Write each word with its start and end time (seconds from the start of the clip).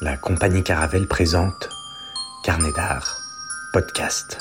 La 0.00 0.16
compagnie 0.16 0.64
Caravelle 0.64 1.06
présente 1.06 1.68
Carnet 2.42 2.72
d'art, 2.72 3.16
podcast. 3.72 4.38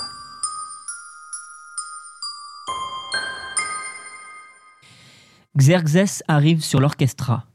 Xerxes 5.56 6.24
arrive 6.28 6.64
sur 6.64 6.80
l'orchestra. 6.80 7.46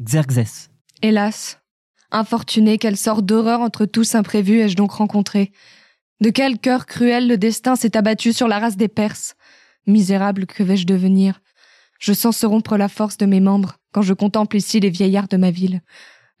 Xerxes. 0.00 0.70
Hélas, 1.02 1.60
infortuné, 2.12 2.78
quelle 2.78 2.96
sorte 2.96 3.26
d'horreur 3.26 3.60
entre 3.60 3.84
tous 3.84 4.14
imprévus 4.14 4.60
ai-je 4.60 4.76
donc 4.76 4.92
rencontré? 4.92 5.50
De 6.20 6.30
quel 6.30 6.60
cœur 6.60 6.86
cruel 6.86 7.26
le 7.26 7.36
destin 7.36 7.74
s'est 7.74 7.96
abattu 7.96 8.32
sur 8.32 8.46
la 8.46 8.60
race 8.60 8.76
des 8.76 8.88
Perses? 8.88 9.34
Misérable, 9.88 10.46
que 10.46 10.62
vais-je 10.62 10.86
devenir? 10.86 11.40
Je 11.98 12.12
sens 12.12 12.36
se 12.36 12.46
rompre 12.46 12.76
la 12.76 12.88
force 12.88 13.16
de 13.16 13.26
mes 13.26 13.40
membres 13.40 13.78
quand 13.92 14.02
je 14.02 14.14
contemple 14.14 14.56
ici 14.56 14.78
les 14.78 14.90
vieillards 14.90 15.28
de 15.28 15.36
ma 15.36 15.50
ville. 15.50 15.82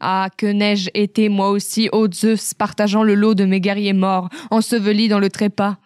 Ah, 0.04 0.30
que 0.36 0.46
n'ai-je 0.46 0.90
été 0.94 1.28
moi 1.28 1.50
aussi, 1.50 1.88
ô 1.92 2.10
Zeus, 2.10 2.54
partageant 2.54 3.04
le 3.04 3.14
lot 3.14 3.34
de 3.36 3.44
mes 3.44 3.60
guerriers 3.60 3.92
morts, 3.92 4.28
ensevelis 4.50 5.06
dans 5.06 5.20
le 5.20 5.30
trépas? 5.30 5.78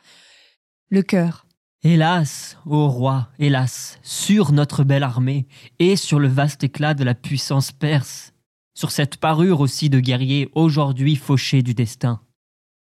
Le 0.89 1.03
cœur. 1.03 1.47
Hélas, 1.83 2.57
ô 2.65 2.89
roi, 2.89 3.29
hélas, 3.39 3.99
sur 4.03 4.53
notre 4.53 4.85
belle 4.85 5.03
armée, 5.03 5.47
et 5.79 5.97
sur 5.97 6.19
le 6.19 6.29
vaste 6.29 6.65
éclat 6.65 6.95
de 6.95 7.05
la 7.05 7.15
puissance 7.15 7.73
perse, 7.73 8.33
sur 8.73 8.91
cette 8.91 9.19
parure 9.19 9.61
aussi 9.61 9.91
de 9.91 10.01
guerriers 10.01 10.49
aujourd'hui 10.55 11.15
fauchés 11.17 11.63
du 11.63 11.75
destin. 11.75 12.23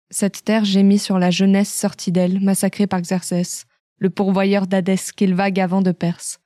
Cette 0.10 0.44
terre 0.44 0.66
gémit 0.66 1.00
sur 1.00 1.18
la 1.18 1.32
jeunesse 1.32 1.74
sortie 1.74 2.12
d'elle, 2.12 2.42
massacrée 2.42 2.88
par 2.88 3.00
Xerxès, 3.00 3.64
le 4.00 4.10
pourvoyeur 4.10 4.68
d'Hadès 4.68 5.14
qu'il 5.16 5.34
vague 5.34 5.62
avant 5.62 5.82
de 5.82 5.94
Perse. 5.94 6.42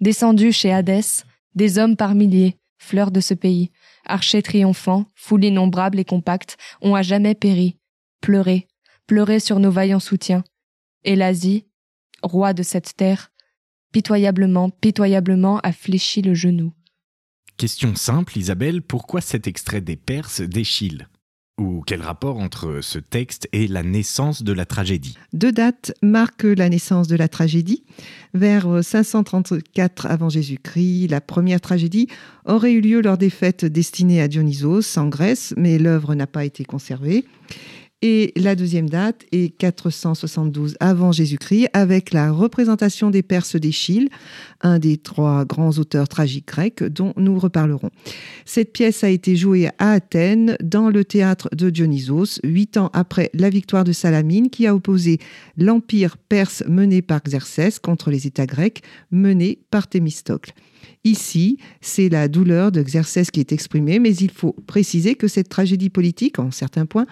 Descendu 0.00 0.50
chez 0.50 0.72
Hadès, 0.72 1.22
des 1.54 1.78
hommes 1.78 1.94
par 1.94 2.16
milliers, 2.16 2.56
fleurs 2.76 3.12
de 3.12 3.20
ce 3.20 3.34
pays, 3.34 3.70
archers 4.06 4.42
triomphants, 4.42 5.06
foule 5.14 5.44
innombrable 5.44 5.98
et 5.98 6.04
compacte, 6.04 6.56
ont 6.80 6.94
à 6.94 7.02
jamais 7.02 7.34
péri, 7.34 7.76
pleuré, 8.20 8.66
pleuré 9.06 9.40
sur 9.40 9.58
nos 9.60 9.70
vaillants 9.70 10.00
soutiens. 10.00 10.44
Et 11.04 11.16
l'Asie, 11.16 11.66
roi 12.22 12.52
de 12.52 12.62
cette 12.62 12.96
terre, 12.96 13.30
pitoyablement, 13.92 14.70
pitoyablement 14.70 15.58
a 15.60 15.72
fléchi 15.72 16.22
le 16.22 16.34
genou. 16.34 16.72
Question 17.56 17.94
simple, 17.94 18.36
Isabelle, 18.38 18.82
pourquoi 18.82 19.20
cet 19.20 19.46
extrait 19.46 19.80
des 19.80 19.96
Perses 19.96 20.42
d'Échille 20.42 21.08
Ou 21.58 21.82
quel 21.86 22.02
rapport 22.02 22.38
entre 22.38 22.80
ce 22.82 22.98
texte 22.98 23.48
et 23.54 23.66
la 23.66 23.82
naissance 23.82 24.42
de 24.42 24.52
la 24.52 24.66
tragédie 24.66 25.16
Deux 25.32 25.52
dates 25.52 25.94
marquent 26.02 26.42
la 26.44 26.68
naissance 26.68 27.08
de 27.08 27.16
la 27.16 27.28
tragédie. 27.28 27.82
Vers 28.34 28.84
534 28.84 30.04
avant 30.04 30.28
Jésus-Christ, 30.28 31.08
la 31.08 31.22
première 31.22 31.62
tragédie 31.62 32.08
aurait 32.44 32.72
eu 32.72 32.82
lieu 32.82 33.00
lors 33.00 33.16
des 33.16 33.30
fêtes 33.30 33.64
destinées 33.64 34.20
à 34.20 34.28
Dionysos 34.28 34.98
en 34.98 35.08
Grèce, 35.08 35.54
mais 35.56 35.78
l'œuvre 35.78 36.14
n'a 36.14 36.26
pas 36.26 36.44
été 36.44 36.62
conservée. 36.64 37.24
Et 38.02 38.32
la 38.36 38.54
deuxième 38.54 38.90
date 38.90 39.24
est 39.32 39.56
472 39.56 40.76
avant 40.80 41.12
Jésus-Christ, 41.12 41.68
avec 41.72 42.12
la 42.12 42.30
représentation 42.30 43.08
des 43.08 43.22
Perses 43.22 43.56
d'Échille, 43.56 44.10
un 44.60 44.78
des 44.78 44.98
trois 44.98 45.46
grands 45.46 45.70
auteurs 45.78 46.06
tragiques 46.06 46.46
grecs 46.46 46.84
dont 46.84 47.14
nous 47.16 47.38
reparlerons. 47.38 47.88
Cette 48.44 48.74
pièce 48.74 49.02
a 49.02 49.08
été 49.08 49.34
jouée 49.34 49.68
à 49.78 49.92
Athènes, 49.92 50.58
dans 50.62 50.90
le 50.90 51.06
théâtre 51.06 51.48
de 51.56 51.70
Dionysos, 51.70 52.38
huit 52.44 52.76
ans 52.76 52.90
après 52.92 53.30
la 53.32 53.48
victoire 53.48 53.84
de 53.84 53.92
Salamine, 53.92 54.50
qui 54.50 54.66
a 54.66 54.74
opposé 54.74 55.18
l'empire 55.56 56.18
perse 56.18 56.62
mené 56.68 57.00
par 57.00 57.22
Xerxès 57.22 57.78
contre 57.78 58.10
les 58.10 58.26
États 58.26 58.46
grecs 58.46 58.82
menés 59.10 59.58
par 59.70 59.88
Thémistocle. 59.88 60.52
Ici, 61.06 61.58
c'est 61.80 62.08
la 62.08 62.26
douleur 62.26 62.72
de 62.72 62.82
Xerxès 62.82 63.30
qui 63.30 63.38
est 63.38 63.52
exprimée, 63.52 64.00
mais 64.00 64.12
il 64.16 64.28
faut 64.32 64.56
préciser 64.66 65.14
que 65.14 65.28
cette 65.28 65.48
tragédie 65.48 65.88
politique, 65.88 66.40
en 66.40 66.50
certains 66.50 66.84
points, 66.84 67.06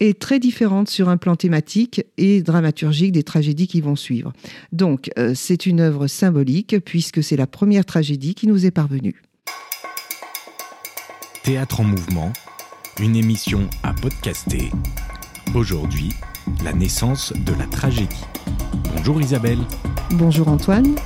est 0.00 0.18
très 0.18 0.40
différente 0.40 0.88
sur 0.88 1.08
un 1.08 1.16
plan 1.16 1.36
thématique 1.36 2.04
et 2.16 2.42
dramaturgique 2.42 3.12
des 3.12 3.22
tragédies 3.22 3.68
qui 3.68 3.80
vont 3.80 3.94
suivre. 3.94 4.32
Donc, 4.72 5.12
euh, 5.20 5.34
c'est 5.36 5.66
une 5.66 5.78
œuvre 5.78 6.08
symbolique 6.08 6.80
puisque 6.84 7.22
c'est 7.22 7.36
la 7.36 7.46
première 7.46 7.84
tragédie 7.84 8.34
qui 8.34 8.48
nous 8.48 8.66
est 8.66 8.72
parvenue. 8.72 9.22
Théâtre 11.44 11.78
en 11.78 11.84
mouvement, 11.84 12.32
une 12.98 13.14
émission 13.14 13.70
à 13.84 13.94
podcaster. 13.94 14.72
Aujourd'hui, 15.54 16.08
la 16.64 16.72
naissance 16.72 17.32
de 17.32 17.52
la 17.52 17.66
tragédie. 17.66 18.24
Bonjour 18.96 19.20
Isabelle. 19.20 19.60
Bonjour 20.10 20.48
Antoine. 20.48 20.96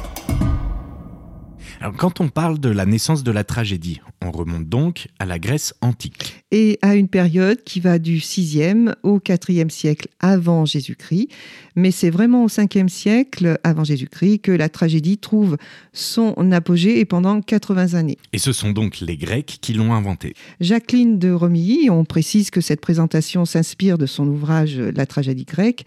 Quand 1.91 2.21
on 2.21 2.29
parle 2.29 2.61
de 2.61 2.69
la 2.69 2.87
naissance 2.87 3.25
de 3.25 3.33
la 3.33 3.45
tragédie, 3.45 4.01
on 4.21 4.31
remonte 4.31 4.69
donc 4.69 5.09
à 5.19 5.27
la 5.27 5.39
Grèce 5.39 5.75
antique. 5.81 6.45
Et 6.53 6.79
à 6.81 6.95
une 6.95 7.09
période 7.09 7.63
qui 7.65 7.81
va 7.81 7.99
du 7.99 8.19
6e 8.19 8.95
au 9.03 9.19
4e 9.19 9.69
siècle 9.69 10.09
avant 10.21 10.65
Jésus-Christ. 10.65 11.29
Mais 11.77 11.91
c'est 11.91 12.11
vraiment 12.11 12.45
au 12.45 12.49
5e 12.49 12.89
siècle 12.89 13.59
avant 13.65 13.85
Jésus-Christ 13.85 14.41
que 14.41 14.53
la 14.53 14.69
tragédie 14.69 15.19
trouve 15.19 15.57
son 15.93 16.35
apogée 16.53 16.99
et 17.01 17.05
pendant 17.05 17.41
80 17.41 17.95
années. 17.95 18.19
Et 18.33 18.39
ce 18.39 18.53
sont 18.53 18.71
donc 18.71 19.01
les 19.01 19.17
Grecs 19.17 19.59
qui 19.61 19.73
l'ont 19.73 19.93
inventée. 19.93 20.35
Jacqueline 20.61 21.19
de 21.19 21.31
Romilly, 21.31 21.91
on 21.91 22.05
précise 22.05 22.51
que 22.51 22.61
cette 22.61 22.81
présentation 22.81 23.45
s'inspire 23.45 23.99
de 23.99 24.07
son 24.07 24.27
ouvrage 24.27 24.79
La 24.79 25.07
tragédie 25.07 25.45
grecque, 25.45 25.85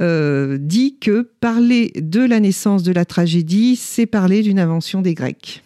euh, 0.00 0.58
dit 0.58 0.98
que 0.98 1.30
parler 1.40 1.92
de 1.96 2.20
la 2.20 2.40
naissance 2.40 2.82
de 2.82 2.92
la 2.92 3.04
tragédie, 3.04 3.76
c'est 3.76 4.06
parler 4.06 4.42
d'une 4.42 4.58
invention 4.58 5.02
des 5.02 5.14
Grecs. 5.14 5.62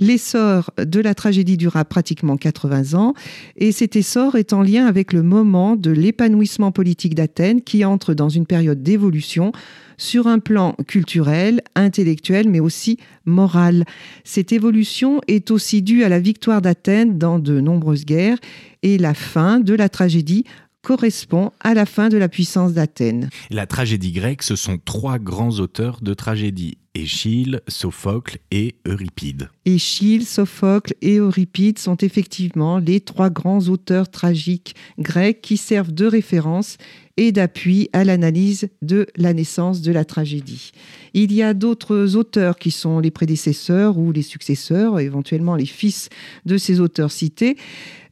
L'essor 0.00 0.70
de 0.78 1.00
la 1.00 1.14
tragédie 1.14 1.56
dura 1.56 1.84
pratiquement 1.84 2.36
80 2.36 2.98
ans 2.98 3.14
et 3.56 3.72
cet 3.72 3.96
essor 3.96 4.36
est 4.36 4.52
en 4.52 4.62
lien 4.62 4.86
avec 4.86 5.12
le 5.12 5.22
moment 5.22 5.76
de 5.76 5.90
l'épanouissement 5.90 6.72
politique 6.72 7.14
d'Athènes 7.14 7.62
qui 7.62 7.84
entre 7.84 8.14
dans 8.14 8.28
une 8.28 8.46
période 8.46 8.82
d'évolution 8.82 9.52
sur 9.96 10.26
un 10.26 10.40
plan 10.40 10.74
culturel, 10.88 11.60
intellectuel, 11.76 12.48
mais 12.48 12.60
aussi 12.60 12.98
moral. 13.24 13.84
Cette 14.24 14.52
évolution 14.52 15.20
est 15.28 15.50
aussi 15.50 15.82
due 15.82 16.02
à 16.04 16.08
la 16.08 16.18
victoire 16.18 16.62
d'Athènes 16.62 17.18
dans 17.18 17.38
de 17.38 17.60
nombreuses 17.60 18.04
guerres 18.04 18.38
et 18.82 18.98
la 18.98 19.14
fin 19.14 19.60
de 19.60 19.74
la 19.74 19.88
tragédie 19.88 20.44
correspond 20.82 21.50
à 21.60 21.74
la 21.74 21.86
fin 21.86 22.08
de 22.08 22.16
la 22.16 22.28
puissance 22.28 22.74
d'Athènes. 22.74 23.30
La 23.50 23.66
tragédie 23.66 24.12
grecque, 24.12 24.42
ce 24.42 24.56
sont 24.56 24.78
trois 24.84 25.18
grands 25.18 25.58
auteurs 25.58 26.00
de 26.02 26.12
tragédie. 26.12 26.76
Échille, 26.96 27.60
Sophocle 27.66 28.38
et 28.52 28.76
Euripide. 28.86 29.50
Échille, 29.64 30.24
Sophocle 30.24 30.94
et 31.02 31.16
Euripide 31.16 31.78
sont 31.80 31.96
effectivement 31.96 32.78
les 32.78 33.00
trois 33.00 33.30
grands 33.30 33.68
auteurs 33.68 34.08
tragiques 34.08 34.76
grecs 35.00 35.40
qui 35.40 35.56
servent 35.56 35.92
de 35.92 36.06
référence 36.06 36.76
et 37.16 37.32
d'appui 37.32 37.88
à 37.92 38.04
l'analyse 38.04 38.68
de 38.82 39.06
la 39.16 39.32
naissance 39.32 39.82
de 39.82 39.92
la 39.92 40.04
tragédie. 40.04 40.72
Il 41.14 41.32
y 41.32 41.42
a 41.42 41.54
d'autres 41.54 42.16
auteurs 42.16 42.56
qui 42.56 42.72
sont 42.72 42.98
les 42.98 43.12
prédécesseurs 43.12 43.98
ou 43.98 44.10
les 44.10 44.22
successeurs, 44.22 44.98
éventuellement 44.98 45.54
les 45.54 45.66
fils 45.66 46.08
de 46.44 46.58
ces 46.58 46.80
auteurs 46.80 47.12
cités, 47.12 47.56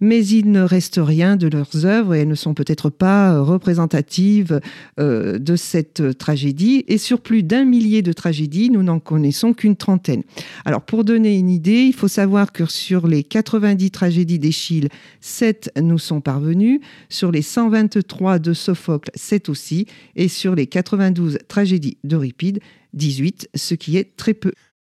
mais 0.03 0.25
il 0.27 0.51
ne 0.51 0.63
reste 0.63 1.01
rien 1.03 1.37
de 1.37 1.49
leurs 1.49 1.85
œuvres 1.87 2.15
et 2.15 2.21
elles 2.21 2.29
ne 2.29 2.35
sont 2.35 2.55
peut-être 2.55 2.91
pas 2.91 3.41
représentatives 3.41 4.61
euh, 4.99 5.39
de 5.39 5.57
cette 5.57 6.19
tragédie. 6.19 6.85
Et 6.89 6.99
sur 6.99 7.21
plus 7.21 7.43
d'un 7.45 7.65
millier 7.65 8.03
de 8.03 8.13
tragédies, 8.13 8.71
nous 8.71 8.83
n'en 8.83 8.99
connaissons 8.99 9.53
qu'une 9.53 9.77
trentaine. 9.77 10.23
Alors 10.65 10.83
pour 10.83 11.05
donner 11.05 11.39
une 11.39 11.51
idée, 11.51 11.83
il 11.83 11.95
faut 11.95 12.09
savoir 12.09 12.53
que 12.53 12.67
sur 12.67 13.07
les 13.07 13.23
90 13.23 13.91
tragédies 13.91 14.41
d'Échille, 14.41 14.89
7 15.21 15.73
nous 15.81 15.99
sont 15.99 16.21
parvenues, 16.21 16.81
sur 17.09 17.31
les 17.31 17.43
123 17.43 18.41
de 18.41 18.53
Sophocle, 18.53 18.92
7 19.15 19.49
aussi, 19.49 19.87
et 20.17 20.29
sur 20.29 20.55
les 20.55 20.67
92 20.67 21.39
tragédies 21.49 21.99
d'Euripide, 22.05 22.61
18, 22.95 23.51
ce 23.55 23.75
qui 23.75 23.97
est 23.97 24.17
très 24.17 24.35
peu. 24.35 24.53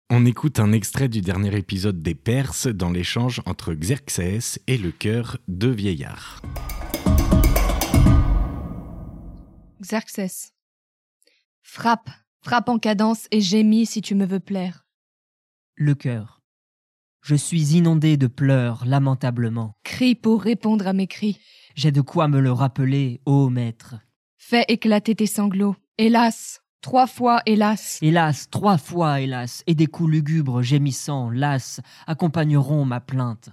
On 0.09 0.25
écoute 0.25 0.59
un 0.59 0.71
extrait 0.71 1.09
du 1.09 1.21
dernier 1.21 1.55
épisode 1.57 2.01
des 2.01 2.15
Perses 2.15 2.67
dans 2.67 2.89
l'échange 2.89 3.41
entre 3.45 3.73
Xerxès 3.73 4.59
et 4.67 4.77
le 4.77 4.91
cœur 4.91 5.37
de 5.47 5.67
vieillard. 5.67 6.41
Xerxès. 9.81 10.53
Frappe, 11.61 12.09
frappe 12.41 12.69
en 12.69 12.79
cadence 12.79 13.27
et 13.31 13.41
gémis 13.41 13.85
si 13.85 14.01
tu 14.01 14.15
me 14.15 14.25
veux 14.25 14.39
plaire. 14.39 14.85
Le 15.75 15.93
cœur. 15.93 16.41
Je 17.21 17.35
suis 17.35 17.75
inondé 17.75 18.15
de 18.15 18.27
pleurs 18.27 18.85
lamentablement. 18.85 19.75
Crie 19.83 20.15
pour 20.15 20.41
répondre 20.41 20.87
à 20.87 20.93
mes 20.93 21.07
cris. 21.07 21.37
J'ai 21.77 21.91
de 21.91 22.01
quoi 22.01 22.27
me 22.27 22.39
le 22.39 22.51
rappeler, 22.51 23.21
ô 23.27 23.49
maître. 23.49 23.97
Fais 24.39 24.65
éclater 24.67 25.13
tes 25.13 25.27
sanglots. 25.27 25.75
Hélas, 25.99 26.63
trois 26.81 27.05
fois 27.05 27.43
hélas. 27.45 27.99
Hélas, 28.01 28.49
trois 28.49 28.79
fois 28.79 29.21
hélas, 29.21 29.61
et 29.67 29.75
des 29.75 29.85
coups 29.85 30.09
lugubres, 30.09 30.63
gémissants, 30.63 31.29
las, 31.29 31.79
accompagneront 32.07 32.83
ma 32.83 32.99
plainte. 32.99 33.49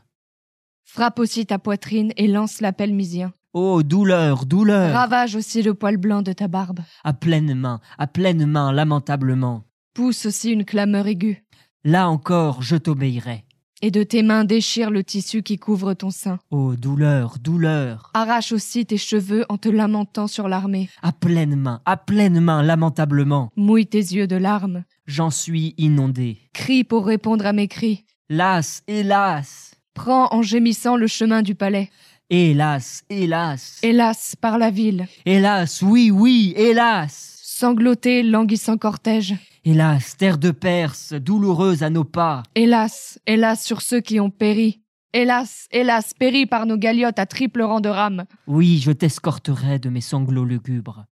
Frappe 0.85 1.19
aussi 1.19 1.45
ta 1.45 1.59
poitrine 1.59 2.15
et 2.17 2.27
lance 2.27 2.63
l'appel 2.63 2.95
misien. 2.95 3.35
Ô 3.53 3.83
douleur, 3.83 4.47
douleur 4.47 4.95
Ravage 4.95 5.37
aussi 5.37 5.63
le 5.63 5.75
poil 5.75 5.99
blanc 5.99 6.23
de 6.23 6.33
ta 6.33 6.49
barbe. 6.49 6.81
À 7.05 7.13
pleine 7.13 7.55
main, 7.55 7.81
à 7.99 8.07
pleine 8.07 8.47
main, 8.47 8.73
lamentablement. 8.73 9.65
Pousse 9.93 10.25
aussi 10.25 10.51
une 10.51 10.65
clameur 10.65 11.07
aiguë. 11.07 11.45
Là 11.85 12.09
encore, 12.09 12.63
je 12.63 12.77
t'obéirai. 12.77 13.44
Et 13.85 13.91
de 13.91 14.03
tes 14.03 14.23
mains 14.23 14.45
déchire 14.45 14.91
le 14.91 15.05
tissu 15.05 15.43
qui 15.43 15.59
couvre 15.59 15.93
ton 15.93 16.09
sein. 16.09 16.39
Oh, 16.51 16.75
douleur, 16.75 17.37
douleur. 17.39 18.11
Arrache 18.15 18.51
aussi 18.53 18.87
tes 18.87 18.97
cheveux 18.97 19.45
en 19.51 19.59
te 19.59 19.69
lamentant 19.69 20.27
sur 20.27 20.49
l'armée. 20.49 20.89
À 21.03 21.13
pleine 21.13 21.55
main, 21.55 21.83
à 21.85 21.99
pleine 21.99 22.41
main, 22.41 22.63
lamentablement. 22.63 23.51
Mouille 23.57 23.87
tes 23.87 23.99
yeux 23.99 24.27
de 24.27 24.37
larmes. 24.37 24.85
J'en 25.05 25.29
suis 25.29 25.75
inondé. 25.77 26.39
Crie 26.55 26.83
pour 26.83 27.05
répondre 27.05 27.45
à 27.45 27.53
mes 27.53 27.69
cris. 27.69 28.07
Las, 28.31 28.83
hélas. 28.89 29.75
Prends 29.93 30.29
en 30.33 30.41
gémissant 30.41 30.97
le 30.97 31.07
chemin 31.07 31.43
du 31.43 31.55
palais. 31.55 31.91
Hélas, 32.31 33.05
hélas. 33.11 33.81
Hélas, 33.83 34.35
par 34.41 34.57
la 34.57 34.71
ville. 34.71 35.07
Hélas, 35.27 35.83
oui, 35.83 36.11
oui, 36.11 36.55
hélas. 36.57 37.39
Sangloté, 37.43 38.23
languissant 38.23 38.79
cortège. 38.79 39.35
Hélas, 39.67 40.19
terre 40.19 40.37
de 40.37 40.51
Perse, 40.51 41.15
douloureuse 41.15 41.83
à 41.83 41.89
nos 41.89 42.05
pas. 42.05 42.43
Hélas, 42.55 43.19
hélas 43.27 43.65
sur 43.65 43.81
ceux 43.81 44.03
qui 44.03 44.21
ont 44.21 44.29
péri. 44.29 44.83
Hélas, 45.15 45.69
hélas, 45.71 46.13
péri 46.13 46.45
par 46.45 46.67
nos 46.67 46.77
galiotes 46.77 47.19
à 47.19 47.25
triple 47.25 47.63
rang 47.63 47.81
de 47.81 47.89
rames. 47.89 48.27
Oui, 48.47 48.79
je 48.85 48.93
t'escorterai 48.93 49.79
de 49.79 49.89
mes 49.89 50.03
sanglots 50.03 50.45
lugubres. 50.45 51.07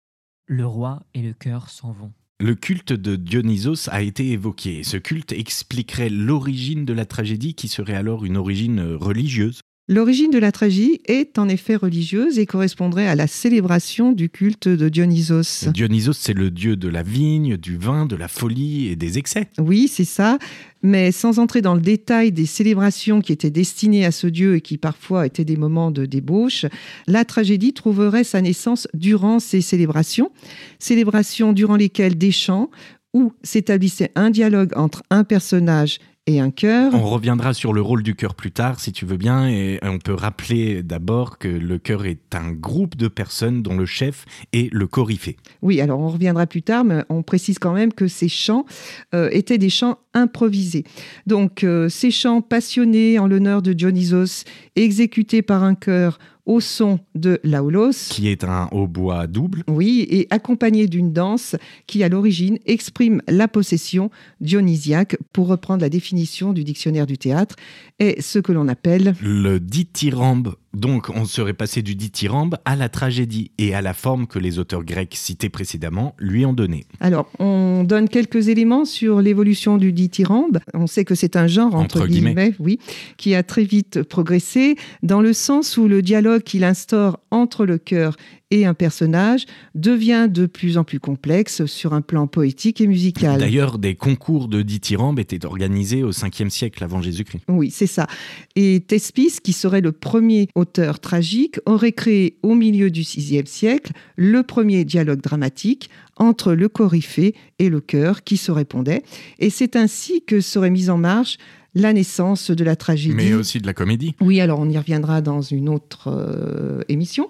Le 0.45 0.67
roi 0.67 1.01
et 1.15 1.23
le 1.23 1.33
cœur 1.33 1.71
s'en 1.71 1.93
vont. 1.93 2.13
Le 2.41 2.55
culte 2.55 2.93
de 2.93 3.17
Dionysos 3.17 3.89
a 3.91 4.03
été 4.03 4.33
évoqué. 4.33 4.83
Ce 4.85 4.99
culte 4.99 5.33
expliquerait 5.33 6.11
l'origine 6.11 6.85
de 6.85 6.93
la 6.93 7.07
tragédie 7.07 7.55
qui 7.55 7.69
serait 7.69 7.95
alors 7.95 8.27
une 8.27 8.37
origine 8.37 8.83
religieuse. 8.83 9.63
L'origine 9.89 10.31
de 10.31 10.39
la 10.39 10.53
tragédie 10.53 11.01
est 11.07 11.41
en 11.41 11.49
effet 11.49 11.75
religieuse 11.75 12.39
et 12.39 12.47
correspondrait 12.47 13.09
à 13.09 13.17
la 13.17 13.27
célébration 13.27 14.13
du 14.13 14.31
culte 14.31 14.69
de 14.69 14.89
Dionysos. 14.89 15.69
Dionysos, 15.75 16.17
c'est 16.17 16.35
le 16.35 16.53
dieu 16.53 16.77
de 16.77 16.89
la 16.89 17.03
vigne, 17.03 17.57
du 17.57 17.77
vin, 17.77 18.07
de 18.07 18.15
la 18.15 18.29
folie 18.29 18.87
et 18.87 18.97
des 18.97 19.19
excès. 19.19 19.49
Oui, 19.59 19.89
c'est 19.89 20.05
ça. 20.05 20.39
Mais 20.85 21.11
sans 21.11 21.41
entrer 21.41 21.63
dans 21.63 21.75
le 21.75 21.81
détail 21.81 22.31
des 22.31 22.47
célébrations 22.47 23.21
qui 23.21 23.33
étaient 23.33 23.51
destinées 23.51 24.05
à 24.05 24.13
ce 24.13 24.29
dieu 24.29 24.55
et 24.55 24.61
qui 24.61 24.79
parfois 24.79 25.27
étaient 25.27 25.45
des 25.45 25.57
moments 25.57 25.91
de 25.91 26.07
débauche, 26.07 26.65
la 27.09 27.25
tragédie 27.25 27.73
trouverait 27.73 28.25
sa 28.25 28.41
naissance 28.41 28.87
durant 28.95 29.41
ces 29.41 29.61
célébrations. 29.61 30.31
Célébrations 30.79 31.53
durant 31.53 31.77
lesquelles 31.77 32.17
des 32.17 32.31
chants 32.31 32.71
où 33.15 33.33
s'établissait 33.43 34.13
un 34.15 34.31
dialogue 34.31 34.73
entre 34.77 35.03
un 35.11 35.25
personnage 35.25 35.99
et 36.27 36.39
un 36.39 36.51
cœur. 36.51 36.95
On 36.95 37.09
reviendra 37.09 37.53
sur 37.53 37.73
le 37.73 37.81
rôle 37.81 38.03
du 38.03 38.15
cœur 38.15 38.35
plus 38.35 38.53
tard, 38.53 38.79
si 38.79 38.93
tu 38.93 39.05
veux 39.05 39.17
bien, 39.17 39.49
et 39.49 39.81
on 39.83 39.99
peut 39.99 40.15
rappeler 40.15 40.83
d'abord 40.83 41.39
que 41.39 41.49
le 41.49 41.79
cœur 41.79 42.07
est 42.07 42.35
un 42.35 42.53
groupe 42.53 42.97
de 42.97 43.09
personnes 43.09 43.63
dont 43.63 43.77
le 43.77 43.87
chef 43.87 44.25
est 44.53 44.73
le 44.73 44.87
coryphée. 44.87 45.37
Oui, 45.63 45.81
alors 45.81 45.99
on 45.99 46.09
reviendra 46.09 46.47
plus 46.47 46.63
tard, 46.63 46.85
mais 46.85 47.03
on 47.09 47.23
précise 47.23 47.59
quand 47.59 47.73
même 47.73 47.93
que 47.93 48.07
ces 48.07 48.29
chants 48.29 48.67
euh, 49.15 49.29
étaient 49.33 49.59
des 49.59 49.71
chants 49.71 49.99
improvisés. 50.15 50.85
Donc 51.27 51.65
euh, 51.65 51.89
ces 51.89 52.11
chants 52.11 52.41
passionnés 52.41 53.19
en 53.19 53.27
l'honneur 53.27 53.61
de 53.61 53.73
Dionysos, 53.73 54.45
exécutés 54.77 55.43
par 55.43 55.65
un 55.65 55.75
chœur 55.75 56.19
au 56.47 56.61
son 56.61 56.99
de 57.15 57.41
l'aulos. 57.45 58.09
Qui 58.11 58.29
est 58.29 58.45
un 58.45 58.69
hautbois 58.73 59.27
double. 59.27 59.65
Oui, 59.69 60.07
et 60.11 60.27
accompagné 60.31 60.87
d'une 60.89 61.13
danse 61.13 61.57
qui, 61.87 62.03
à 62.03 62.09
l'origine, 62.09 62.59
exprime 62.67 63.23
la 63.29 63.49
possession 63.49 64.11
dionysiaque, 64.41 65.17
pour 65.33 65.49
reprendre 65.49 65.83
la 65.83 65.89
définition 65.89 66.53
du 66.53 66.65
dictionnaire 66.65 67.07
du 67.07 67.19
théâtre, 67.19 67.57
est 67.99 68.21
ce 68.21 68.39
que 68.39 68.53
l'on 68.53 68.69
appelle 68.69 69.15
le 69.23 69.59
dithyrambe. 69.59 70.55
Donc, 70.75 71.11
on 71.11 71.25
serait 71.25 71.53
passé 71.53 71.83
du 71.83 71.95
dithyrambe 71.95 72.57
à 72.65 72.77
la 72.77 72.89
tragédie 72.89 73.51
et 73.59 73.75
à 73.75 73.83
la 73.83 73.93
forme 73.93 74.27
que 74.27 74.39
les 74.39 74.59
auteurs 74.59 74.85
grecs 74.85 75.15
cités 75.15 75.51
précédemment 75.51 76.15
lui 76.19 76.47
ont 76.47 76.53
donnée. 76.53 76.87
Alors, 77.01 77.29
on 77.39 77.85
donne 77.85 78.09
quelques 78.09 78.49
éléments 78.49 78.85
sur 78.85 79.21
l'évolution 79.21 79.77
du 79.77 79.93
dithyrambe. 79.93 80.61
On 80.73 80.87
sait 80.87 81.05
que 81.05 81.15
c'est 81.15 81.37
un 81.37 81.47
genre, 81.47 81.75
entre, 81.75 82.07
guillemets, 82.07 82.55
oui, 82.59 82.79
qui 83.17 83.35
a 83.35 83.43
très 83.43 83.65
vite 83.65 84.03
progressé, 84.03 84.77
dans 85.03 85.21
le 85.21 85.33
sens 85.33 85.77
où 85.77 85.89
le 85.89 86.01
dialogue 86.01 86.43
qu'il 86.43 86.65
instaure 86.65 87.19
entre 87.31 87.67
le 87.67 87.79
cœur 87.79 88.17
et 88.53 88.67
un 88.67 88.75
personnage 88.75 89.47
devient 89.75 90.29
de 90.31 90.45
plus 90.45 90.77
en 90.77 90.85
plus 90.85 91.01
complexe 91.01 91.65
sur 91.65 91.95
un 91.95 92.03
plan 92.03 92.27
poétique 92.27 92.83
et 92.83 92.87
musical. 92.87 93.41
D'ailleurs, 93.41 93.79
des 93.79 93.95
concours 93.95 94.47
de 94.47 94.61
dithyrambe 94.61 95.19
étaient 95.19 95.47
organisés 95.47 96.03
au 96.03 96.13
5e 96.13 96.51
siècle 96.51 96.85
avant 96.85 97.01
Jésus-Christ. 97.01 97.45
Oui, 97.49 97.71
c'est 97.71 97.87
ça. 97.87 98.07
Et 98.55 98.81
Thespis, 98.87 99.39
qui 99.43 99.55
serait 99.55 99.81
le 99.81 99.93
premier 99.93 100.49
auteur 100.63 101.01
tragique, 101.01 101.59
aurait 101.67 101.93
créé 101.93 102.39
au 102.43 102.55
milieu 102.55 102.91
du 102.91 103.03
6e 103.03 103.47
siècle 103.47 103.93
le 104.17 104.43
premier 104.43 104.85
dialogue 104.85 105.21
dramatique 105.21 105.91
entre 106.17 106.55
le 106.55 106.69
coryphée 106.69 107.35
et 107.59 107.69
le 107.69 107.81
chœur 107.81 108.25
qui 108.25 108.37
se 108.37 108.51
répondait. 108.51 109.03
Et 109.39 109.51
c'est 109.51 109.77
ainsi 109.77 110.23
que 110.23 110.41
serait 110.41 110.71
mise 110.71 110.89
en 110.89 110.99
marche 110.99 111.37
la 111.75 111.93
naissance 111.93 112.51
de 112.51 112.65
la 112.65 112.77
tragédie. 112.77 113.15
Mais 113.15 113.33
aussi 113.33 113.59
de 113.59 113.67
la 113.67 113.75
comédie. 113.75 114.15
Oui, 114.21 114.41
alors 114.41 114.61
on 114.61 114.69
y 114.69 114.77
reviendra 114.77 115.21
dans 115.21 115.41
une 115.41 115.69
autre 115.69 116.09
euh, 116.09 116.83
émission. 116.89 117.29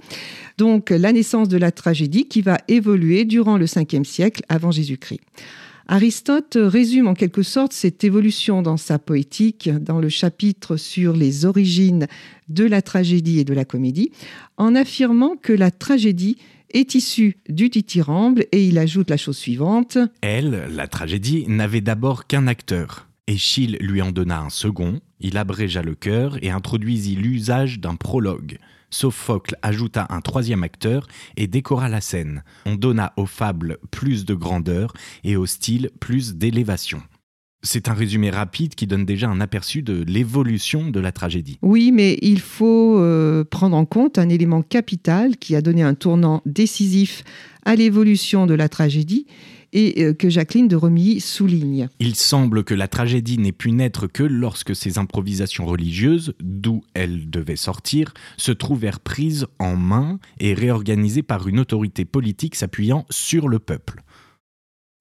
Donc 0.59 0.91
la 0.91 1.13
naissance 1.13 1.49
de 1.49 1.57
la 1.57 1.71
tragédie 1.71 2.27
qui 2.27 2.43
va 2.43 2.59
évoluer 2.69 3.25
durant 3.25 3.57
le 3.57 3.67
5e 3.67 4.05
siècle 4.05 4.43
avant 4.49 4.71
Jésus-Christ. 4.71 5.21
Aristote 5.89 6.57
résume 6.61 7.09
en 7.09 7.15
quelque 7.15 7.43
sorte 7.43 7.73
cette 7.73 8.05
évolution 8.05 8.63
dans 8.63 8.77
sa 8.77 8.99
poétique, 8.99 9.69
dans 9.69 9.99
le 9.99 10.09
chapitre 10.09 10.77
sur 10.77 11.15
les 11.15 11.45
origines 11.45 12.07
de 12.49 12.65
la 12.65 12.83
tragédie 12.83 13.41
et 13.41 13.45
de 13.45 13.55
la 13.55 13.65
comédie, 13.65 14.13
en 14.57 14.75
affirmant 14.75 15.37
que 15.37 15.53
la 15.53 15.71
tragédie 15.71 16.37
est 16.73 16.95
issue 16.95 17.37
du 17.49 17.69
dithyrambe 17.69 18.41
et 18.53 18.67
il 18.67 18.79
ajoute 18.79 19.11
la 19.11 19.17
chose 19.17 19.37
suivante. 19.37 19.99
Elle, 20.21 20.69
la 20.75 20.87
tragédie, 20.87 21.45
n'avait 21.49 21.81
d'abord 21.81 22.27
qu'un 22.27 22.47
acteur, 22.47 23.09
Échille 23.27 23.77
lui 23.81 24.03
en 24.03 24.11
donna 24.11 24.41
un 24.41 24.51
second, 24.51 25.01
il 25.21 25.37
abrégea 25.37 25.83
le 25.83 25.95
cœur 25.95 26.39
et 26.43 26.51
introduisit 26.51 27.15
l'usage 27.15 27.79
d'un 27.79 27.95
prologue. 27.95 28.59
Sophocle 28.93 29.57
ajouta 29.63 30.07
un 30.11 30.21
troisième 30.21 30.63
acteur 30.63 31.09
et 31.37 31.47
décora 31.47 31.89
la 31.89 32.01
scène. 32.01 32.45
On 32.67 32.77
donna 32.77 33.13
aux 33.17 33.27
fables 33.27 33.79
plus 33.91 34.25
de 34.25 34.35
grandeur 34.35 34.93
et 35.25 35.37
au 35.37 35.47
style 35.47 35.91
plus 35.99 36.35
d'élévation. 36.35 37.03
C'est 37.65 37.89
un 37.89 37.95
résumé 37.95 38.31
rapide 38.31 38.75
qui 38.75 38.89
donne 38.89 39.05
déjà 39.05 39.29
un 39.29 39.41
aperçu 39.41 39.83
de 39.83 40.03
l'évolution 40.03 40.91
de 40.91 40.99
la 40.99 41.13
tragédie. 41.13 41.59
Oui, 41.63 41.93
mais 41.93 42.19
il 42.21 42.41
faut 42.41 42.99
euh, 42.99 43.45
prendre 43.45 43.77
en 43.77 43.85
compte 43.85 44.19
un 44.19 44.29
élément 44.29 44.63
capital 44.63 45.37
qui 45.37 45.55
a 45.55 45.63
donné 45.63 45.83
un 45.83 45.95
tournant 45.95 46.43
décisif 46.45 47.23
à 47.65 47.77
l'évolution 47.77 48.47
de 48.47 48.55
la 48.55 48.69
tragédie 48.69 49.27
et 49.73 50.05
euh, 50.05 50.15
que 50.15 50.29
Jacqueline 50.29 50.69
de 50.69 50.77
Romilly 50.77 51.21
souligne. 51.21 51.89
Il 51.99 52.15
semble 52.15 52.65
que 52.65 52.75
la 52.75 52.89
tragédie 52.89 53.39
n'ait 53.39 53.53
pu 53.53 53.73
naître 53.73 54.07
que 54.07 54.23
lorsque 54.23 54.77
ces 54.77 54.99
improvisations 54.99 55.67
religieuses, 55.67 56.35
d'où 56.41 56.83
elles 56.95 57.31
devaient 57.31 57.57
sortir, 57.57 58.13
se 58.37 58.53
trouvèrent 58.53 59.01
prises 59.01 59.47
en 59.59 59.77
main 59.77 60.19
et 60.39 60.55
réorganisées 60.55 61.23
par 61.23 61.49
une 61.49 61.61
autorité 61.61 62.05
politique 62.05 62.55
s'appuyant 62.55 63.07
sur 63.11 63.49
le 63.49 63.59
peuple. 63.59 64.03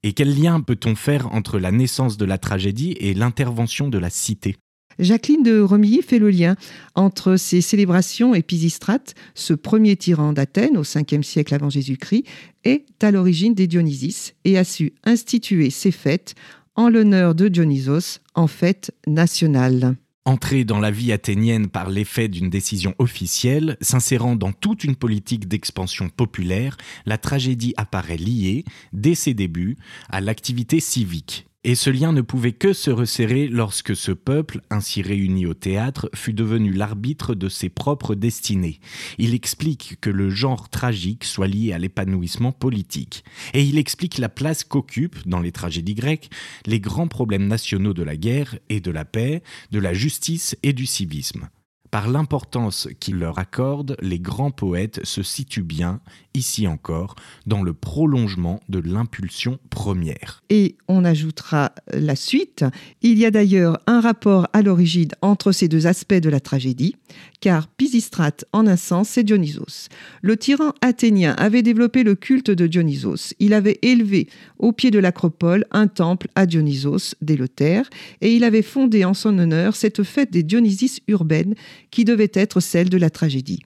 Et 0.04 0.13
quel 0.13 0.36
lien 0.36 0.62
peut-on 0.62 0.96
faire 0.96 1.32
entre 1.32 1.60
la 1.60 1.72
naissance 1.72 2.18
de 2.18 2.25
la 2.25 2.40
tragédie 2.40 2.96
et 3.00 3.13
l'intervention 3.13 3.88
de 3.88 4.00
la 4.00 4.10
cité? 4.10 4.58
Jacqueline 5.00 5.43
de 5.43 5.60
Romilly 5.60 6.01
fait 6.01 6.19
le 6.19 6.29
lien 6.29 6.55
entre 6.95 7.36
ces 7.36 7.62
célébrations 7.62 8.36
et 8.36 8.41
Pisistrate, 8.41 9.15
ce 9.36 9.53
premier 9.53 9.95
tyran 9.95 10.33
d'Athènes 10.33 10.77
au 10.77 10.83
5e 10.83 11.24
siècle 11.24 11.53
avant 11.53 11.69
Jésus-Christ, 11.69 12.25
est 12.63 12.86
à 13.03 13.12
l'origine 13.12 13.53
des 13.53 13.67
Dionysis 13.67 14.33
et 14.45 14.57
a 14.57 14.63
su 14.63 14.93
instituer 15.03 15.69
ces 15.69 15.91
fêtes 15.91 16.36
en 16.75 16.89
l'honneur 16.89 17.36
de 17.36 17.48
Dionysos 17.48 18.19
en 18.36 18.48
fête 18.48 18.91
nationale. 19.07 19.95
Entrée 20.24 20.65
dans 20.65 20.79
la 20.79 20.91
vie 20.91 21.12
athénienne 21.12 21.67
par 21.67 21.89
l'effet 21.89 22.27
d'une 22.27 22.51
décision 22.51 22.93
officielle, 23.00 23.75
s'insérant 23.81 24.36
dans 24.36 24.51
toute 24.51 24.83
une 24.83 24.95
politique 24.95 25.48
d'expansion 25.48 26.10
populaire, 26.10 26.77
la 27.07 27.17
tragédie 27.17 27.74
apparaît 27.75 28.17
liée, 28.17 28.63
dès 28.93 29.15
ses 29.15 29.33
débuts, 29.33 29.77
à 30.10 30.21
l'activité 30.21 30.79
civique. 30.79 31.48
Et 31.63 31.75
ce 31.75 31.91
lien 31.91 32.12
ne 32.12 32.22
pouvait 32.22 32.53
que 32.53 32.74
se 32.74 32.89
resserrer 32.89 33.48
lorsque 33.48 33.96
ce 33.96 34.12
peuple, 34.12 34.62
ainsi 34.72 35.03
réuni 35.03 35.46
au 35.46 35.53
théâtre, 35.53 36.10
fut 36.15 36.34
devenu 36.34 36.72
l'arbitre 36.72 37.36
de 37.36 37.50
ses 37.50 37.70
propres 37.70 38.15
destinées. 38.15 38.80
Il 39.20 39.36
explique 39.36 40.00
que 40.01 40.10
le 40.10 40.32
genre 40.32 40.70
tragique 40.70 41.24
soit 41.24 41.48
lié 41.48 41.72
à 41.72 41.77
l'épanouissement 41.77 42.51
politique. 42.51 43.24
Et 43.53 43.62
il 43.62 43.77
explique 43.77 44.18
la 44.18 44.30
place 44.30 44.63
qu'occupent, 44.63 45.27
dans 45.27 45.39
les 45.39 45.51
tragédies 45.51 45.94
grecques, 45.94 46.32
les 46.65 46.80
grands 46.80 47.08
problèmes 47.08 47.48
nationaux 47.48 47.94
de 47.94 48.03
la 48.03 48.18
guerre 48.18 48.58
et 48.70 48.80
de 48.80 48.89
la 48.89 49.06
paix, 49.06 49.44
de 49.72 49.77
la 49.77 49.94
justice 49.94 50.58
et 50.63 50.74
du 50.74 50.88
civisme. 50.88 51.48
Par 51.91 52.10
l'importance 52.10 52.88
qu'ils 53.01 53.17
leur 53.17 53.38
accordent, 53.38 53.98
les 54.01 54.19
grands 54.19 54.50
poètes 54.50 55.01
se 55.03 55.24
situent 55.24 55.62
bien, 55.62 56.00
ici 56.33 56.65
encore, 56.65 57.15
dans 57.45 57.62
le 57.62 57.74
prolongement 57.74 58.62
de 58.69 58.79
l'impulsion 58.79 59.60
première. 59.69 60.41
Et 60.50 60.77
on 60.88 61.03
ajoutera 61.03 61.74
la 61.91 62.15
suite. 62.15 62.63
Il 63.01 63.17
y 63.17 63.25
a 63.25 63.31
d'ailleurs 63.31 63.77
un 63.88 64.00
rapport 64.00 64.48
à 64.53 64.62
l'origine 64.62 65.10
entre 65.21 65.51
ces 65.51 65.67
deux 65.67 65.86
aspects 65.86 66.13
de 66.13 66.29
la 66.29 66.39
tragédie, 66.39 66.95
car 67.41 67.67
Pisistrate, 67.67 68.45
en 68.53 68.67
un 68.67 68.77
sens, 68.77 69.10
c'est 69.10 69.24
Dionysos. 69.24 69.89
Le 70.21 70.38
tyran 70.38 70.74
athénien 70.81 71.33
avait 71.38 71.62
développé 71.62 72.03
le 72.03 72.15
culte 72.15 72.51
de 72.51 72.67
Dionysos. 72.67 73.33
Il 73.39 73.53
avait 73.53 73.79
élevé 73.81 74.29
au 74.60 74.71
pied 74.71 74.91
de 74.91 75.00
l'acropole 75.00 75.65
un 75.71 75.88
temple 75.88 76.29
à 76.36 76.45
Dionysos 76.45 77.15
d'Éleuthère, 77.21 77.89
et 78.21 78.33
il 78.33 78.45
avait 78.45 78.62
fondé 78.62 79.03
en 79.03 79.13
son 79.13 79.38
honneur 79.38 79.75
cette 79.75 80.03
fête 80.03 80.31
des 80.31 80.43
Dionysis 80.43 81.01
urbaines 81.10 81.55
qui 81.91 82.05
devait 82.05 82.31
être 82.33 82.60
celle 82.60 82.89
de 82.89 82.98
la 82.98 83.10
tragédie. 83.10 83.60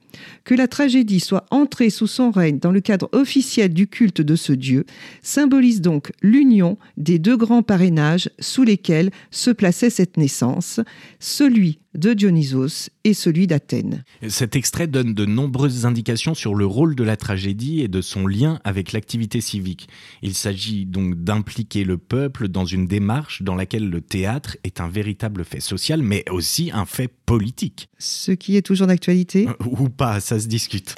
Que 0.44 0.54
la 0.54 0.68
tragédie 0.68 1.20
soit 1.20 1.46
entrée 1.50 1.90
sous 1.90 2.06
son 2.06 2.30
règne 2.30 2.58
dans 2.58 2.72
le 2.72 2.80
cadre 2.80 3.08
officiel 3.12 3.72
du 3.72 3.86
culte 3.86 4.20
de 4.20 4.36
ce 4.36 4.52
dieu 4.52 4.84
symbolise 5.22 5.80
donc 5.80 6.12
l'union 6.22 6.76
des 6.96 7.18
deux 7.18 7.36
grands 7.36 7.62
parrainages 7.62 8.30
sous 8.38 8.64
lesquels 8.64 9.10
se 9.30 9.50
plaçait 9.50 9.90
cette 9.90 10.16
naissance, 10.16 10.80
celui 11.20 11.78
de 11.96 12.12
Dionysos 12.12 12.90
et 13.04 13.14
celui 13.14 13.46
d'Athènes. 13.46 14.04
Cet 14.28 14.56
extrait 14.56 14.86
donne 14.86 15.14
de 15.14 15.24
nombreuses 15.24 15.86
indications 15.86 16.34
sur 16.34 16.54
le 16.54 16.66
rôle 16.66 16.94
de 16.94 17.04
la 17.04 17.16
tragédie 17.16 17.80
et 17.80 17.88
de 17.88 18.00
son 18.00 18.26
lien 18.26 18.60
avec 18.64 18.92
l'activité 18.92 19.40
civique. 19.40 19.88
Il 20.22 20.34
s'agit 20.34 20.86
donc 20.86 21.22
d'impliquer 21.22 21.84
le 21.84 21.98
peuple 21.98 22.48
dans 22.48 22.64
une 22.64 22.86
démarche 22.86 23.42
dans 23.42 23.54
laquelle 23.54 23.88
le 23.88 24.00
théâtre 24.00 24.56
est 24.64 24.80
un 24.80 24.88
véritable 24.88 25.44
fait 25.44 25.60
social, 25.60 26.02
mais 26.02 26.24
aussi 26.30 26.70
un 26.72 26.84
fait 26.84 27.08
politique. 27.08 27.88
Ce 27.98 28.32
qui 28.32 28.56
est 28.56 28.62
toujours 28.62 28.86
d'actualité 28.86 29.48
euh, 29.48 29.54
Ou 29.66 29.88
pas, 29.88 30.20
ça 30.20 30.38
se 30.38 30.46
discute. 30.46 30.94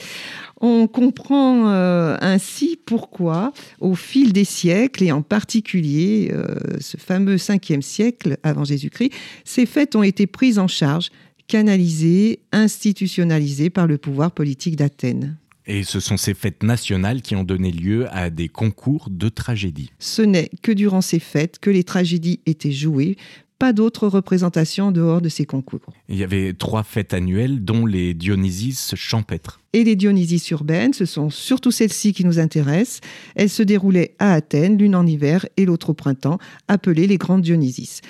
On 0.61 0.89
comprend 0.89 1.69
euh, 1.69 2.17
ainsi 2.21 2.79
pourquoi, 2.85 3.53
au 3.81 3.95
fil 3.95 4.33
des 4.33 4.45
siècles, 4.45 5.05
et 5.05 5.13
en 5.13 5.23
particulier 5.23 6.31
euh, 6.33 6.57
ce 6.81 6.97
fameux 6.97 7.37
5e 7.37 7.81
siècle 7.81 8.39
avant 8.43 8.65
Jésus-Christ, 8.65 9.13
ces 9.45 9.67
fêtes 9.67 9.95
ont 9.95 10.03
été 10.03 10.27
prises 10.27 10.59
en 10.59 10.69
charge, 10.69 11.11
canalisées, 11.47 12.41
institutionnalisées 12.53 13.71
par 13.71 13.87
le 13.87 13.99
pouvoir 13.99 14.33
politique 14.33 14.77
d'Athènes. 14.77 15.37
Et 15.67 15.83
ce 15.85 16.01
sont 16.01 16.17
ces 16.17 16.35
fêtes 16.35 16.63
nationales 16.63 17.21
qui 17.21 17.37
ont 17.37 17.45
donné 17.45 17.71
lieu 17.71 18.07
à 18.11 18.31
des 18.31 18.49
concours 18.49 19.09
de 19.11 19.29
tragédie. 19.29 19.93
Ce 19.99 20.23
n'est 20.23 20.51
que 20.63 20.73
durant 20.73 21.03
ces 21.03 21.19
fêtes 21.19 21.59
que 21.59 21.69
les 21.69 21.85
tragédies 21.85 22.41
étaient 22.47 22.73
jouées, 22.73 23.17
pas 23.59 23.73
d'autres 23.73 24.09
représentations 24.09 24.93
dehors 24.93 25.21
de 25.21 25.29
ces 25.29 25.45
concours. 25.45 25.81
Il 26.09 26.17
y 26.17 26.25
avait 26.25 26.55
trois 26.55 26.85
fêtes 26.85 27.13
annuelles, 27.13 27.65
dont 27.65 27.87
les 27.87 28.15
Dionysis 28.15 28.95
champêtres. 28.95 29.61
Et 29.75 29.85
les 29.85 29.97
Dionysis 29.97 30.51
urbaines, 30.51 30.95
ce 30.95 31.05
sont 31.05 31.29
surtout 31.29 31.71
celles-ci 31.71 32.15
qui 32.15 32.25
nous 32.25 32.39
intéressent. 32.39 33.01
Elles 33.35 33.51
se 33.51 33.63
déroulaient 33.63 34.15
à 34.19 34.33
Athènes, 34.33 34.79
l'une 34.79 34.97
en 34.97 35.07
hiver 35.07 35.45
et 35.59 35.67
l'autre 35.67 35.91
au 35.91 35.95
printemps, 35.95 36.39
appelées 36.69 37.07
les 37.07 37.19
Grandes 37.19 37.43
Dionysis. 37.43 38.01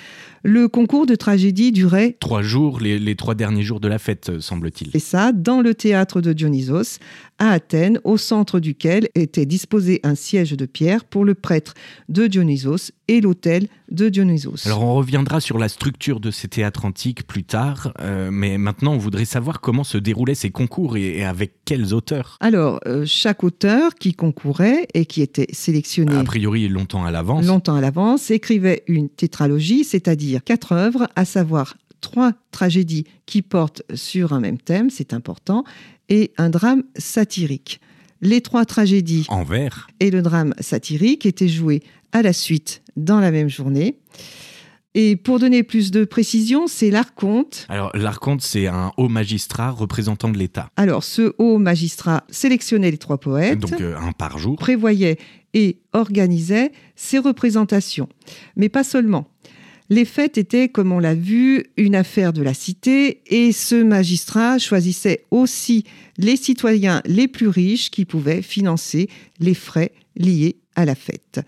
Le 0.43 0.69
concours 0.69 1.05
de 1.05 1.15
tragédie 1.15 1.73
durait 1.73 2.15
trois 2.21 2.41
jours, 2.41 2.79
les, 2.79 2.97
les 2.97 3.15
trois 3.17 3.35
derniers 3.35 3.63
jours 3.63 3.81
de 3.81 3.89
la 3.89 3.99
fête, 3.99 4.39
semble-t-il. 4.39 4.89
Et 4.93 4.99
ça, 4.99 5.33
dans 5.33 5.59
le 5.59 5.75
théâtre 5.75 6.21
de 6.21 6.31
Dionysos, 6.31 6.99
à 7.39 7.49
Athènes, 7.49 7.99
au 8.05 8.15
centre 8.15 8.61
duquel 8.61 9.09
était 9.15 9.45
disposé 9.45 9.99
un 10.03 10.15
siège 10.15 10.51
de 10.51 10.65
pierre 10.65 11.03
pour 11.03 11.25
le 11.25 11.35
prêtre 11.35 11.73
de 12.07 12.27
Dionysos 12.27 12.91
et 13.09 13.19
l'autel 13.19 13.67
de 13.91 14.07
Dionysos. 14.07 14.65
Alors 14.65 14.83
on 14.83 14.93
reviendra 14.93 15.41
sur 15.41 15.57
la 15.57 15.67
structure 15.67 16.21
de 16.21 16.31
ces 16.31 16.47
théâtres 16.47 16.85
antiques 16.85 17.27
plus 17.27 17.43
tard, 17.43 17.91
euh, 17.99 18.29
mais 18.31 18.57
maintenant 18.57 18.93
on 18.93 18.97
voudrait 18.97 19.25
savoir 19.25 19.59
comment 19.59 19.83
se 19.83 19.97
déroulaient 19.97 20.35
ces 20.35 20.51
concours 20.51 20.95
et, 20.95 21.17
et 21.17 21.25
avec 21.25 21.48
quels 21.65 21.93
auteurs 21.93 22.37
Alors, 22.39 22.79
euh, 22.87 23.05
chaque 23.05 23.43
auteur 23.43 23.95
qui 23.95 24.13
concourait 24.13 24.87
et 24.93 25.05
qui 25.05 25.21
était 25.21 25.47
sélectionné 25.51 26.15
A 26.15 26.23
priori 26.23 26.67
longtemps 26.67 27.05
à 27.05 27.11
l'avance. 27.11 27.45
longtemps 27.45 27.75
à 27.75 27.81
l'avance 27.81 28.31
écrivait 28.31 28.83
une 28.87 29.09
tétralogie, 29.09 29.83
c'est-à-dire 29.83 30.43
quatre 30.43 30.71
œuvres, 30.73 31.07
à 31.15 31.25
savoir 31.25 31.75
trois 32.01 32.33
tragédies 32.51 33.05
qui 33.25 33.41
portent 33.41 33.83
sur 33.93 34.33
un 34.33 34.39
même 34.39 34.57
thème, 34.57 34.89
c'est 34.89 35.13
important, 35.13 35.63
et 36.09 36.31
un 36.37 36.49
drame 36.49 36.83
satirique. 36.97 37.79
Les 38.21 38.41
trois 38.41 38.65
tragédies 38.65 39.25
En 39.29 39.43
vers. 39.43 39.87
et 39.99 40.11
le 40.11 40.21
drame 40.21 40.53
satirique 40.59 41.25
étaient 41.25 41.47
joués 41.47 41.83
à 42.11 42.21
la 42.21 42.33
suite 42.33 42.81
dans 42.97 43.19
la 43.19 43.31
même 43.31 43.49
journée. 43.49 43.97
Et 44.95 45.15
pour 45.15 45.39
donner 45.39 45.61
plus 45.61 45.91
de 45.91 46.03
précision, 46.03 46.65
c'est 46.67 46.89
l'archonte. 46.89 47.67
Alors 47.69 47.91
l'archonte, 47.93 48.41
c'est 48.41 48.65
un 48.67 48.91
haut 48.97 49.07
magistrat 49.07 49.69
représentant 49.69 50.29
de 50.29 50.37
l'État. 50.37 50.69
Alors, 50.77 51.03
ce 51.03 51.33
haut 51.37 51.59
magistrat 51.59 52.23
sélectionnait 52.29 52.89
les 52.89 52.97
trois 52.97 53.19
poètes, 53.19 53.59
Donc 53.59 53.79
euh, 53.79 53.95
un 53.97 54.11
par 54.13 54.39
jour. 54.39 54.55
prévoyait 54.57 55.17
et 55.53 55.79
organisait 55.93 56.71
ces 56.95 57.19
représentations. 57.19 58.09
Mais 58.55 58.69
pas 58.69 58.83
seulement. 58.83 59.27
Les 59.91 60.05
fêtes 60.05 60.37
étaient, 60.37 60.69
comme 60.69 60.91
on 60.91 60.99
l'a 60.99 61.15
vu, 61.15 61.65
une 61.75 61.95
affaire 61.95 62.31
de 62.33 62.43
la 62.43 62.53
cité 62.53 63.21
et 63.25 63.51
ce 63.51 63.81
magistrat 63.81 64.59
choisissait 64.59 65.25
aussi 65.31 65.83
les 66.17 66.35
citoyens 66.35 67.01
les 67.05 67.27
plus 67.27 67.47
riches 67.47 67.89
qui 67.89 68.05
pouvaient 68.05 68.43
financer 68.43 69.09
les 69.39 69.55
frais 69.55 69.91
liés 70.15 70.57
à 70.75 70.85
la 70.85 70.93
fête. 70.93 71.41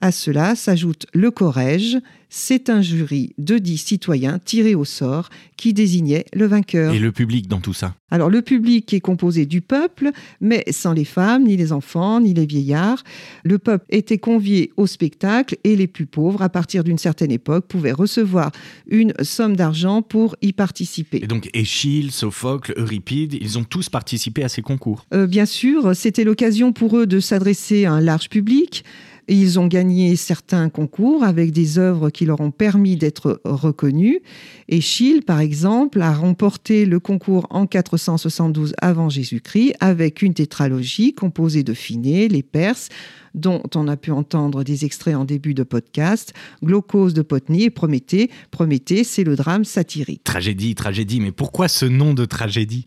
À 0.00 0.12
cela 0.12 0.54
s'ajoute 0.54 1.06
le 1.12 1.30
corrège. 1.32 1.98
C'est 2.28 2.70
un 2.70 2.82
jury 2.82 3.34
de 3.38 3.58
dix 3.58 3.78
citoyens 3.78 4.38
tirés 4.38 4.74
au 4.74 4.84
sort 4.84 5.28
qui 5.56 5.72
désignait 5.72 6.24
le 6.34 6.46
vainqueur. 6.46 6.92
Et 6.92 6.98
le 6.98 7.12
public 7.12 7.48
dans 7.48 7.60
tout 7.60 7.72
ça 7.72 7.94
Alors 8.10 8.30
le 8.30 8.42
public 8.42 8.92
est 8.92 9.00
composé 9.00 9.46
du 9.46 9.60
peuple, 9.60 10.10
mais 10.40 10.64
sans 10.70 10.92
les 10.92 11.04
femmes, 11.04 11.44
ni 11.44 11.56
les 11.56 11.72
enfants, 11.72 12.20
ni 12.20 12.34
les 12.34 12.46
vieillards. 12.46 13.04
Le 13.44 13.58
peuple 13.58 13.86
était 13.90 14.18
convié 14.18 14.72
au 14.76 14.86
spectacle 14.86 15.56
et 15.64 15.76
les 15.76 15.86
plus 15.86 16.06
pauvres, 16.06 16.42
à 16.42 16.48
partir 16.48 16.84
d'une 16.84 16.98
certaine 16.98 17.30
époque, 17.30 17.66
pouvaient 17.68 17.92
recevoir 17.92 18.50
une 18.88 19.14
somme 19.22 19.56
d'argent 19.56 20.02
pour 20.02 20.36
y 20.42 20.52
participer. 20.52 21.20
Et 21.22 21.26
donc 21.26 21.48
Échille, 21.54 22.10
Sophocle, 22.10 22.74
Euripide, 22.76 23.34
ils 23.40 23.58
ont 23.58 23.64
tous 23.64 23.88
participé 23.88 24.42
à 24.42 24.48
ces 24.48 24.62
concours. 24.62 25.06
Euh, 25.14 25.26
bien 25.26 25.46
sûr, 25.46 25.94
c'était 25.94 26.24
l'occasion 26.24 26.72
pour 26.72 26.98
eux 26.98 27.06
de 27.06 27.20
s'adresser 27.20 27.84
à 27.84 27.92
un 27.92 28.00
large 28.00 28.28
public. 28.28 28.84
Et 29.28 29.34
Ils 29.34 29.58
ont 29.58 29.66
gagné 29.66 30.14
certains 30.14 30.68
concours 30.68 31.24
avec 31.24 31.50
des 31.50 31.78
œuvres 31.78 32.10
qui 32.10 32.26
leur 32.26 32.40
ont 32.40 32.52
permis 32.52 32.96
d'être 32.96 33.40
reconnus. 33.44 34.20
Échille, 34.68 35.20
par 35.20 35.40
exemple, 35.40 36.00
a 36.00 36.12
remporté 36.12 36.86
le 36.86 37.00
concours 37.00 37.46
en 37.50 37.66
472 37.66 38.74
avant 38.80 39.08
Jésus-Christ 39.08 39.74
avec 39.80 40.22
une 40.22 40.34
tétralogie 40.34 41.12
composée 41.12 41.64
de 41.64 41.74
Phinée, 41.74 42.28
les 42.28 42.44
Perses, 42.44 42.88
dont 43.36 43.62
on 43.74 43.86
a 43.86 43.96
pu 43.96 44.10
entendre 44.10 44.64
des 44.64 44.84
extraits 44.84 45.14
en 45.14 45.24
début 45.24 45.54
de 45.54 45.62
podcast, 45.62 46.32
Glaucose 46.64 47.14
de 47.14 47.22
Potny 47.22 47.64
et 47.64 47.70
Prométhée. 47.70 48.30
Prométhée, 48.50 49.04
c'est 49.04 49.24
le 49.24 49.36
drame 49.36 49.64
satirique. 49.64 50.24
Tragédie, 50.24 50.74
tragédie, 50.74 51.20
mais 51.20 51.32
pourquoi 51.32 51.68
ce 51.68 51.86
nom 51.86 52.14
de 52.14 52.24
tragédie? 52.24 52.84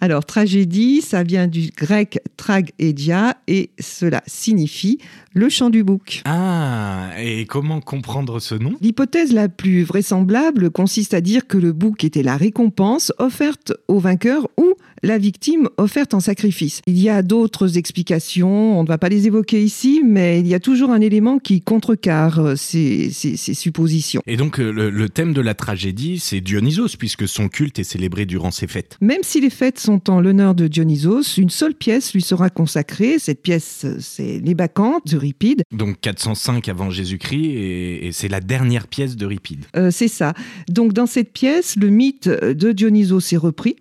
Alors, 0.00 0.24
tragédie, 0.24 1.02
ça 1.02 1.22
vient 1.22 1.48
du 1.48 1.70
grec 1.76 2.20
tragédia 2.36 3.36
et 3.46 3.70
cela 3.78 4.22
signifie 4.26 4.98
le 5.34 5.48
chant 5.48 5.70
du 5.70 5.84
bouc. 5.84 6.22
Ah, 6.24 7.10
et 7.18 7.46
comment 7.46 7.80
comprendre 7.80 8.40
ce 8.40 8.54
nom? 8.54 8.74
L'hypothèse 8.80 9.32
la 9.32 9.48
plus 9.48 9.82
vraisemblable 9.82 10.70
consiste 10.70 11.14
à 11.14 11.20
dire 11.20 11.46
que 11.46 11.58
le 11.58 11.72
bouc 11.72 12.04
était 12.04 12.22
la 12.22 12.36
récompense 12.36 13.12
offerte 13.18 13.72
au 13.88 13.98
vainqueur 13.98 14.48
ou 14.56 14.74
la 15.02 15.18
victime 15.18 15.68
offerte 15.76 16.14
en 16.14 16.20
sacrifice. 16.20 16.80
Il 16.86 16.98
y 16.98 17.08
a 17.08 17.22
d'autres 17.22 17.76
explications, 17.78 18.78
on 18.78 18.82
ne 18.82 18.88
va 18.88 18.98
pas 18.98 19.08
les 19.08 19.26
évoquer 19.26 19.62
ici, 19.62 20.02
mais 20.04 20.40
il 20.40 20.46
y 20.46 20.54
a 20.54 20.60
toujours 20.60 20.90
un 20.90 21.00
élément 21.00 21.38
qui 21.38 21.60
contrecarre 21.60 22.56
ces, 22.56 23.10
ces- 23.10 23.36
ces 23.36 23.54
suppositions. 23.54 24.22
Et 24.26 24.36
donc 24.36 24.58
euh, 24.60 24.70
le, 24.72 24.90
le 24.90 25.08
thème 25.08 25.32
de 25.32 25.40
la 25.40 25.54
tragédie, 25.54 26.18
c'est 26.18 26.40
Dionysos, 26.40 26.96
puisque 26.98 27.28
son 27.28 27.48
culte 27.48 27.78
est 27.78 27.84
célébré 27.84 28.26
durant 28.26 28.50
ces 28.50 28.66
fêtes. 28.66 28.96
Même 29.00 29.22
si 29.22 29.40
les 29.40 29.50
fêtes 29.50 29.78
sont 29.78 30.10
en 30.10 30.20
l'honneur 30.20 30.54
de 30.54 30.66
Dionysos, 30.68 31.36
une 31.38 31.50
seule 31.50 31.74
pièce 31.74 32.12
lui 32.14 32.22
sera 32.22 32.50
consacrée. 32.50 33.18
Cette 33.18 33.42
pièce, 33.42 33.86
c'est 34.00 34.40
Les 34.44 34.54
Bacchantes 34.54 35.06
d'Euripide. 35.06 35.62
Donc 35.72 36.00
405 36.00 36.68
avant 36.68 36.90
Jésus-Christ, 36.90 37.44
et, 37.44 38.06
et 38.06 38.12
c'est 38.12 38.28
la 38.28 38.40
dernière 38.40 38.86
pièce 38.88 39.16
d'Euripide. 39.16 39.64
Euh, 39.76 39.90
c'est 39.90 40.08
ça. 40.08 40.34
Donc 40.68 40.92
dans 40.92 41.06
cette 41.06 41.32
pièce, 41.32 41.76
le 41.76 41.88
mythe 41.88 42.28
de 42.28 42.72
Dionysos 42.72 43.20
est 43.32 43.36
repris. 43.36 43.76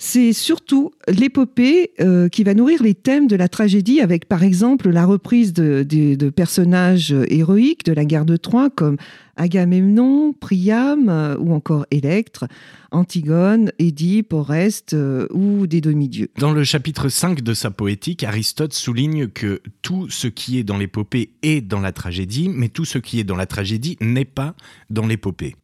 C'est 0.00 0.32
surtout 0.32 0.92
l'épopée 1.08 1.90
euh, 2.00 2.28
qui 2.28 2.44
va 2.44 2.54
nourrir 2.54 2.82
les 2.84 2.94
thèmes 2.94 3.26
de 3.26 3.34
la 3.34 3.48
tragédie, 3.48 4.00
avec 4.00 4.26
par 4.26 4.44
exemple 4.44 4.90
la 4.90 5.04
reprise 5.04 5.52
de, 5.52 5.82
de- 5.82 6.14
de 6.14 6.30
personnages 6.30 7.12
héroïques 7.28 7.84
de 7.84 7.92
la 7.92 8.04
guerre 8.04 8.24
de 8.24 8.36
Troie, 8.36 8.70
comme 8.70 8.96
Agamemnon, 9.36 10.32
Priam 10.38 11.08
euh, 11.08 11.36
ou 11.38 11.52
encore 11.52 11.84
Électre, 11.90 12.46
Antigone, 12.92 13.72
Édipe, 13.80 14.32
Oreste 14.32 14.94
euh, 14.94 15.26
ou 15.32 15.66
des 15.66 15.80
demi-dieux. 15.80 16.28
Dans 16.38 16.52
le 16.52 16.62
chapitre 16.64 17.08
5 17.08 17.42
de 17.42 17.52
sa 17.54 17.70
poétique, 17.72 18.22
Aristote 18.22 18.74
souligne 18.74 19.26
que 19.28 19.60
tout 19.82 20.08
ce 20.10 20.28
qui 20.28 20.58
est 20.58 20.64
dans 20.64 20.78
l'épopée 20.78 21.30
est 21.42 21.60
dans 21.60 21.80
la 21.80 21.90
tragédie, 21.92 22.48
mais 22.48 22.68
tout 22.68 22.84
ce 22.84 22.98
qui 22.98 23.18
est 23.20 23.24
dans 23.24 23.36
la 23.36 23.46
tragédie 23.46 23.96
n'est 24.00 24.24
pas 24.24 24.54
dans 24.90 25.06
l'épopée. 25.06 25.56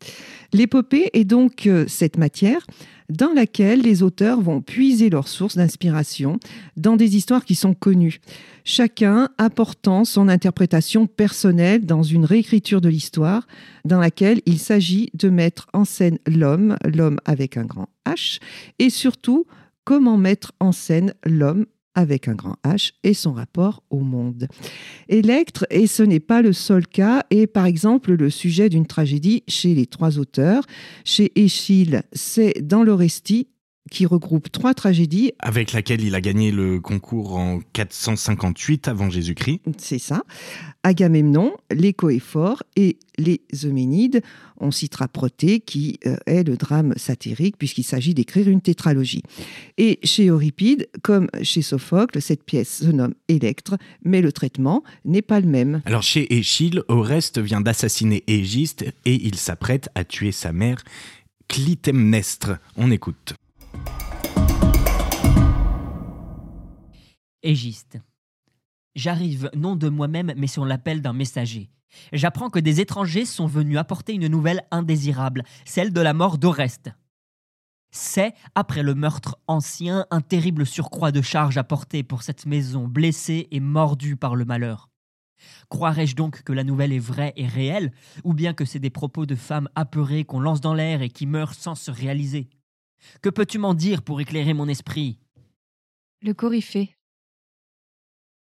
L'épopée 0.52 1.10
est 1.12 1.24
donc 1.24 1.66
euh, 1.66 1.84
cette 1.88 2.16
matière 2.18 2.66
dans 3.08 3.32
laquelle 3.32 3.80
les 3.80 4.02
auteurs 4.02 4.40
vont 4.40 4.60
puiser 4.60 5.10
leurs 5.10 5.28
sources 5.28 5.56
d'inspiration 5.56 6.38
dans 6.76 6.96
des 6.96 7.16
histoires 7.16 7.44
qui 7.44 7.54
sont 7.54 7.74
connues, 7.74 8.20
chacun 8.64 9.28
apportant 9.38 10.04
son 10.04 10.28
interprétation 10.28 11.06
personnelle 11.06 11.84
dans 11.84 12.02
une 12.02 12.24
réécriture 12.24 12.80
de 12.80 12.88
l'histoire 12.88 13.46
dans 13.84 14.00
laquelle 14.00 14.40
il 14.46 14.58
s'agit 14.58 15.10
de 15.14 15.28
mettre 15.28 15.68
en 15.72 15.84
scène 15.84 16.18
l'homme, 16.26 16.76
l'homme 16.84 17.18
avec 17.24 17.56
un 17.56 17.64
grand 17.64 17.88
H, 18.06 18.40
et 18.78 18.90
surtout 18.90 19.46
comment 19.84 20.16
mettre 20.16 20.52
en 20.60 20.72
scène 20.72 21.14
l'homme 21.24 21.66
avec 21.94 22.28
un 22.28 22.34
grand 22.34 22.56
H 22.64 22.92
et 23.02 23.14
son 23.14 23.32
rapport 23.32 23.82
au 23.90 24.00
monde. 24.00 24.48
Electre, 25.08 25.66
et 25.70 25.86
ce 25.86 26.02
n'est 26.02 26.20
pas 26.20 26.42
le 26.42 26.52
seul 26.52 26.86
cas, 26.86 27.24
est 27.30 27.46
par 27.46 27.66
exemple 27.66 28.12
le 28.12 28.30
sujet 28.30 28.68
d'une 28.68 28.86
tragédie 28.86 29.42
chez 29.48 29.74
les 29.74 29.86
trois 29.86 30.18
auteurs. 30.18 30.64
Chez 31.04 31.32
Échille, 31.40 32.02
c'est 32.12 32.54
dans 32.62 32.82
l'Orestie 32.82 33.48
qui 33.94 34.06
regroupe 34.06 34.50
trois 34.50 34.74
tragédies. 34.74 35.32
Avec 35.38 35.72
laquelle 35.72 36.02
il 36.02 36.16
a 36.16 36.20
gagné 36.20 36.50
le 36.50 36.80
concours 36.80 37.36
en 37.36 37.60
458 37.74 38.88
avant 38.88 39.08
Jésus-Christ. 39.08 39.60
C'est 39.78 40.00
ça. 40.00 40.24
Agamemnon, 40.82 41.52
les 41.70 41.92
Coéphores 41.92 42.64
et 42.74 42.98
les 43.18 43.40
Euménides. 43.64 44.20
On 44.58 44.72
citera 44.72 45.06
Protée, 45.06 45.60
qui 45.60 46.00
euh, 46.06 46.16
est 46.26 46.42
le 46.42 46.56
drame 46.56 46.92
satirique, 46.96 47.56
puisqu'il 47.56 47.84
s'agit 47.84 48.14
d'écrire 48.14 48.48
une 48.48 48.60
tétralogie. 48.60 49.22
Et 49.78 50.00
chez 50.02 50.26
Euripide, 50.26 50.88
comme 51.02 51.28
chez 51.42 51.62
Sophocle, 51.62 52.20
cette 52.20 52.42
pièce 52.42 52.78
se 52.78 52.90
nomme 52.90 53.14
Électre, 53.28 53.76
mais 54.02 54.20
le 54.20 54.32
traitement 54.32 54.82
n'est 55.04 55.22
pas 55.22 55.38
le 55.38 55.46
même. 55.46 55.82
Alors 55.84 56.02
chez 56.02 56.36
Échille, 56.36 56.82
Oreste 56.88 57.38
vient 57.38 57.60
d'assassiner 57.60 58.24
Égiste 58.26 58.84
et 59.04 59.14
il 59.24 59.36
s'apprête 59.36 59.88
à 59.94 60.02
tuer 60.02 60.32
sa 60.32 60.52
mère, 60.52 60.82
Clytemnestre. 61.48 62.58
On 62.76 62.90
écoute. 62.90 63.34
Égiste. 67.42 67.98
J'arrive 68.94 69.50
non 69.54 69.76
de 69.76 69.88
moi-même, 69.88 70.32
mais 70.36 70.46
sur 70.46 70.64
l'appel 70.64 71.02
d'un 71.02 71.12
messager. 71.12 71.70
J'apprends 72.12 72.50
que 72.50 72.58
des 72.58 72.80
étrangers 72.80 73.24
sont 73.24 73.46
venus 73.46 73.78
apporter 73.78 74.14
une 74.14 74.28
nouvelle 74.28 74.62
indésirable, 74.70 75.44
celle 75.64 75.92
de 75.92 76.00
la 76.00 76.14
mort 76.14 76.38
d'Oreste. 76.38 76.90
C'est, 77.90 78.34
après 78.54 78.82
le 78.82 78.94
meurtre 78.94 79.38
ancien, 79.46 80.06
un 80.10 80.20
terrible 80.20 80.66
surcroît 80.66 81.12
de 81.12 81.22
charges 81.22 81.58
à 81.58 81.64
pour 81.64 82.22
cette 82.22 82.46
maison 82.46 82.88
blessée 82.88 83.46
et 83.50 83.60
mordue 83.60 84.16
par 84.16 84.34
le 84.34 84.44
malheur. 84.44 84.88
Croirais-je 85.68 86.16
donc 86.16 86.42
que 86.42 86.52
la 86.52 86.64
nouvelle 86.64 86.92
est 86.92 86.98
vraie 86.98 87.34
et 87.36 87.46
réelle, 87.46 87.92
ou 88.24 88.32
bien 88.32 88.54
que 88.54 88.64
c'est 88.64 88.78
des 88.78 88.90
propos 88.90 89.26
de 89.26 89.36
femmes 89.36 89.68
apeurées 89.74 90.24
qu'on 90.24 90.40
lance 90.40 90.60
dans 90.60 90.74
l'air 90.74 91.02
et 91.02 91.10
qui 91.10 91.26
meurent 91.26 91.54
sans 91.54 91.74
se 91.74 91.90
réaliser? 91.90 92.48
Que 93.22 93.28
peux-tu 93.28 93.58
m'en 93.58 93.74
dire 93.74 94.02
pour 94.02 94.20
éclairer 94.20 94.54
mon 94.54 94.68
esprit? 94.68 95.18
Le 96.22 96.32
coryphée. 96.34 96.96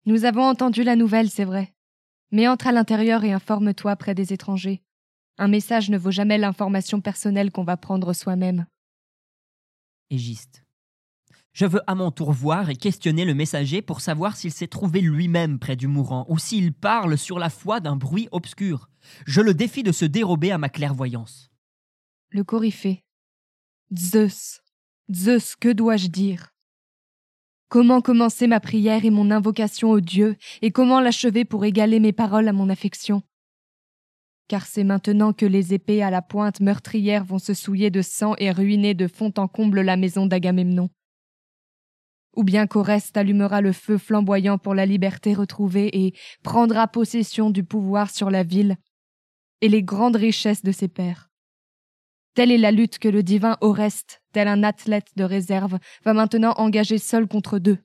Nous 0.05 0.25
avons 0.25 0.43
entendu 0.43 0.83
la 0.83 0.95
nouvelle, 0.95 1.29
c'est 1.29 1.45
vrai. 1.45 1.73
Mais 2.31 2.47
entre 2.47 2.67
à 2.67 2.71
l'intérieur 2.71 3.23
et 3.23 3.33
informe-toi 3.33 3.95
près 3.95 4.13
des 4.13 4.33
étrangers. 4.33 4.83
Un 5.37 5.47
message 5.47 5.89
ne 5.89 5.97
vaut 5.97 6.11
jamais 6.11 6.37
l'information 6.37 7.01
personnelle 7.01 7.51
qu'on 7.51 7.63
va 7.63 7.77
prendre 7.77 8.13
soi-même. 8.13 8.65
Égiste. 10.09 10.63
Je 11.53 11.65
veux 11.65 11.81
à 11.87 11.95
mon 11.95 12.11
tour 12.11 12.33
voir 12.33 12.69
et 12.69 12.75
questionner 12.75 13.23
le 13.23 13.33
messager 13.33 13.81
pour 13.81 14.01
savoir 14.01 14.35
s'il 14.35 14.51
s'est 14.51 14.67
trouvé 14.67 14.99
lui-même 14.99 15.57
près 15.57 15.77
du 15.77 15.87
mourant 15.87 16.25
ou 16.27 16.37
s'il 16.37 16.73
parle 16.73 17.17
sur 17.17 17.39
la 17.39 17.49
foi 17.49 17.79
d'un 17.79 17.95
bruit 17.95 18.27
obscur. 18.33 18.89
Je 19.25 19.39
le 19.39 19.53
défie 19.53 19.81
de 19.81 19.93
se 19.93 20.03
dérober 20.03 20.51
à 20.51 20.57
ma 20.57 20.67
clairvoyance. 20.67 21.49
Le 22.29 22.43
coryphée. 22.43 23.04
Zeus. 23.93 24.61
Zeus, 25.13 25.55
que 25.55 25.71
dois-je 25.71 26.07
dire? 26.07 26.53
Comment 27.69 28.01
commencer 28.01 28.47
ma 28.47 28.59
prière 28.59 29.05
et 29.05 29.11
mon 29.11 29.29
invocation 29.29 29.91
au 29.91 29.99
Dieu, 29.99 30.37
et 30.61 30.71
comment 30.71 30.99
l'achever 30.99 31.45
pour 31.45 31.65
égaler 31.65 31.99
mes 31.99 32.13
paroles 32.13 32.47
à 32.47 32.53
mon 32.53 32.69
affection? 32.69 33.21
Car 34.47 34.65
c'est 34.65 34.83
maintenant 34.83 35.33
que 35.33 35.45
les 35.45 35.73
épées 35.73 36.01
à 36.01 36.09
la 36.09 36.21
pointe 36.21 36.61
meurtrière 36.61 37.23
vont 37.23 37.39
se 37.39 37.53
souiller 37.53 37.91
de 37.91 38.01
sang 38.01 38.35
et 38.37 38.51
ruiner 38.51 38.95
de 38.95 39.07
fond 39.07 39.33
en 39.37 39.47
comble 39.47 39.81
la 39.81 39.97
maison 39.97 40.25
d'Agamemnon. 40.25 40.89
Ou 42.35 42.43
bien 42.43 42.65
qu'Oreste 42.67 43.17
allumera 43.17 43.61
le 43.61 43.71
feu 43.71 43.97
flamboyant 43.97 44.57
pour 44.57 44.73
la 44.73 44.85
liberté 44.85 45.33
retrouvée 45.33 46.05
et 46.05 46.13
prendra 46.43 46.87
possession 46.87 47.49
du 47.51 47.63
pouvoir 47.63 48.09
sur 48.09 48.29
la 48.29 48.43
ville 48.43 48.77
et 49.61 49.69
les 49.69 49.83
grandes 49.83 50.17
richesses 50.17 50.63
de 50.63 50.71
ses 50.71 50.87
pères. 50.87 51.29
Telle 52.35 52.51
est 52.51 52.57
la 52.57 52.71
lutte 52.71 52.99
que 52.99 53.07
le 53.07 53.23
divin 53.23 53.57
Oreste, 53.61 54.21
tel 54.33 54.49
un 54.49 54.63
athlète 54.63 55.07
de 55.15 55.23
réserve, 55.23 55.79
va 56.03 56.13
maintenant 56.13 56.53
engager 56.57 56.97
seul 56.97 57.29
contre 57.29 57.59
deux. 57.59 57.77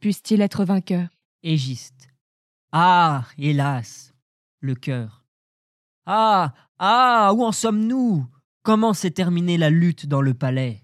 Puisse-t-il 0.00 0.40
être 0.40 0.64
vainqueur 0.64 1.08
Égiste. 1.44 2.08
Ah, 2.72 3.24
hélas, 3.38 4.12
le 4.58 4.74
cœur. 4.74 5.24
Ah, 6.04 6.52
ah, 6.78 7.32
où 7.36 7.44
en 7.44 7.52
sommes-nous? 7.52 8.26
Comment 8.64 8.92
s'est 8.92 9.12
terminée 9.12 9.56
la 9.56 9.70
lutte 9.70 10.06
dans 10.06 10.20
le 10.20 10.34
palais? 10.34 10.82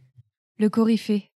Le 0.58 0.70
coryphée. 0.70 1.32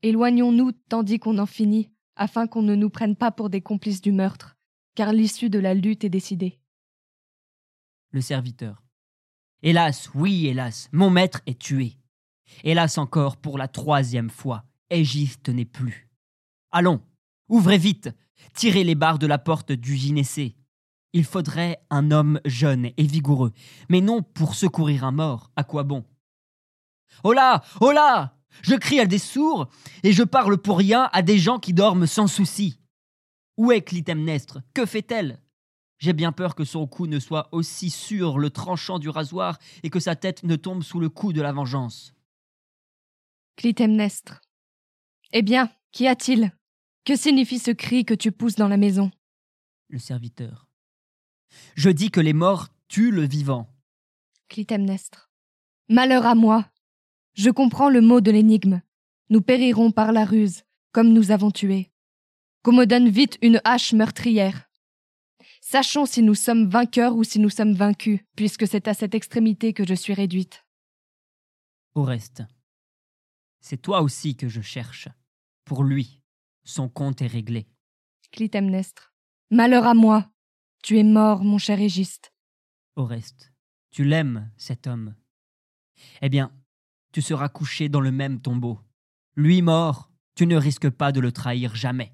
Éloignons-nous 0.00 0.72
tandis 0.88 1.18
qu'on 1.18 1.36
en 1.36 1.46
finit, 1.46 1.90
afin 2.16 2.46
qu'on 2.46 2.62
ne 2.62 2.74
nous 2.74 2.88
prenne 2.88 3.14
pas 3.14 3.30
pour 3.30 3.50
des 3.50 3.60
complices 3.60 4.00
du 4.00 4.10
meurtre, 4.10 4.56
car 4.94 5.12
l'issue 5.12 5.50
de 5.50 5.58
la 5.58 5.74
lutte 5.74 6.04
est 6.04 6.08
décidée. 6.08 6.58
Le 8.10 8.22
serviteur. 8.22 8.81
Hélas, 9.64 10.10
oui, 10.14 10.48
hélas, 10.48 10.88
mon 10.90 11.08
maître 11.08 11.40
est 11.46 11.58
tué. 11.58 11.96
Hélas 12.64 12.98
encore 12.98 13.36
pour 13.36 13.58
la 13.58 13.68
troisième 13.68 14.28
fois, 14.28 14.64
Égiste 14.90 15.48
n'est 15.50 15.64
plus. 15.64 16.10
Allons, 16.72 17.00
ouvrez 17.48 17.78
vite, 17.78 18.10
tirez 18.54 18.82
les 18.82 18.96
barres 18.96 19.20
de 19.20 19.28
la 19.28 19.38
porte 19.38 19.70
du 19.70 19.96
gynécée. 19.96 20.56
Il 21.12 21.24
faudrait 21.24 21.80
un 21.90 22.10
homme 22.10 22.40
jeune 22.44 22.86
et 22.96 23.04
vigoureux, 23.04 23.52
mais 23.88 24.00
non 24.00 24.22
pour 24.22 24.56
secourir 24.56 25.04
un 25.04 25.12
mort, 25.12 25.52
à 25.54 25.62
quoi 25.62 25.84
bon? 25.84 26.04
Oh 27.22 27.32
là 27.32 27.62
Je 28.62 28.74
crie 28.74 28.98
à 28.98 29.06
des 29.06 29.18
sourds, 29.18 29.68
et 30.02 30.12
je 30.12 30.24
parle 30.24 30.58
pour 30.58 30.78
rien 30.78 31.08
à 31.12 31.22
des 31.22 31.38
gens 31.38 31.60
qui 31.60 31.72
dorment 31.72 32.08
sans 32.08 32.26
souci. 32.26 32.80
Où 33.56 33.70
est 33.70 33.82
Clytemnestre? 33.82 34.58
Que 34.74 34.86
fait-elle? 34.86 35.40
J'ai 36.02 36.12
bien 36.12 36.32
peur 36.32 36.56
que 36.56 36.64
son 36.64 36.88
cou 36.88 37.06
ne 37.06 37.20
soit 37.20 37.48
aussi 37.52 37.88
sûr 37.88 38.36
le 38.36 38.50
tranchant 38.50 38.98
du 38.98 39.08
rasoir 39.08 39.60
et 39.84 39.88
que 39.88 40.00
sa 40.00 40.16
tête 40.16 40.42
ne 40.42 40.56
tombe 40.56 40.82
sous 40.82 40.98
le 40.98 41.08
coup 41.08 41.32
de 41.32 41.40
la 41.40 41.52
vengeance. 41.52 42.12
Clytemnestre. 43.54 44.40
Eh 45.32 45.42
bien, 45.42 45.70
qu'y 45.92 46.08
a-t-il? 46.08 46.50
Que 47.04 47.14
signifie 47.14 47.60
ce 47.60 47.70
cri 47.70 48.04
que 48.04 48.14
tu 48.14 48.32
pousses 48.32 48.56
dans 48.56 48.66
la 48.66 48.78
maison? 48.78 49.12
Le 49.90 50.00
serviteur. 50.00 50.66
Je 51.76 51.90
dis 51.90 52.10
que 52.10 52.20
les 52.20 52.32
morts 52.32 52.70
tuent 52.88 53.12
le 53.12 53.24
vivant. 53.24 53.72
Clytemnestre. 54.48 55.30
Malheur 55.88 56.26
à 56.26 56.34
moi 56.34 56.68
Je 57.34 57.50
comprends 57.50 57.90
le 57.90 58.00
mot 58.00 58.20
de 58.20 58.32
l'énigme. 58.32 58.82
Nous 59.30 59.40
périrons 59.40 59.92
par 59.92 60.10
la 60.10 60.24
ruse, 60.24 60.64
comme 60.90 61.12
nous 61.12 61.30
avons 61.30 61.52
tué. 61.52 61.92
Qu'on 62.64 62.72
me 62.72 62.86
donne 62.86 63.08
vite 63.08 63.38
une 63.40 63.60
hache 63.62 63.92
meurtrière. 63.92 64.68
Sachons 65.72 66.04
si 66.04 66.22
nous 66.22 66.34
sommes 66.34 66.68
vainqueurs 66.68 67.16
ou 67.16 67.24
si 67.24 67.38
nous 67.38 67.48
sommes 67.48 67.72
vaincus, 67.72 68.20
puisque 68.36 68.66
c'est 68.66 68.88
à 68.88 68.92
cette 68.92 69.14
extrémité 69.14 69.72
que 69.72 69.86
je 69.86 69.94
suis 69.94 70.12
réduite. 70.12 70.66
Au 71.94 72.02
reste, 72.02 72.42
c'est 73.62 73.80
toi 73.80 74.02
aussi 74.02 74.36
que 74.36 74.50
je 74.50 74.60
cherche. 74.60 75.08
Pour 75.64 75.82
lui, 75.82 76.20
son 76.62 76.90
compte 76.90 77.22
est 77.22 77.26
réglé. 77.26 77.70
Clytemnestre. 78.32 79.14
Malheur 79.50 79.86
à 79.86 79.94
moi. 79.94 80.30
Tu 80.82 80.98
es 80.98 81.04
mort, 81.04 81.42
mon 81.42 81.56
cher 81.56 81.80
Égiste. 81.80 82.34
Au 82.94 83.06
reste, 83.06 83.54
tu 83.90 84.04
l'aimes, 84.04 84.52
cet 84.58 84.86
homme. 84.86 85.14
Eh 86.20 86.28
bien, 86.28 86.52
tu 87.12 87.22
seras 87.22 87.48
couché 87.48 87.88
dans 87.88 88.02
le 88.02 88.12
même 88.12 88.42
tombeau. 88.42 88.78
Lui 89.36 89.62
mort, 89.62 90.10
tu 90.34 90.46
ne 90.46 90.56
risques 90.56 90.90
pas 90.90 91.12
de 91.12 91.20
le 91.20 91.32
trahir 91.32 91.74
jamais. 91.74 92.12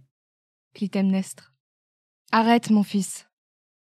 Clytemnestre. 0.75 1.53
Arrête, 2.31 2.71
mon 2.71 2.85
fils. 2.85 3.28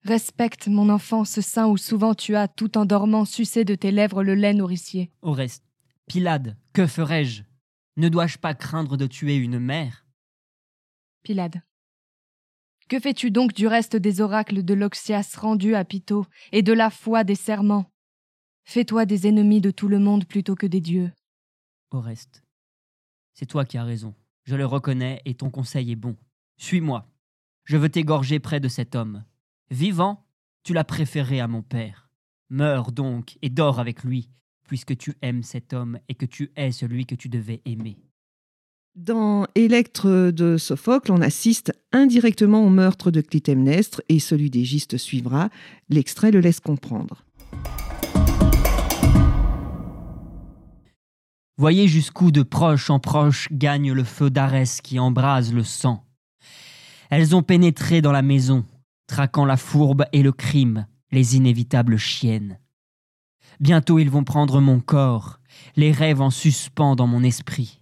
Respecte, 0.06 0.68
mon 0.68 0.88
enfant, 0.88 1.24
ce 1.24 1.40
sein 1.40 1.66
où 1.66 1.76
souvent 1.76 2.14
tu 2.14 2.36
as, 2.36 2.46
tout 2.46 2.78
en 2.78 2.84
dormant, 2.84 3.24
sucé 3.24 3.64
de 3.64 3.74
tes 3.74 3.90
lèvres 3.90 4.22
le 4.22 4.36
lait 4.36 4.54
nourricier. 4.54 5.10
Au 5.20 5.32
reste, 5.32 5.64
Pilade, 6.06 6.56
que 6.72 6.86
ferais-je 6.86 7.42
Ne 7.96 8.08
dois-je 8.08 8.38
pas 8.38 8.54
craindre 8.54 8.96
de 8.96 9.08
tuer 9.08 9.34
une 9.34 9.58
mère? 9.58 10.06
Pilade. 11.24 11.60
Que 12.88 13.00
fais-tu 13.00 13.32
donc 13.32 13.52
du 13.52 13.66
reste 13.66 13.96
des 13.96 14.20
oracles 14.20 14.62
de 14.62 14.74
l'Oxias 14.74 15.34
rendus 15.36 15.74
à 15.74 15.84
Pytho, 15.84 16.24
et 16.52 16.62
de 16.62 16.72
la 16.72 16.90
foi 16.90 17.24
des 17.24 17.34
serments? 17.34 17.90
Fais-toi 18.62 19.06
des 19.06 19.26
ennemis 19.26 19.60
de 19.60 19.72
tout 19.72 19.88
le 19.88 19.98
monde 19.98 20.24
plutôt 20.24 20.54
que 20.54 20.66
des 20.66 20.80
dieux. 20.80 21.10
Au 21.90 22.00
reste, 22.00 22.44
c'est 23.34 23.46
toi 23.46 23.64
qui 23.64 23.76
as 23.76 23.82
raison. 23.82 24.14
Je 24.44 24.54
le 24.54 24.66
reconnais 24.66 25.20
et 25.24 25.34
ton 25.34 25.50
conseil 25.50 25.90
est 25.90 25.96
bon. 25.96 26.16
Suis-moi. 26.58 27.10
Je 27.64 27.76
veux 27.76 27.88
t'égorger 27.88 28.38
près 28.38 28.60
de 28.60 28.68
cet 28.68 28.94
homme. 28.94 29.24
Vivant, 29.70 30.24
tu 30.62 30.74
l'as 30.74 30.84
préféré 30.84 31.40
à 31.40 31.48
mon 31.48 31.62
père. 31.62 32.08
Meurs 32.50 32.92
donc 32.92 33.36
et 33.42 33.48
dors 33.48 33.80
avec 33.80 34.04
lui, 34.04 34.30
puisque 34.68 34.96
tu 34.96 35.14
aimes 35.22 35.42
cet 35.42 35.72
homme 35.72 35.98
et 36.08 36.14
que 36.14 36.24
tu 36.24 36.52
es 36.54 36.70
celui 36.70 37.04
que 37.04 37.16
tu 37.16 37.28
devais 37.28 37.62
aimer. 37.64 37.96
Dans 38.94 39.44
Électre 39.56 40.30
de 40.30 40.56
Sophocle, 40.56 41.10
on 41.10 41.20
assiste 41.20 41.72
indirectement 41.92 42.64
au 42.64 42.70
meurtre 42.70 43.10
de 43.10 43.20
Clytemnestre 43.20 44.02
et 44.08 44.20
celui 44.20 44.50
d'Égiste 44.50 44.98
suivra. 44.98 45.50
L'extrait 45.88 46.30
le 46.30 46.38
laisse 46.38 46.60
comprendre. 46.60 47.24
Voyez 51.58 51.88
jusqu'où 51.88 52.30
de 52.30 52.42
proche 52.42 52.88
en 52.88 53.00
proche 53.00 53.48
gagne 53.50 53.92
le 53.92 54.04
feu 54.04 54.30
d'Arès 54.30 54.80
qui 54.80 55.00
embrase 55.00 55.52
le 55.52 55.64
sang. 55.64 56.04
Elles 57.10 57.34
ont 57.34 57.42
pénétré 57.42 58.00
dans 58.00 58.12
la 58.12 58.22
maison, 58.22 58.64
traquant 59.06 59.44
la 59.44 59.56
fourbe 59.56 60.04
et 60.12 60.22
le 60.22 60.32
crime, 60.32 60.86
les 61.10 61.36
inévitables 61.36 61.96
chiennes. 61.96 62.58
Bientôt 63.60 63.98
ils 63.98 64.10
vont 64.10 64.24
prendre 64.24 64.60
mon 64.60 64.80
corps, 64.80 65.40
les 65.76 65.92
rêves 65.92 66.20
en 66.20 66.30
suspens 66.30 66.96
dans 66.96 67.06
mon 67.06 67.22
esprit. 67.22 67.80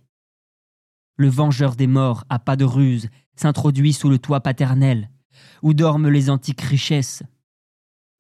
Le 1.17 1.29
vengeur 1.29 1.77
des 1.77 1.87
morts, 1.87 2.25
à 2.29 2.39
pas 2.39 2.57
de 2.57 2.65
ruse, 2.65 3.09
s'introduit 3.37 3.93
sous 3.93 4.09
le 4.09 4.19
toit 4.19 4.41
paternel, 4.41 5.11
où 5.63 5.75
dorment 5.75 6.09
les 6.09 6.31
antiques 6.31 6.61
richesses. 6.61 7.23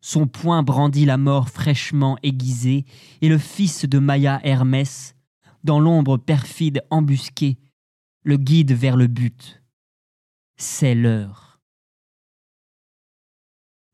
Son 0.01 0.27
poing 0.27 0.62
brandit 0.62 1.07
la 1.07 1.17
mort 1.17 1.49
fraîchement 1.49 2.19
aiguisée, 2.23 2.85
et 3.21 3.29
le 3.29 3.38
fils 3.38 3.85
de 3.85 3.99
Maya 3.99 4.40
Hermès, 4.45 5.14
dans 5.64 5.81
l'ombre 5.81 6.19
perfide 6.19 6.85
embusquée, 6.90 7.59
le 8.23 8.37
guide 8.37 8.73
vers 8.73 8.97
le 8.97 9.07
but. 9.07 9.62
C'est 10.57 10.95
l'heure. 10.95 11.54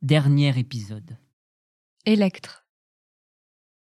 Dernier 0.02 0.58
épisode. 0.58 1.18
Électre. 2.06 2.66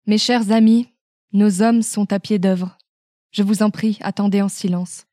Mes 0.07 0.19
chers 0.19 0.51
amis, 0.51 0.93
nos 1.33 1.63
hommes 1.63 1.83
sont 1.83 2.13
à 2.13 2.19
pied 2.19 2.41
d'œuvre. 2.41 2.77
Je 3.31 3.45
vous 3.45 3.63
en 3.63 3.71
prie, 3.71 3.99
attendez 4.01 4.43
en 4.43 4.49
silence. 4.49 5.07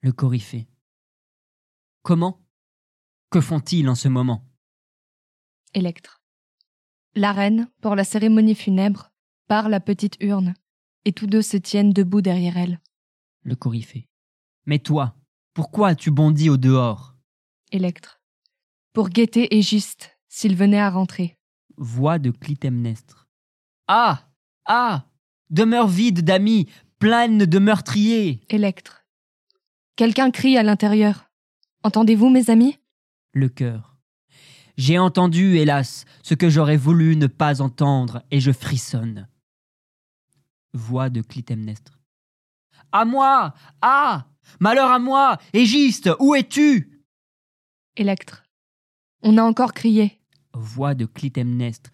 Le 0.00 0.10
coryphée. 0.10 0.66
Comment? 2.02 2.44
Que 3.30 3.40
font-ils 3.40 3.88
en 3.88 3.94
ce 3.94 4.08
moment? 4.08 4.44
Électre. 5.72 6.20
La 7.14 7.30
reine, 7.30 7.70
pour 7.80 7.94
la 7.94 8.02
cérémonie 8.02 8.56
funèbre, 8.56 9.12
part 9.46 9.68
la 9.68 9.78
petite 9.78 10.16
urne, 10.18 10.54
et 11.04 11.12
tous 11.12 11.28
deux 11.28 11.42
se 11.42 11.58
tiennent 11.58 11.92
debout 11.92 12.22
derrière 12.22 12.56
elle. 12.56 12.80
Le 13.42 13.54
coryphée. 13.54 14.08
Mais 14.66 14.80
toi, 14.80 15.16
pourquoi 15.54 15.90
as-tu 15.90 16.10
bondi 16.10 16.50
au 16.50 16.56
dehors? 16.56 17.14
Électre. 17.70 18.20
Pour 18.92 19.10
guetter 19.10 19.56
Égiste, 19.56 20.19
s'il 20.30 20.56
venait 20.56 20.80
à 20.80 20.88
rentrer. 20.88 21.36
Voix 21.76 22.18
de 22.18 22.30
Clytemnestre. 22.30 23.28
Ah 23.88 24.30
Ah 24.64 25.04
Demeure 25.50 25.88
vide 25.88 26.22
d'amis, 26.22 26.68
pleine 27.00 27.44
de 27.44 27.58
meurtriers 27.58 28.40
Électre. 28.48 29.04
Quelqu'un 29.96 30.30
crie 30.30 30.56
à 30.56 30.62
l'intérieur. 30.62 31.28
Entendez-vous, 31.82 32.30
mes 32.30 32.48
amis? 32.48 32.78
Le 33.34 33.48
cœur. 33.48 33.98
J'ai 34.76 34.98
entendu, 34.98 35.56
hélas, 35.58 36.04
ce 36.22 36.34
que 36.34 36.48
j'aurais 36.48 36.76
voulu 36.76 37.16
ne 37.16 37.26
pas 37.26 37.60
entendre, 37.60 38.22
et 38.30 38.40
je 38.40 38.52
frissonne. 38.52 39.28
Voix 40.72 41.10
de 41.10 41.20
Clytemnestre. 41.20 41.98
À 42.92 43.04
moi 43.04 43.54
Ah 43.82 44.26
Malheur 44.60 44.90
à 44.90 44.98
moi 44.98 45.38
Égiste, 45.52 46.10
où 46.20 46.34
es-tu? 46.34 47.02
Électre. 47.96 48.44
On 49.22 49.36
a 49.36 49.42
encore 49.42 49.74
crié. 49.74 50.19
Voix 50.54 50.94
de 50.94 51.06
Clytemnestre. 51.06 51.90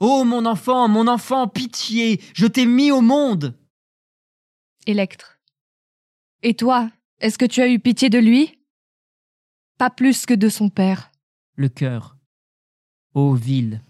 Oh 0.00 0.24
mon 0.24 0.46
enfant, 0.46 0.88
mon 0.88 1.08
enfant, 1.08 1.48
pitié 1.48 2.20
Je 2.34 2.46
t'ai 2.46 2.66
mis 2.66 2.90
au 2.90 3.00
monde 3.00 3.58
Électre. 4.86 5.38
Et 6.42 6.54
toi, 6.54 6.90
est-ce 7.20 7.36
que 7.36 7.44
tu 7.44 7.60
as 7.60 7.68
eu 7.68 7.78
pitié 7.78 8.10
de 8.10 8.18
lui? 8.18 8.58
Pas 9.76 9.90
plus 9.90 10.24
que 10.24 10.34
de 10.34 10.48
son 10.48 10.70
père. 10.70 11.10
Le 11.56 11.68
cœur. 11.68 12.16
Ô 13.14 13.34
ville, 13.34 13.82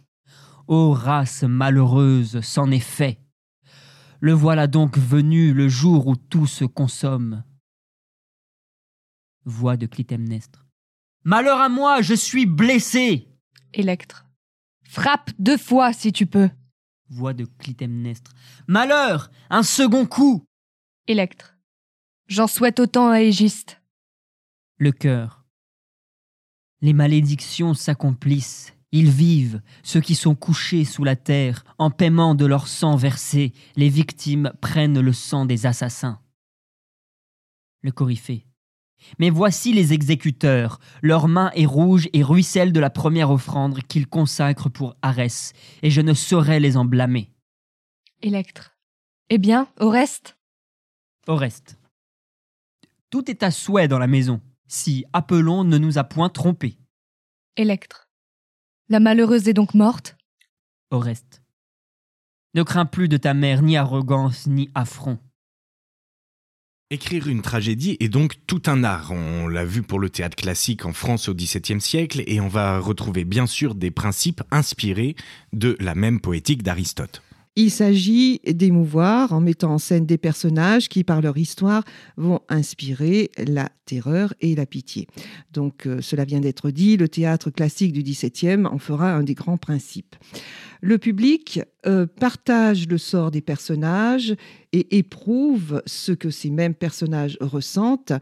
ô 0.67 0.93
race 0.93 1.43
malheureuse, 1.43 2.41
c'en 2.41 2.71
est 2.71 2.79
fait. 2.79 3.21
Le 4.21 4.33
voilà 4.33 4.67
donc 4.67 4.99
venu 4.99 5.53
le 5.53 5.69
jour 5.69 6.07
où 6.07 6.17
tout 6.17 6.47
se 6.47 6.65
consomme. 6.65 7.45
Voix 9.45 9.77
de 9.77 9.87
Clytemnestre. 9.87 10.67
Malheur 11.25 11.61
à 11.61 11.69
moi, 11.69 12.01
je 12.03 12.15
suis 12.15 12.47
blessé. 12.47 13.28
Électre. 13.75 14.27
Frappe 14.83 15.31
deux 15.39 15.59
fois 15.59 15.93
si 15.93 16.13
tu 16.13 16.27
peux. 16.27 16.51
Voix 17.11 17.35
de 17.35 17.45
Clytemnestre. 17.45 18.33
Malheur, 18.67 19.31
un 19.51 19.63
second 19.63 20.07
coup. 20.07 20.45
Électre. 21.07 21.57
J'en 22.27 22.47
souhaite 22.47 22.81
autant 22.81 23.11
à 23.11 23.21
Égiste. 23.21 23.81
Le 24.79 24.93
cœur. 24.93 25.45
Les 26.81 26.93
malédictions 26.93 27.75
s'accomplissent. 27.75 28.75
Ils 28.93 29.11
vivent, 29.11 29.61
ceux 29.83 30.01
qui 30.01 30.15
sont 30.15 30.35
couchés 30.35 30.85
sous 30.85 31.05
la 31.05 31.17
terre, 31.17 31.65
en 31.77 31.91
paiement 31.91 32.35
de 32.35 32.47
leur 32.47 32.69
sang 32.69 32.97
versé, 32.97 33.53
les 33.77 33.91
victimes 33.91 34.53
prennent 34.63 35.01
le 35.01 35.13
sang 35.13 35.45
des 35.45 35.67
assassins. 35.67 36.21
Le 37.83 37.93
coryphée. 37.93 38.48
Mais 39.19 39.31
voici 39.31 39.73
les 39.73 39.93
exécuteurs, 39.93 40.81
leur 41.03 41.29
main 41.29 41.51
est 41.55 41.67
rouge 41.67 42.09
et 42.13 42.23
ruisselle 42.23 42.73
de 42.73 42.81
la 42.81 42.91
première 42.91 43.31
offrande 43.31 43.83
qu'ils 43.83 44.07
consacrent 44.07 44.71
pour 44.71 44.97
Arès, 45.03 45.53
et 45.83 45.91
je 45.91 46.01
ne 46.01 46.15
saurais 46.15 46.61
les 46.61 46.77
en 46.77 46.85
blâmer. 46.85 47.31
Électre. 48.23 48.77
Eh 49.31 49.39
bien, 49.39 49.69
au 49.81 49.91
reste 49.91 50.37
Au 51.27 51.37
reste. 51.37 51.79
Tout 53.11 53.31
est 53.31 53.43
à 53.43 53.51
souhait 53.51 53.89
dans 53.89 53.99
la 53.99 54.07
maison, 54.07 54.41
si 54.67 55.05
Apollon 55.13 55.65
ne 55.65 55.79
nous 55.79 55.99
a 55.99 56.05
point 56.05 56.29
trompés. 56.29 56.79
Électre. 57.57 58.09
La 58.89 59.01
malheureuse 59.01 59.49
est 59.49 59.55
donc 59.55 59.75
morte? 59.75 60.17
Au 60.91 60.99
reste. 60.99 61.43
Ne 62.55 62.63
crains 62.63 62.87
plus 62.87 63.09
de 63.09 63.19
ta 63.19 63.35
mère 63.35 63.63
ni 63.63 63.77
arrogance 63.77 64.47
ni 64.47 64.71
affront. 64.75 65.19
Écrire 66.91 67.29
une 67.29 67.43
tragédie 67.43 67.99
est 68.01 68.09
donc 68.09 68.37
tout 68.47 68.63
un 68.65 68.83
art. 68.83 69.13
On 69.13 69.47
l'a 69.47 69.67
vu 69.67 69.83
pour 69.83 69.99
le 69.99 70.09
théâtre 70.09 70.37
classique 70.37 70.87
en 70.87 70.95
France 70.95 71.29
au 71.29 71.35
XVIIe 71.35 71.83
siècle 71.83 72.23
et 72.27 72.41
on 72.41 72.49
va 72.49 72.79
retrouver 72.79 73.27
bien 73.27 73.47
sûr 73.47 73.75
des 73.75 73.91
principes 73.91 74.43
inspirés 74.51 75.15
de 75.53 75.77
la 75.81 75.95
même 75.95 76.19
poétique 76.19 76.63
d'Aristote. 76.63 77.21
Il 77.57 77.71
s'agit 77.71 78.41
d'émouvoir 78.47 79.35
en 79.35 79.41
mettant 79.41 79.75
en 79.75 79.79
scène 79.79 80.07
des 80.07 80.17
personnages 80.17 80.89
qui, 80.89 81.05
par 81.05 81.21
leur 81.21 81.37
histoire, 81.37 81.83
vont 82.17 82.41
inspirer 82.49 83.33
la 83.37 83.69
terreur 83.85 84.33
et 84.41 84.55
la 84.55 84.65
pitié. 84.65 85.09
Donc, 85.53 85.87
euh, 85.87 86.01
cela 86.01 86.25
vient 86.25 86.41
d'être 86.41 86.71
dit, 86.71 86.97
le 86.97 87.09
théâtre 87.09 87.51
classique 87.51 87.93
du 87.93 88.03
XVIIe 88.03 88.65
en 88.65 88.79
fera 88.79 89.13
un 89.13 89.25
des 89.25 89.35
grands 89.35 89.59
principes. 89.59 90.15
Le 90.81 90.99
public 90.99 91.61
euh, 91.87 92.07
partage 92.07 92.89
le 92.89 92.99
sort 92.99 93.31
des 93.31 93.41
personnages 93.41 94.35
et 94.73 94.99
éprouve 94.99 95.81
ce 95.87 96.11
que 96.11 96.29
ces 96.29 96.51
mêmes 96.51 96.75
personnages 96.75 97.39
ressentent 97.41 98.13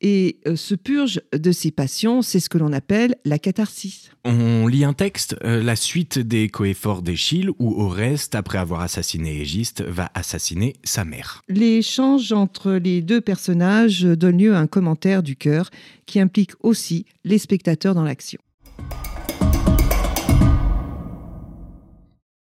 et 0.00 0.38
euh, 0.48 0.56
se 0.56 0.74
purge 0.74 1.20
de 1.32 1.52
ses 1.52 1.70
passions. 1.70 2.22
C'est 2.22 2.40
ce 2.40 2.48
que 2.48 2.56
l'on 2.56 2.72
appelle 2.72 3.16
la 3.26 3.38
catharsis. 3.38 4.10
On 4.24 4.66
lit 4.66 4.84
un 4.84 4.94
texte, 4.94 5.36
euh, 5.44 5.62
la 5.62 5.76
suite 5.76 6.18
des 6.18 6.48
coefforts 6.48 7.02
d'Échille, 7.02 7.50
où 7.58 7.82
Oreste, 7.82 8.34
après 8.34 8.56
avoir 8.56 8.80
assassiné 8.80 9.42
Égiste, 9.42 9.82
va 9.82 10.10
assassiner 10.14 10.74
sa 10.82 11.04
mère. 11.04 11.42
L'échange 11.48 12.32
entre 12.32 12.72
les 12.72 13.02
deux 13.02 13.20
personnages 13.20 14.04
donne 14.04 14.38
lieu 14.38 14.54
à 14.54 14.58
un 14.58 14.66
commentaire 14.66 15.22
du 15.22 15.36
cœur 15.36 15.70
qui 16.06 16.18
implique 16.18 16.52
aussi 16.60 17.04
les 17.24 17.38
spectateurs 17.38 17.94
dans 17.94 18.04
l'action. 18.04 18.40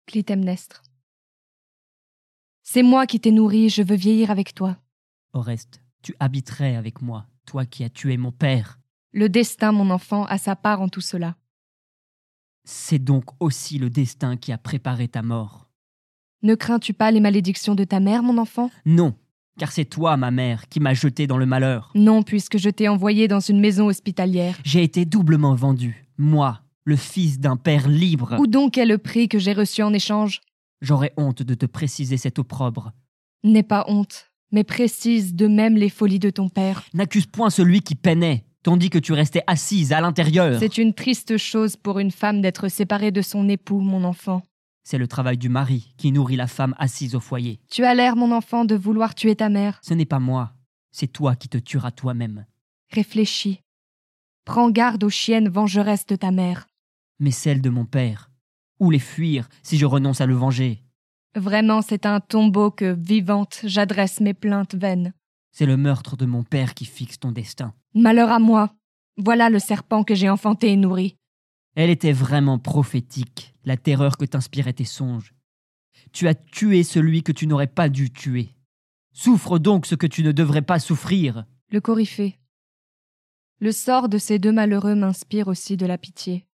Clytemnestre. 0.06 0.82
C'est 2.62 2.82
moi 2.82 3.06
qui 3.06 3.20
t'ai 3.20 3.32
nourri, 3.32 3.68
je 3.68 3.82
veux 3.82 3.96
vieillir 3.96 4.30
avec 4.30 4.54
toi. 4.54 4.76
Oreste, 5.32 5.80
tu 6.02 6.14
habiterais 6.20 6.76
avec 6.76 7.02
moi, 7.02 7.26
toi 7.44 7.66
qui 7.66 7.82
as 7.84 7.90
tué 7.90 8.16
mon 8.16 8.32
père. 8.32 8.78
Le 9.12 9.28
destin, 9.28 9.72
mon 9.72 9.90
enfant, 9.90 10.24
a 10.26 10.38
sa 10.38 10.54
part 10.54 10.80
en 10.80 10.88
tout 10.88 11.00
cela. 11.00 11.36
C'est 12.64 12.98
donc 12.98 13.24
aussi 13.40 13.78
le 13.78 13.90
destin 13.90 14.36
qui 14.36 14.52
a 14.52 14.58
préparé 14.58 15.08
ta 15.08 15.22
mort. 15.22 15.68
Ne 16.42 16.54
crains-tu 16.54 16.92
pas 16.92 17.10
les 17.10 17.20
malédictions 17.20 17.74
de 17.74 17.84
ta 17.84 17.98
mère, 17.98 18.22
mon 18.22 18.38
enfant? 18.38 18.70
Non, 18.84 19.14
car 19.58 19.72
c'est 19.72 19.84
toi, 19.84 20.16
ma 20.16 20.30
mère, 20.30 20.68
qui 20.68 20.80
m'as 20.80 20.94
jeté 20.94 21.26
dans 21.26 21.38
le 21.38 21.46
malheur. 21.46 21.90
Non, 21.94 22.22
puisque 22.22 22.58
je 22.58 22.70
t'ai 22.70 22.88
envoyé 22.88 23.26
dans 23.26 23.40
une 23.40 23.58
maison 23.60 23.86
hospitalière. 23.86 24.58
J'ai 24.64 24.82
été 24.82 25.04
doublement 25.04 25.54
vendu, 25.54 26.06
moi, 26.18 26.60
le 26.86 26.96
fils 26.96 27.38
d'un 27.40 27.56
père 27.56 27.88
libre. 27.88 28.36
Où 28.38 28.46
donc 28.46 28.78
est 28.78 28.86
le 28.86 28.96
prix 28.96 29.28
que 29.28 29.38
j'ai 29.38 29.52
reçu 29.52 29.82
en 29.82 29.92
échange? 29.92 30.40
J'aurais 30.80 31.12
honte 31.16 31.42
de 31.42 31.54
te 31.54 31.66
préciser 31.66 32.16
cet 32.16 32.38
opprobre. 32.38 32.92
N'aie 33.42 33.64
pas 33.64 33.84
honte, 33.88 34.30
mais 34.52 34.64
précise 34.64 35.34
de 35.34 35.48
même 35.48 35.76
les 35.76 35.90
folies 35.90 36.20
de 36.20 36.30
ton 36.30 36.48
père. 36.48 36.84
N'accuse 36.94 37.26
point 37.26 37.50
celui 37.50 37.82
qui 37.82 37.96
peinait, 37.96 38.44
tandis 38.62 38.88
que 38.88 38.98
tu 38.98 39.12
restais 39.12 39.42
assise 39.48 39.92
à 39.92 40.00
l'intérieur. 40.00 40.60
C'est 40.60 40.78
une 40.78 40.94
triste 40.94 41.36
chose 41.36 41.76
pour 41.76 41.98
une 41.98 42.12
femme 42.12 42.40
d'être 42.40 42.68
séparée 42.68 43.10
de 43.10 43.22
son 43.22 43.48
époux, 43.48 43.80
mon 43.80 44.04
enfant. 44.04 44.42
C'est 44.84 44.98
le 44.98 45.08
travail 45.08 45.38
du 45.38 45.48
mari 45.48 45.92
qui 45.96 46.12
nourrit 46.12 46.36
la 46.36 46.46
femme 46.46 46.76
assise 46.78 47.16
au 47.16 47.20
foyer. 47.20 47.58
Tu 47.68 47.84
as 47.84 47.94
l'air, 47.94 48.14
mon 48.14 48.30
enfant, 48.30 48.64
de 48.64 48.76
vouloir 48.76 49.16
tuer 49.16 49.34
ta 49.34 49.48
mère. 49.48 49.80
Ce 49.82 49.94
n'est 49.94 50.04
pas 50.04 50.20
moi, 50.20 50.52
c'est 50.92 51.12
toi 51.12 51.34
qui 51.34 51.48
te 51.48 51.58
tueras 51.58 51.90
toi-même. 51.90 52.46
Réfléchis. 52.92 53.62
Prends 54.44 54.70
garde 54.70 55.02
aux 55.02 55.10
chiennes 55.10 55.48
vengeresses 55.48 56.06
de 56.06 56.14
ta 56.14 56.30
mère. 56.30 56.68
Mais 57.18 57.30
celle 57.30 57.60
de 57.60 57.70
mon 57.70 57.84
père. 57.84 58.30
Où 58.78 58.90
les 58.90 58.98
fuir 58.98 59.48
si 59.62 59.78
je 59.78 59.86
renonce 59.86 60.20
à 60.20 60.26
le 60.26 60.34
venger? 60.34 60.82
Vraiment, 61.34 61.82
c'est 61.82 62.06
un 62.06 62.20
tombeau 62.20 62.70
que, 62.70 62.94
vivante, 62.98 63.60
j'adresse 63.64 64.20
mes 64.20 64.34
plaintes 64.34 64.74
vaines. 64.74 65.12
C'est 65.52 65.66
le 65.66 65.76
meurtre 65.76 66.16
de 66.16 66.26
mon 66.26 66.42
père 66.42 66.74
qui 66.74 66.84
fixe 66.84 67.18
ton 67.18 67.32
destin. 67.32 67.74
Malheur 67.94 68.30
à 68.30 68.38
moi. 68.38 68.74
Voilà 69.16 69.48
le 69.48 69.58
serpent 69.58 70.04
que 70.04 70.14
j'ai 70.14 70.28
enfanté 70.28 70.72
et 70.72 70.76
nourri. 70.76 71.16
Elle 71.74 71.90
était 71.90 72.12
vraiment 72.12 72.58
prophétique, 72.58 73.54
la 73.64 73.76
terreur 73.76 74.16
que 74.16 74.24
t'inspiraient 74.24 74.72
tes 74.72 74.84
songes. 74.84 75.34
Tu 76.12 76.28
as 76.28 76.34
tué 76.34 76.82
celui 76.82 77.22
que 77.22 77.32
tu 77.32 77.46
n'aurais 77.46 77.66
pas 77.66 77.88
dû 77.88 78.10
tuer. 78.10 78.54
Souffre 79.12 79.58
donc 79.58 79.86
ce 79.86 79.94
que 79.94 80.06
tu 80.06 80.22
ne 80.22 80.32
devrais 80.32 80.62
pas 80.62 80.78
souffrir. 80.78 81.44
Le 81.70 81.80
coryphée. 81.80 82.38
Le 83.60 83.72
sort 83.72 84.08
de 84.08 84.18
ces 84.18 84.38
deux 84.38 84.52
malheureux 84.52 84.94
m'inspire 84.94 85.48
aussi 85.48 85.76
de 85.76 85.86
la 85.86 85.98
pitié. 85.98 86.45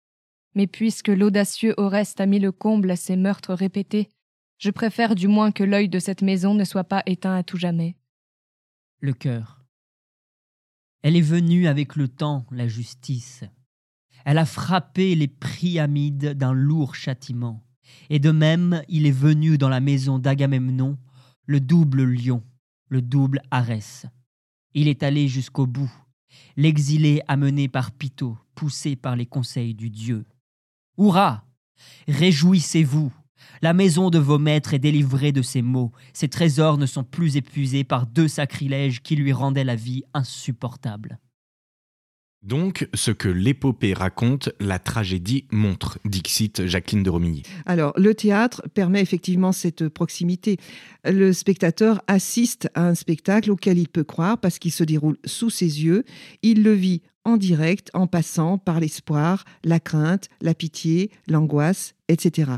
Mais 0.55 0.67
puisque 0.67 1.07
l'audacieux 1.07 1.73
Oreste 1.77 2.19
a 2.21 2.25
mis 2.25 2.39
le 2.39 2.51
comble 2.51 2.91
à 2.91 2.95
ces 2.95 3.15
meurtres 3.15 3.53
répétés, 3.53 4.09
je 4.57 4.69
préfère 4.69 5.15
du 5.15 5.27
moins 5.27 5.51
que 5.51 5.63
l'œil 5.63 5.89
de 5.89 5.99
cette 5.99 6.21
maison 6.21 6.53
ne 6.53 6.65
soit 6.65 6.83
pas 6.83 7.03
éteint 7.05 7.35
à 7.35 7.43
tout 7.43 7.57
jamais. 7.57 7.95
Le 8.99 9.13
cœur. 9.13 9.65
Elle 11.01 11.15
est 11.15 11.21
venue 11.21 11.67
avec 11.67 11.95
le 11.95 12.07
temps, 12.07 12.45
la 12.51 12.67
justice. 12.67 13.43
Elle 14.23 14.37
a 14.37 14.45
frappé 14.45 15.15
les 15.15 15.27
Priamides 15.27 16.33
d'un 16.33 16.53
lourd 16.53 16.93
châtiment. 16.93 17.63
Et 18.09 18.19
de 18.19 18.31
même, 18.31 18.83
il 18.87 19.07
est 19.07 19.11
venu 19.11 19.57
dans 19.57 19.69
la 19.69 19.79
maison 19.79 20.19
d'Agamemnon 20.19 20.97
le 21.45 21.59
double 21.59 22.03
lion, 22.03 22.43
le 22.87 23.01
double 23.01 23.41
Arès. 23.49 24.05
Il 24.73 24.87
est 24.87 25.03
allé 25.03 25.27
jusqu'au 25.27 25.65
bout, 25.65 25.91
l'exilé 26.55 27.21
amené 27.27 27.67
par 27.67 27.91
Pytho, 27.91 28.37
poussé 28.53 28.95
par 28.95 29.15
les 29.15 29.25
conseils 29.25 29.73
du 29.73 29.89
dieu. 29.89 30.25
Hurrah 31.01 31.43
Réjouissez-vous 32.07 33.11
La 33.63 33.73
maison 33.73 34.11
de 34.11 34.19
vos 34.19 34.37
maîtres 34.37 34.75
est 34.75 34.79
délivrée 34.79 35.31
de 35.31 35.41
ses 35.41 35.63
maux, 35.63 35.91
ses 36.13 36.27
trésors 36.27 36.77
ne 36.77 36.85
sont 36.85 37.03
plus 37.03 37.37
épuisés 37.37 37.83
par 37.83 38.05
deux 38.05 38.27
sacrilèges 38.27 39.01
qui 39.01 39.15
lui 39.15 39.33
rendaient 39.33 39.63
la 39.63 39.75
vie 39.75 40.03
insupportable. 40.13 41.17
Donc, 42.43 42.87
ce 42.93 43.09
que 43.09 43.27
l'épopée 43.27 43.93
raconte, 43.93 44.49
la 44.59 44.77
tragédie 44.77 45.45
montre, 45.51 45.99
dixit 46.05 46.65
Jacqueline 46.65 47.03
de 47.03 47.09
Romilly. 47.09 47.43
Alors, 47.65 47.93
le 47.97 48.15
théâtre 48.15 48.63
permet 48.73 49.01
effectivement 49.01 49.51
cette 49.51 49.89
proximité. 49.89 50.57
Le 51.03 51.33
spectateur 51.33 52.01
assiste 52.07 52.69
à 52.73 52.87
un 52.87 52.95
spectacle 52.95 53.51
auquel 53.51 53.77
il 53.77 53.89
peut 53.89 54.03
croire 54.03 54.39
parce 54.39 54.57
qu'il 54.57 54.71
se 54.71 54.83
déroule 54.83 55.17
sous 55.23 55.51
ses 55.51 55.83
yeux. 55.83 56.03
Il 56.41 56.63
le 56.63 56.73
vit 56.73 57.03
en 57.25 57.37
direct 57.37 57.89
en 57.93 58.07
passant 58.07 58.57
par 58.57 58.79
l'espoir, 58.79 59.45
la 59.63 59.79
crainte, 59.79 60.29
la 60.41 60.53
pitié, 60.53 61.11
l'angoisse, 61.27 61.93
etc. 62.07 62.51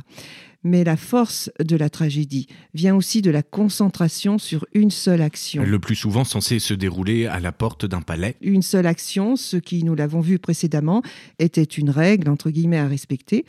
Mais 0.66 0.86
la 0.86 0.96
force 0.96 1.52
de 1.60 1.76
la 1.76 1.90
tragédie 1.90 2.48
vient 2.74 2.96
aussi 2.96 3.22
de 3.22 3.30
la 3.30 3.44
concentration 3.44 4.38
sur 4.38 4.66
une 4.74 4.92
seule 4.92 5.22
action. 5.22 5.62
Le 5.62 5.80
plus 5.80 5.96
souvent 5.96 6.24
censé 6.24 6.60
se 6.60 6.74
dérouler 6.74 7.26
à 7.26 7.42
la 7.42 7.52
porte 7.52 7.86
d'un 7.86 8.02
palais. 8.02 8.38
Une 8.42 8.62
seule 8.62 8.86
action, 8.86 9.36
ce 9.36 9.58
qui, 9.58 9.84
nous 9.84 9.94
l'avons 9.94 10.22
vu 10.22 10.40
précédemment, 10.40 11.04
était 11.38 11.64
une 11.64 11.90
règle, 11.90 12.30
entre 12.30 12.50
guillemets, 12.50 12.78
à 12.78 12.88
respecter. 12.88 13.46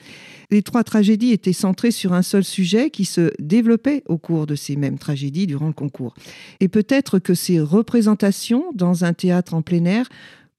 Les 0.50 0.62
trois 0.62 0.82
tragédies 0.82 1.30
étaient 1.30 1.52
centrées 1.52 1.92
sur 1.92 2.12
un 2.12 2.22
seul 2.22 2.42
sujet 2.42 2.90
qui 2.90 3.04
se 3.04 3.30
développait 3.38 4.02
au 4.06 4.18
cours 4.18 4.46
de 4.46 4.56
ces 4.56 4.74
mêmes 4.74 4.98
tragédies 4.98 5.46
durant 5.46 5.68
le 5.68 5.72
concours. 5.72 6.14
Et 6.58 6.66
peut-être 6.66 7.20
que 7.20 7.34
ces 7.34 7.60
représentations 7.60 8.64
dans 8.74 9.04
un 9.04 9.12
théâtre 9.12 9.54
en 9.54 9.62
plein 9.62 9.84
air 9.84 10.08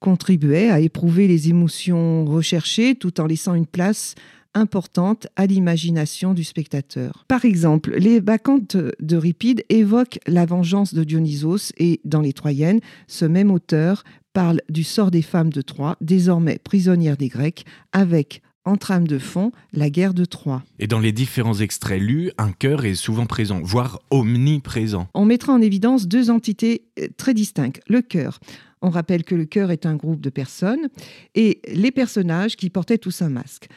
contribuaient 0.05 0.69
à 0.69 0.81
éprouver 0.81 1.27
les 1.27 1.49
émotions 1.49 2.25
recherchées 2.25 2.93
tout 2.93 3.19
en 3.19 3.25
laissant 3.25 3.55
une 3.55 3.65
place 3.65 4.13
importante 4.53 5.25
à 5.35 5.47
l'imagination 5.47 6.35
du 6.35 6.43
spectateur. 6.43 7.25
Par 7.27 7.43
exemple, 7.43 7.95
les 7.97 8.21
bacchantes 8.21 8.77
d'Euripide 8.99 9.63
évoquent 9.69 10.19
la 10.27 10.45
vengeance 10.45 10.93
de 10.93 11.03
Dionysos 11.03 11.73
et 11.79 12.01
dans 12.05 12.21
les 12.21 12.33
Troyennes, 12.33 12.81
ce 13.07 13.25
même 13.25 13.49
auteur 13.49 14.03
parle 14.31 14.61
du 14.69 14.83
sort 14.83 15.09
des 15.09 15.23
femmes 15.23 15.49
de 15.49 15.61
Troie, 15.61 15.97
désormais 16.01 16.59
prisonnières 16.63 17.17
des 17.17 17.29
Grecs, 17.29 17.65
avec 17.91 18.43
en 18.63 18.77
trame 18.77 19.07
de 19.07 19.17
fond 19.17 19.51
la 19.73 19.89
guerre 19.89 20.13
de 20.13 20.25
Troie. 20.25 20.61
Et 20.77 20.85
dans 20.85 20.99
les 20.99 21.13
différents 21.13 21.59
extraits 21.59 22.01
lus, 22.01 22.31
un 22.37 22.51
cœur 22.51 22.85
est 22.85 22.95
souvent 22.95 23.25
présent, 23.25 23.59
voire 23.63 23.99
omniprésent. 24.11 25.07
On 25.15 25.25
mettra 25.25 25.51
en 25.51 25.61
évidence 25.61 26.07
deux 26.07 26.29
entités 26.29 26.83
euh, 26.99 27.07
très 27.17 27.33
distinctes. 27.33 27.81
Le 27.87 28.01
cœur. 28.01 28.39
On 28.85 28.91
rappelle 28.91 29.23
que 29.23 29.33
le 29.33 29.45
cœur 29.45 29.71
est 29.71 29.87
un 29.87 29.95
groupe 29.95 30.21
de 30.21 30.29
personnes 30.29 30.89
et 31.33 31.59
les 31.67 31.89
personnages 31.89 32.55
qui 32.55 32.69
portaient 32.69 32.99
tous 32.99 33.23
un 33.23 33.29
masque 33.29 33.67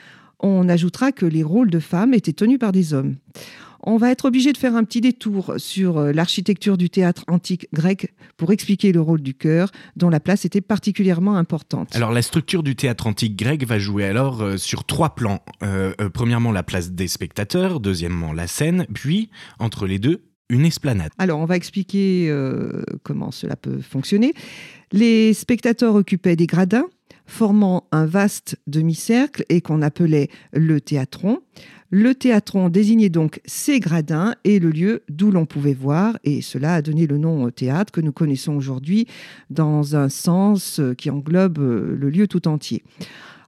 on 0.41 0.69
ajoutera 0.69 1.13
que 1.13 1.27
les 1.27 1.43
rôles 1.43 1.71
de 1.71 1.81
femmes 1.81 2.15
étaient 2.15 2.33
tenus 2.33 2.59
par 2.59 2.73
des 2.73 2.95
hommes. 2.95 3.17
On 3.85 3.97
va 3.97 4.11
être 4.11 4.25
obligé 4.25 4.53
de 4.53 4.59
faire 4.59 4.75
un 4.75 4.83
petit 4.83 5.01
détour 5.01 5.55
sur 5.57 5.99
euh, 5.99 6.13
l'architecture 6.13 6.77
du 6.77 6.91
théâtre 6.91 7.23
antique 7.29 7.69
grec 7.73 8.13
pour 8.37 8.53
expliquer 8.53 8.91
le 8.91 9.01
rôle 9.01 9.23
du 9.23 9.35
chœur, 9.35 9.71
dont 9.95 10.11
la 10.11 10.19
place 10.19 10.45
était 10.45 10.61
particulièrement 10.61 11.37
importante. 11.37 11.95
Alors 11.95 12.11
la 12.11 12.23
structure 12.23 12.65
du 12.65 12.75
théâtre 12.75 13.07
antique 13.07 13.37
grec 13.37 13.65
va 13.65 13.79
jouer 13.79 14.05
alors 14.05 14.43
euh, 14.43 14.57
sur 14.57 14.85
trois 14.85 15.15
plans. 15.15 15.43
Euh, 15.63 15.95
premièrement 16.13 16.51
la 16.51 16.65
place 16.65 16.91
des 16.91 17.07
spectateurs, 17.07 17.79
deuxièmement 17.79 18.33
la 18.33 18.49
scène, 18.49 18.85
puis 18.93 19.31
entre 19.61 19.87
les 19.87 20.01
deux 20.01 20.28
une 20.49 20.65
esplanade. 20.65 21.11
Alors 21.19 21.41
on 21.41 21.45
va 21.45 21.57
expliquer 21.57 22.33
comment 23.03 23.31
cela 23.31 23.57
peut 23.57 23.81
fonctionner. 23.81 24.33
Les 24.93 25.35
spectateurs 25.35 25.95
occupaient 25.95 26.37
des 26.37 26.47
gradins 26.47 26.87
formant 27.27 27.87
un 27.93 28.07
vaste 28.07 28.57
demi-cercle 28.67 29.45
et 29.51 29.61
qu'on 29.61 29.83
appelait 29.83 30.29
le 30.53 30.81
théatron. 30.81 31.41
Le 31.91 32.15
théatron 32.15 32.69
désignait 32.69 33.09
donc 33.11 33.41
ces 33.45 33.81
gradins 33.81 34.35
et 34.45 34.59
le 34.59 34.71
lieu 34.71 35.03
d'où 35.09 35.31
l'on 35.31 35.47
pouvait 35.47 35.75
voir, 35.75 36.19
et 36.25 36.43
cela 36.43 36.75
a 36.75 36.83
donné 36.83 37.07
le 37.07 37.17
nom 37.17 37.45
au 37.45 37.51
théâtre 37.51 37.93
que 37.93 38.01
nous 38.01 38.13
connaissons 38.13 38.55
aujourd'hui 38.55 39.07
dans 39.49 39.97
un 39.97 40.09
sens 40.09 40.81
qui 40.99 41.09
englobe 41.09 41.59
le 41.59 42.11
lieu 42.11 42.27
tout 42.27 42.49
entier. 42.49 42.83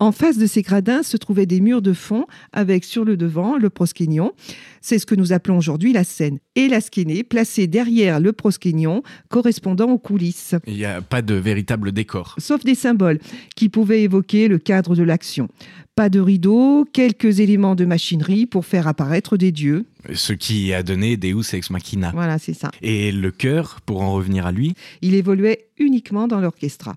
En 0.01 0.13
face 0.13 0.39
de 0.39 0.47
ces 0.47 0.63
gradins 0.63 1.03
se 1.03 1.19
trouvaient 1.19 1.45
des 1.45 1.61
murs 1.61 1.83
de 1.83 1.93
fond 1.93 2.25
avec 2.55 2.85
sur 2.85 3.05
le 3.05 3.19
devant 3.19 3.59
le 3.59 3.69
proskénion. 3.69 4.33
C'est 4.81 4.99
ce 4.99 5.05
que 5.05 5.15
nous 5.15 5.35
appelons 5.35 5.59
aujourd'hui 5.59 5.93
la 5.93 6.05
scène. 6.05 6.39
Et 6.55 6.69
la 6.69 6.81
skénée 6.81 7.23
placée 7.23 7.67
derrière 7.67 8.19
le 8.19 8.33
proskénion 8.33 9.03
correspondant 9.29 9.91
aux 9.91 9.99
coulisses. 9.99 10.55
Il 10.67 10.77
n'y 10.77 10.87
a 10.87 11.03
pas 11.03 11.21
de 11.21 11.35
véritable 11.35 11.93
décor. 11.93 12.35
Sauf 12.39 12.65
des 12.65 12.75
symboles 12.75 13.19
qui 13.57 13.69
pouvaient 13.69 14.01
évoquer 14.01 14.49
le 14.49 14.57
cadre 14.57 14.97
de 14.97 15.03
l'action. 15.03 15.49
Pas 15.97 16.09
de 16.09 16.19
rideau, 16.19 16.87
quelques 16.91 17.41
éléments 17.41 17.75
de 17.75 17.85
machinerie 17.85 18.47
pour 18.47 18.65
faire 18.65 18.89
apparaître 18.89 19.37
des 19.37 19.53
dieux. 19.53 19.85
Ce 20.15 20.33
qui 20.33 20.73
a 20.73 20.83
donné 20.83 21.19
Deus 21.19 21.53
ex 21.53 21.69
machina. 21.69 22.11
Voilà, 22.15 22.39
c'est 22.39 22.55
ça. 22.55 22.71
Et 22.81 23.13
le 23.13 23.31
chœur, 23.31 23.81
pour 23.85 24.01
en 24.01 24.15
revenir 24.15 24.47
à 24.47 24.53
lui 24.53 24.73
Il 25.03 25.15
évoluait 25.15 25.69
uniquement 25.79 26.27
dans 26.27 26.41
l'orchestra. 26.41 26.97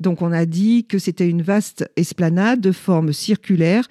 Donc 0.00 0.22
on 0.22 0.32
a 0.32 0.46
dit 0.46 0.84
que 0.84 0.98
c'était 0.98 1.28
une 1.28 1.42
vaste 1.42 1.90
esplanade 1.96 2.60
de 2.60 2.72
forme 2.72 3.12
circulaire 3.12 3.86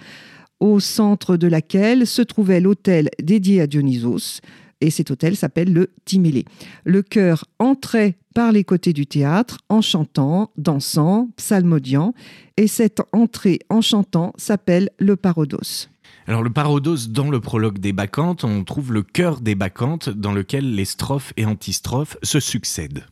au 0.59 0.79
centre 0.79 1.37
de 1.37 1.47
laquelle 1.47 2.07
se 2.07 2.21
trouvait 2.21 2.61
l'hôtel 2.61 3.09
dédié 3.21 3.61
à 3.61 3.67
Dionysos. 3.67 4.41
Et 4.81 4.89
cet 4.89 5.09
hôtel 5.09 5.35
s'appelle 5.35 5.73
le 5.73 5.91
Timélé. 6.03 6.45
Le 6.83 7.01
chœur 7.01 7.45
entrait 7.59 8.17
par 8.33 8.51
les 8.51 8.63
côtés 8.63 8.93
du 8.93 9.07
théâtre 9.07 9.59
en 9.69 9.81
chantant, 9.81 10.51
dansant, 10.57 11.29
psalmodiant. 11.37 12.13
Et 12.57 12.67
cette 12.67 13.01
entrée 13.13 13.59
en 13.69 13.81
chantant 13.81 14.33
s'appelle 14.37 14.89
le 14.99 15.15
parodos. 15.15 15.87
Alors 16.27 16.43
le 16.43 16.49
parodos, 16.49 17.07
dans 17.07 17.29
le 17.29 17.39
prologue 17.39 17.79
des 17.79 17.93
Bacchantes, 17.93 18.43
on 18.43 18.63
trouve 18.63 18.91
le 18.91 19.03
cœur 19.03 19.41
des 19.41 19.55
Bacchantes 19.55 20.09
dans 20.09 20.33
lequel 20.33 20.75
les 20.75 20.85
strophes 20.85 21.33
et 21.37 21.45
antistrophes 21.45 22.17
se 22.23 22.39
succèdent. 22.39 23.05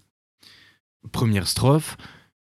Première 1.11 1.47
strophe, 1.47 1.97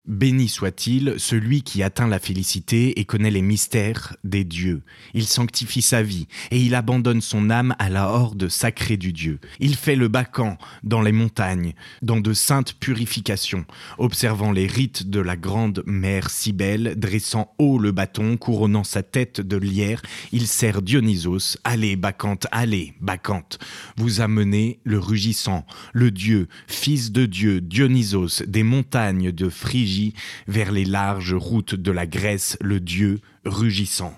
Béni 0.09 0.49
soit-il 0.49 1.16
celui 1.18 1.61
qui 1.61 1.83
atteint 1.83 2.09
la 2.09 2.18
félicité 2.18 2.99
et 2.99 3.05
connaît 3.05 3.31
les 3.31 3.42
mystères 3.42 4.16
des 4.25 4.42
dieux. 4.42 4.81
Il 5.12 5.27
sanctifie 5.27 5.83
sa 5.83 6.03
vie 6.03 6.29
et 6.51 6.59
il 6.59 6.75
abandonne 6.75 7.21
son 7.21 7.51
âme 7.51 7.77
à 7.79 7.90
la 7.90 8.09
horde 8.09 8.49
sacrée 8.49 8.97
du 8.97 9.12
Dieu. 9.12 9.38
Il 9.61 9.77
fait 9.77 9.97
le 9.97 10.09
bacan 10.09 10.57
dans 10.83 11.03
les 11.03 11.12
montagnes, 11.12 11.75
dans 12.01 12.21
de 12.21 12.33
saintes 12.33 12.73
purifications, 12.81 13.66
observant 13.99 14.51
les 14.51 14.66
rites 14.66 15.11
de 15.11 15.21
la 15.21 15.37
grande 15.37 15.83
mère 15.85 16.31
Cybèle, 16.31 16.94
dressant 16.97 17.55
haut 17.59 17.79
le 17.79 17.92
bâton, 17.92 18.38
couronnant 18.38 18.85
sa 18.85 19.03
tête 19.03 19.42
de 19.42 19.59
lierre, 19.59 20.01
il 20.33 20.47
sert 20.47 20.81
Dionysos. 20.81 21.59
Allez, 21.64 21.97
bacchante, 21.97 22.47
allez, 22.51 22.94
bacchante. 23.03 23.59
Vous 23.99 24.23
amenez 24.23 24.81
le 24.85 24.99
rugissant, 24.99 25.66
le 25.92 26.11
Dieu, 26.11 26.49
fils 26.66 27.12
de 27.12 27.27
Dieu, 27.27 27.61
Dionysos, 27.61 28.42
des 28.47 28.62
montagnes 28.62 29.33
de 29.33 29.51
Phrygie 29.51 29.97
vers 30.46 30.72
les 30.72 30.84
larges 30.84 31.34
routes 31.34 31.74
de 31.74 31.92
la 31.92 32.06
Grèce, 32.06 32.56
le 32.61 32.80
dieu 32.80 33.18
rugissant. 33.44 34.14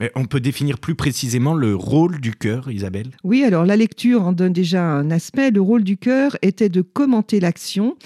Mais 0.00 0.10
on 0.14 0.24
peut 0.24 0.40
définir 0.40 0.78
plus 0.78 0.94
précisément 0.94 1.54
le 1.54 1.74
rôle 1.74 2.20
du 2.20 2.32
chœur, 2.32 2.70
Isabelle? 2.70 3.10
Oui, 3.24 3.44
alors 3.44 3.66
la 3.66 3.76
lecture 3.76 4.22
en 4.22 4.32
donne 4.32 4.52
déjà 4.52 4.82
un 4.82 5.10
aspect. 5.10 5.50
Le 5.50 5.60
rôle 5.60 5.84
du 5.84 5.96
chœur 5.96 6.36
était 6.42 6.68
de 6.68 6.80
commenter 6.80 7.40
l'action, 7.40 7.96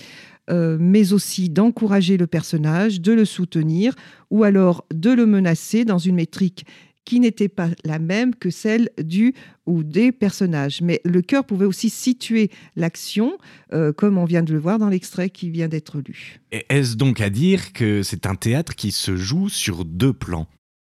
euh, 0.51 0.77
mais 0.81 1.13
aussi 1.13 1.49
d'encourager 1.49 2.17
le 2.17 2.27
personnage, 2.27 3.01
de 3.01 3.13
le 3.13 3.25
soutenir 3.25 3.95
ou 4.31 4.45
alors 4.45 4.85
de 4.93 5.11
le 5.11 5.27
menacer 5.27 5.85
dans 5.85 5.99
une 5.99 6.17
métrique 6.17 6.67
qui 7.11 7.19
n'était 7.19 7.49
pas 7.49 7.71
la 7.85 7.99
même 7.99 8.37
que 8.37 8.51
celle 8.51 8.89
du 9.03 9.35
ou 9.67 9.83
des 9.83 10.13
personnages. 10.13 10.81
Mais 10.81 11.01
le 11.05 11.23
chœur 11.23 11.45
pouvait 11.45 11.67
aussi 11.67 11.91
situer 11.91 12.53
l'action, 12.77 13.37
euh, 13.73 13.93
comme 13.93 14.17
on 14.17 14.25
vient 14.25 14.45
de 14.45 14.53
le 14.53 14.61
voir 14.61 14.79
dans 14.79 14.89
l'extrait 14.89 15.29
qui 15.29 15.51
vient 15.51 15.67
d'être 15.67 15.99
lu. 15.99 16.39
Est-ce 16.53 16.95
donc 16.95 17.21
à 17.21 17.29
dire 17.29 17.73
que 17.73 18.05
c'est 18.05 18.27
un 18.27 18.37
théâtre 18.37 18.77
qui 18.77 18.93
se 18.93 19.17
joue 19.17 19.49
sur 19.49 19.85
deux 19.85 20.13
plans? 20.13 20.47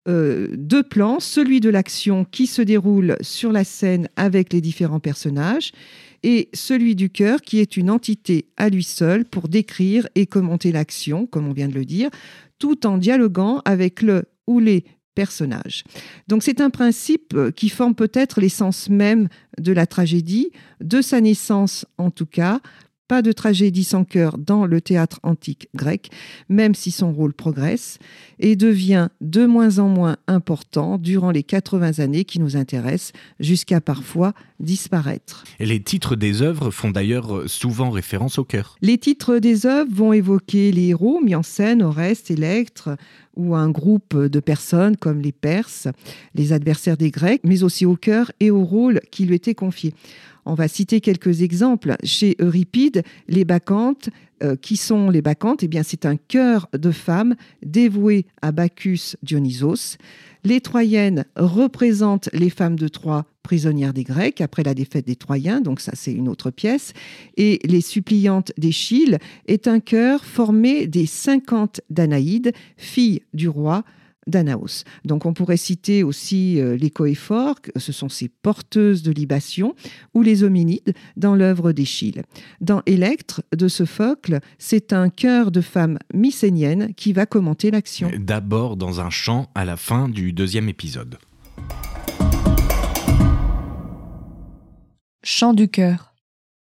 Euh, 0.08 0.48
deux 0.56 0.82
plans, 0.82 1.20
celui 1.20 1.60
de 1.60 1.68
l'action 1.68 2.24
qui 2.24 2.46
se 2.46 2.62
déroule 2.62 3.16
sur 3.20 3.52
la 3.52 3.64
scène 3.64 4.08
avec 4.16 4.54
les 4.54 4.62
différents 4.62 5.00
personnages 5.00 5.72
et 6.22 6.48
celui 6.54 6.96
du 6.96 7.10
cœur 7.10 7.42
qui 7.42 7.58
est 7.58 7.76
une 7.76 7.90
entité 7.90 8.48
à 8.56 8.70
lui 8.70 8.84
seul 8.84 9.26
pour 9.26 9.48
décrire 9.48 10.08
et 10.14 10.24
commenter 10.24 10.72
l'action, 10.72 11.26
comme 11.26 11.46
on 11.46 11.52
vient 11.52 11.68
de 11.68 11.74
le 11.74 11.84
dire, 11.84 12.08
tout 12.58 12.86
en 12.86 12.96
dialoguant 12.96 13.60
avec 13.66 14.00
le 14.00 14.24
ou 14.46 14.60
les 14.60 14.84
personnages. 15.16 15.82
Donc 16.28 16.44
c'est 16.44 16.60
un 16.60 16.70
principe 16.70 17.36
qui 17.56 17.68
forme 17.68 17.96
peut-être 17.96 18.40
l'essence 18.40 18.88
même 18.88 19.28
de 19.58 19.72
la 19.72 19.86
tragédie, 19.86 20.52
de 20.80 21.02
sa 21.02 21.20
naissance 21.20 21.86
en 21.98 22.12
tout 22.12 22.26
cas, 22.26 22.60
pas 23.08 23.22
de 23.22 23.32
tragédie 23.32 23.84
sans 23.84 24.04
cœur 24.04 24.36
dans 24.36 24.66
le 24.66 24.80
théâtre 24.80 25.20
antique 25.22 25.68
grec, 25.74 26.10
même 26.48 26.74
si 26.74 26.90
son 26.90 27.12
rôle 27.12 27.32
progresse, 27.32 27.98
et 28.38 28.56
devient 28.56 29.08
de 29.20 29.46
moins 29.46 29.78
en 29.78 29.88
moins 29.88 30.16
important 30.26 30.98
durant 30.98 31.30
les 31.30 31.44
80 31.44 32.00
années 32.00 32.24
qui 32.24 32.40
nous 32.40 32.56
intéressent, 32.56 33.12
jusqu'à 33.38 33.80
parfois 33.80 34.32
disparaître. 34.58 35.44
Et 35.60 35.66
les 35.66 35.80
titres 35.80 36.16
des 36.16 36.42
œuvres 36.42 36.70
font 36.70 36.90
d'ailleurs 36.90 37.48
souvent 37.48 37.90
référence 37.90 38.38
au 38.38 38.44
cœur. 38.44 38.76
Les 38.82 38.98
titres 38.98 39.38
des 39.38 39.66
œuvres 39.66 39.92
vont 39.92 40.12
évoquer 40.12 40.72
les 40.72 40.88
héros 40.88 41.20
mis 41.20 41.34
en 41.34 41.42
scène, 41.42 41.82
Oreste, 41.82 42.30
Électre, 42.30 42.96
ou 43.36 43.54
un 43.54 43.70
groupe 43.70 44.16
de 44.16 44.40
personnes 44.40 44.96
comme 44.96 45.20
les 45.20 45.32
Perses, 45.32 45.88
les 46.34 46.52
adversaires 46.52 46.96
des 46.96 47.10
Grecs, 47.10 47.42
mais 47.44 47.62
aussi 47.62 47.86
au 47.86 47.96
cœur 47.96 48.32
et 48.40 48.50
au 48.50 48.64
rôle 48.64 49.00
qui 49.10 49.24
lui 49.26 49.36
était 49.36 49.54
confié. 49.54 49.94
On 50.44 50.54
va 50.54 50.68
citer 50.68 51.00
quelques 51.00 51.42
exemples. 51.42 51.96
Chez 52.04 52.36
Euripide, 52.38 53.02
les 53.28 53.44
Bacchantes, 53.44 54.10
euh, 54.42 54.54
qui 54.54 54.76
sont 54.76 55.10
les 55.10 55.22
Bacchantes 55.22 55.62
Eh 55.62 55.68
bien, 55.68 55.82
c'est 55.82 56.06
un 56.06 56.16
chœur 56.16 56.68
de 56.72 56.90
femmes 56.90 57.34
dévoué 57.64 58.26
à 58.42 58.52
Bacchus 58.52 59.16
Dionysos. 59.22 59.96
Les 60.46 60.60
Troyennes 60.60 61.24
représentent 61.34 62.28
les 62.32 62.50
femmes 62.50 62.78
de 62.78 62.86
Troie 62.86 63.24
prisonnières 63.42 63.92
des 63.92 64.04
Grecs 64.04 64.40
après 64.40 64.62
la 64.62 64.74
défaite 64.74 65.04
des 65.04 65.16
Troyens, 65.16 65.60
donc 65.60 65.80
ça 65.80 65.90
c'est 65.96 66.12
une 66.12 66.28
autre 66.28 66.52
pièce. 66.52 66.92
Et 67.36 67.58
les 67.64 67.80
suppliantes 67.80 68.52
d'Échille 68.56 69.18
est 69.48 69.66
un 69.66 69.80
chœur 69.80 70.24
formé 70.24 70.86
des 70.86 71.06
50 71.06 71.80
Danaïdes, 71.90 72.52
filles 72.76 73.22
du 73.34 73.48
roi 73.48 73.82
d'Anaos. 74.26 74.84
Donc 75.04 75.26
on 75.26 75.32
pourrait 75.32 75.56
citer 75.56 76.02
aussi 76.02 76.60
euh, 76.60 76.76
les 76.76 76.90
coéphores, 76.90 77.56
ce 77.76 77.92
sont 77.92 78.08
ces 78.08 78.28
porteuses 78.28 79.02
de 79.02 79.12
libation, 79.12 79.74
ou 80.14 80.22
les 80.22 80.42
hominides 80.42 80.94
dans 81.16 81.34
l'œuvre 81.34 81.72
d'Échille. 81.72 82.22
Dans 82.60 82.82
Électre 82.86 83.42
de 83.56 83.68
Sophocle, 83.68 84.40
c'est 84.58 84.92
un 84.92 85.08
chœur 85.08 85.50
de 85.50 85.60
femmes 85.60 85.98
mycéniennes 86.14 86.94
qui 86.94 87.12
va 87.12 87.26
commenter 87.26 87.70
l'action. 87.70 88.10
D'abord 88.18 88.76
dans 88.76 89.00
un 89.00 89.10
chant 89.10 89.50
à 89.54 89.64
la 89.64 89.76
fin 89.76 90.08
du 90.08 90.32
deuxième 90.32 90.68
épisode. 90.68 91.18
Chant 95.22 95.54
du 95.54 95.68
cœur. 95.68 96.14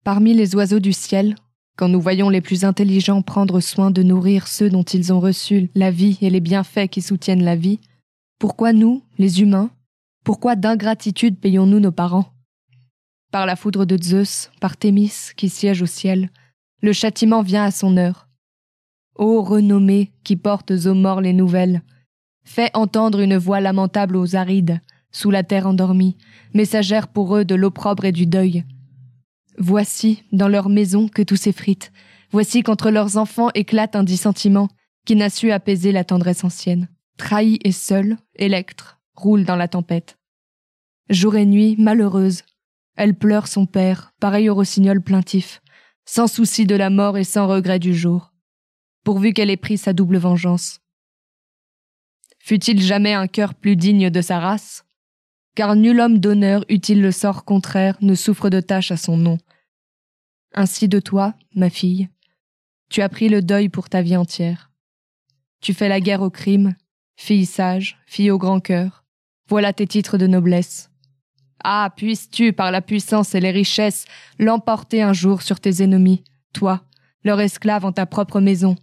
Parmi 0.03 0.33
les 0.33 0.55
oiseaux 0.55 0.79
du 0.79 0.93
ciel, 0.93 1.35
quand 1.77 1.87
nous 1.87 2.01
voyons 2.01 2.29
les 2.29 2.41
plus 2.41 2.65
intelligents 2.65 3.21
prendre 3.21 3.59
soin 3.59 3.91
de 3.91 4.01
nourrir 4.01 4.47
ceux 4.47 4.69
dont 4.69 4.83
ils 4.83 5.13
ont 5.13 5.19
reçu 5.19 5.69
la 5.75 5.91
vie 5.91 6.17
et 6.21 6.31
les 6.31 6.39
bienfaits 6.39 6.87
qui 6.89 7.03
soutiennent 7.03 7.43
la 7.43 7.55
vie, 7.55 7.79
pourquoi 8.39 8.73
nous, 8.73 9.03
les 9.19 9.41
humains, 9.41 9.69
pourquoi 10.25 10.55
d'ingratitude 10.55 11.39
payons-nous 11.39 11.79
nos 11.79 11.91
parents? 11.91 12.33
Par 13.31 13.45
la 13.45 13.55
foudre 13.55 13.85
de 13.85 14.01
Zeus, 14.01 14.49
par 14.59 14.75
Thémis 14.75 15.31
qui 15.35 15.49
siège 15.49 15.83
au 15.83 15.85
ciel, 15.85 16.31
le 16.81 16.93
châtiment 16.93 17.43
vient 17.43 17.63
à 17.63 17.71
son 17.71 17.95
heure. 17.97 18.27
Ô 19.15 19.41
renommé 19.43 20.11
qui 20.23 20.35
portes 20.35 20.71
aux 20.71 20.93
morts 20.95 21.21
les 21.21 21.33
nouvelles, 21.33 21.83
fais 22.43 22.71
entendre 22.73 23.19
une 23.19 23.37
voix 23.37 23.61
lamentable 23.61 24.15
aux 24.15 24.35
arides, 24.35 24.81
sous 25.11 25.29
la 25.29 25.43
terre 25.43 25.67
endormie, 25.67 26.17
messagère 26.53 27.07
pour 27.07 27.35
eux 27.35 27.45
de 27.45 27.55
l'opprobre 27.55 28.05
et 28.05 28.11
du 28.11 28.25
deuil. 28.25 28.63
Voici, 29.57 30.23
dans 30.31 30.47
leur 30.47 30.69
maison, 30.69 31.07
que 31.07 31.21
tout 31.21 31.35
s'effrite. 31.35 31.91
Voici 32.31 32.61
qu'entre 32.61 32.91
leurs 32.91 33.17
enfants 33.17 33.49
éclate 33.53 33.95
un 33.95 34.03
dissentiment 34.03 34.69
qui 35.05 35.15
n'a 35.15 35.29
su 35.29 35.51
apaiser 35.51 35.91
la 35.91 36.03
tendresse 36.03 36.43
ancienne. 36.43 36.89
Trahi 37.17 37.59
et 37.63 37.71
seule, 37.71 38.17
Électre 38.35 38.99
roule 39.15 39.45
dans 39.45 39.55
la 39.55 39.67
tempête. 39.67 40.17
Jour 41.09 41.35
et 41.35 41.45
nuit, 41.45 41.75
malheureuse, 41.79 42.43
elle 42.95 43.15
pleure 43.15 43.47
son 43.47 43.65
père, 43.65 44.13
pareil 44.19 44.49
au 44.49 44.55
rossignol 44.55 45.01
plaintif, 45.01 45.61
sans 46.05 46.27
souci 46.27 46.65
de 46.65 46.75
la 46.75 46.89
mort 46.89 47.17
et 47.17 47.23
sans 47.23 47.47
regret 47.47 47.79
du 47.79 47.95
jour, 47.95 48.33
pourvu 49.03 49.33
qu'elle 49.33 49.49
ait 49.49 49.57
pris 49.57 49.77
sa 49.77 49.93
double 49.93 50.17
vengeance. 50.17 50.79
Fut-il 52.39 52.81
jamais 52.81 53.13
un 53.13 53.27
cœur 53.27 53.55
plus 53.55 53.75
digne 53.75 54.09
de 54.09 54.21
sa 54.21 54.39
race? 54.39 54.83
Car 55.57 55.75
nul 55.75 55.99
homme 55.99 56.19
d'honneur, 56.19 56.63
eût-il 56.69 57.01
le 57.01 57.11
sort 57.11 57.43
contraire, 57.43 57.97
ne 58.01 58.13
souffre 58.13 58.51
de 58.51 58.59
tâche 58.59 58.91
à 58.91 58.95
son 58.95 59.17
nom. 59.17 59.39
Ainsi 60.53 60.87
de 60.87 60.99
toi, 60.99 61.33
ma 61.55 61.71
fille, 61.71 62.09
tu 62.89 63.01
as 63.01 63.09
pris 63.09 63.27
le 63.27 63.41
deuil 63.41 63.67
pour 63.67 63.89
ta 63.89 64.03
vie 64.03 64.15
entière. 64.15 64.69
Tu 65.59 65.73
fais 65.73 65.89
la 65.89 65.99
guerre 65.99 66.21
au 66.21 66.29
crime, 66.29 66.75
fille 67.15 67.47
sage, 67.47 67.97
fille 68.05 68.29
au 68.29 68.37
grand 68.37 68.59
cœur. 68.59 69.03
Voilà 69.49 69.73
tes 69.73 69.87
titres 69.87 70.19
de 70.19 70.27
noblesse. 70.27 70.91
Ah, 71.63 71.91
puisses-tu, 71.95 72.53
par 72.53 72.71
la 72.71 72.83
puissance 72.83 73.33
et 73.33 73.39
les 73.39 73.49
richesses, 73.49 74.05
l'emporter 74.37 75.01
un 75.01 75.13
jour 75.13 75.41
sur 75.41 75.59
tes 75.59 75.81
ennemis, 75.81 76.23
toi, 76.53 76.83
leur 77.23 77.39
esclave 77.39 77.83
en 77.83 77.91
ta 77.91 78.05
propre 78.05 78.41
maison. 78.41 78.75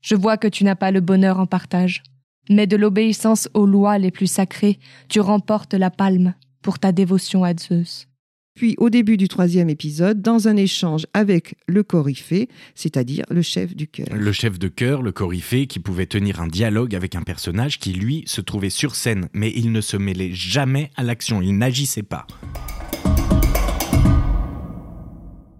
Je 0.00 0.14
vois 0.14 0.38
que 0.38 0.48
tu 0.48 0.64
n'as 0.64 0.76
pas 0.76 0.92
le 0.92 1.02
bonheur 1.02 1.38
en 1.38 1.46
partage, 1.46 2.02
mais 2.50 2.66
de 2.66 2.76
l'obéissance 2.76 3.48
aux 3.54 3.66
lois 3.66 3.98
les 3.98 4.10
plus 4.10 4.26
sacrées, 4.26 4.78
tu 5.08 5.20
remportes 5.20 5.74
la 5.74 5.90
palme 5.90 6.34
pour 6.62 6.78
ta 6.78 6.92
dévotion 6.92 7.44
à 7.44 7.54
Zeus. 7.54 8.08
Puis 8.56 8.74
au 8.78 8.88
début 8.88 9.18
du 9.18 9.28
troisième 9.28 9.68
épisode, 9.68 10.22
dans 10.22 10.48
un 10.48 10.56
échange 10.56 11.06
avec 11.12 11.56
le 11.68 11.82
coryphée, 11.82 12.48
c'est-à-dire 12.74 13.24
le 13.28 13.42
chef 13.42 13.76
du 13.76 13.86
chœur. 13.86 14.06
Le 14.10 14.32
chef 14.32 14.58
de 14.58 14.68
chœur, 14.68 15.02
le 15.02 15.12
coryphée, 15.12 15.66
qui 15.66 15.78
pouvait 15.78 16.06
tenir 16.06 16.40
un 16.40 16.46
dialogue 16.46 16.94
avec 16.94 17.14
un 17.14 17.22
personnage 17.22 17.78
qui, 17.78 17.92
lui, 17.92 18.24
se 18.26 18.40
trouvait 18.40 18.70
sur 18.70 18.94
scène, 18.94 19.28
mais 19.34 19.52
il 19.54 19.72
ne 19.72 19.82
se 19.82 19.98
mêlait 19.98 20.32
jamais 20.32 20.90
à 20.96 21.02
l'action, 21.02 21.42
il 21.42 21.58
n'agissait 21.58 22.02
pas. 22.02 22.26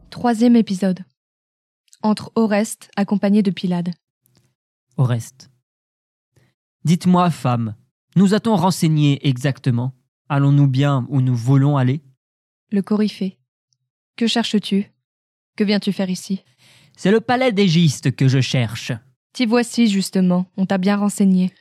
Troisième 0.09 0.57
épisode. 0.57 1.01
Entre 2.03 2.33
Oreste, 2.35 2.91
accompagné 2.97 3.43
de 3.43 3.51
Pilade. 3.51 3.91
Oreste. 4.97 5.51
Dites-moi, 6.87 7.31
femme, 7.31 7.75
nous 8.15 8.33
a-t-on 8.33 8.55
renseigné 8.55 9.19
exactement? 9.27 9.93
Allons-nous 10.29 10.69
bien 10.69 11.05
où 11.09 11.21
nous 11.21 11.35
voulons 11.35 11.77
aller? 11.77 12.01
Le 12.71 12.81
coryphée. 12.81 13.41
Que 14.15 14.29
cherches-tu? 14.29 14.93
Que 15.57 15.65
viens-tu 15.65 15.93
faire 15.93 16.11
ici? 16.11 16.45
C'est 16.97 17.11
le 17.11 17.21
palais 17.21 17.51
d'Égiste 17.51 18.15
que 18.15 18.29
je 18.29 18.41
cherche. 18.41 18.93
T'y 19.33 19.47
voici, 19.47 19.89
justement, 19.89 20.47
on 20.57 20.65
t'a 20.65 20.79
bien 20.79 20.97
renseigné. 20.97 21.53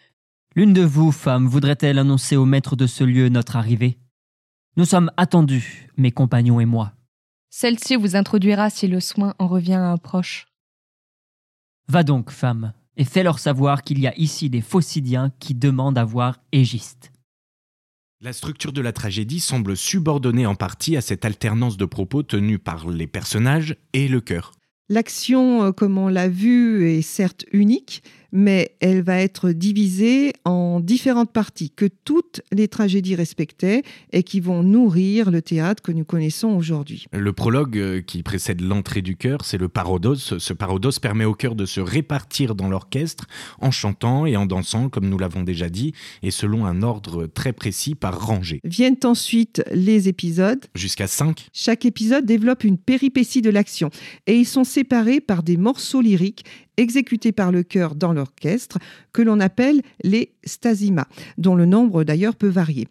L'une 0.55 0.73
de 0.73 0.83
vous, 0.83 1.11
femme, 1.11 1.47
voudrait-elle 1.47 1.97
annoncer 1.97 2.35
au 2.35 2.45
maître 2.45 2.75
de 2.75 2.85
ce 2.85 3.03
lieu 3.03 3.29
notre 3.29 3.55
arrivée? 3.55 3.97
Nous 4.77 4.85
sommes 4.85 5.09
attendus, 5.17 5.89
mes 5.97 6.11
compagnons 6.11 6.59
et 6.59 6.65
moi. 6.65 6.93
Celle-ci 7.49 7.95
vous 7.95 8.15
introduira 8.15 8.69
si 8.69 8.87
le 8.87 8.99
soin 8.99 9.33
en 9.39 9.47
revient 9.47 9.73
à 9.73 9.89
un 9.89 9.97
proche. 9.97 10.45
Va 11.87 12.03
donc, 12.03 12.29
femme, 12.29 12.73
et 12.97 13.05
fais-leur 13.05 13.39
savoir 13.39 13.83
qu'il 13.83 13.99
y 13.99 14.07
a 14.07 14.17
ici 14.17 14.49
des 14.49 14.61
Phocidiens 14.61 15.31
qui 15.39 15.53
demandent 15.53 15.97
à 15.97 16.05
voir 16.05 16.39
Égiste. 16.51 17.11
La 18.21 18.33
structure 18.33 18.71
de 18.73 18.81
la 18.81 18.93
tragédie 18.93 19.39
semble 19.39 19.75
subordonnée 19.75 20.45
en 20.45 20.55
partie 20.55 20.97
à 20.97 21.01
cette 21.01 21.25
alternance 21.25 21.77
de 21.77 21.85
propos 21.85 22.23
tenus 22.23 22.59
par 22.63 22.89
les 22.89 23.07
personnages 23.07 23.75
et 23.93 24.07
le 24.07 24.21
cœur. 24.21 24.51
L'action, 24.87 25.63
euh, 25.63 25.71
comme 25.71 25.97
on 25.97 26.07
l'a 26.07 26.29
vu, 26.29 26.87
est 26.87 27.01
certes 27.01 27.43
unique, 27.51 28.03
mais 28.35 28.75
elle 28.81 29.01
va 29.01 29.19
être 29.19 29.51
divisée 29.51 30.33
en 30.43 30.81
différentes 30.81 31.31
parties 31.31 31.71
que 31.71 31.85
toutes 32.03 32.41
les 32.51 32.67
tragédies 32.67 33.15
respectaient 33.15 33.81
et 34.11 34.23
qui 34.23 34.41
vont 34.41 34.61
nourrir 34.61 35.31
le 35.31 35.41
théâtre 35.41 35.81
que 35.81 35.91
nous 35.91 36.03
connaissons 36.03 36.49
aujourd'hui. 36.49 37.07
Le 37.13 37.33
prologue 37.33 37.77
euh, 37.77 38.01
qui 38.01 38.23
précède 38.23 38.61
l'entrée 38.61 39.01
du 39.01 39.15
chœur, 39.15 39.45
c'est 39.45 39.57
le 39.57 39.69
parodos. 39.69 40.15
Ce 40.15 40.53
parodos 40.53 40.99
permet 41.01 41.25
au 41.25 41.33
chœur 41.33 41.55
de 41.55 41.65
se 41.65 41.79
répartir 41.79 42.55
dans 42.55 42.69
l'orchestre 42.69 43.25
en 43.61 43.71
chantant 43.71 44.25
et 44.25 44.35
en 44.35 44.45
dansant, 44.45 44.89
comme 44.89 45.07
nous 45.07 45.17
l'avons 45.17 45.43
déjà 45.43 45.69
dit, 45.69 45.93
et 46.21 46.31
selon 46.31 46.65
un 46.65 46.83
ordre 46.83 47.27
très 47.27 47.53
précis 47.53 47.95
par 47.95 48.25
rangée. 48.25 48.59
Viennent 48.65 48.99
ensuite 49.05 49.63
les 49.71 50.09
épisodes. 50.09 50.65
Jusqu'à 50.75 51.07
5. 51.07 51.47
Chaque 51.53 51.85
épisode 51.85 52.25
développe 52.25 52.65
une 52.65 52.77
péripétie 52.77 53.41
de 53.41 53.49
l'action 53.49 53.89
et 54.27 54.35
ils 54.35 54.45
sont 54.45 54.65
séparés 54.65 55.21
par 55.21 55.41
des 55.41 55.55
morceaux 55.55 56.01
lyriques 56.01 56.43
exécutés 56.77 57.31
par 57.31 57.51
le 57.51 57.63
chœur 57.63 57.95
dans 57.95 58.13
l'orchestre 58.13 58.77
que 59.13 59.21
l'on 59.21 59.39
appelle 59.39 59.81
les 60.03 60.33
stasimas, 60.45 61.07
dont 61.37 61.55
le 61.55 61.65
nombre 61.65 62.03
d'ailleurs 62.03 62.35
peut 62.35 62.47
varier. 62.47 62.87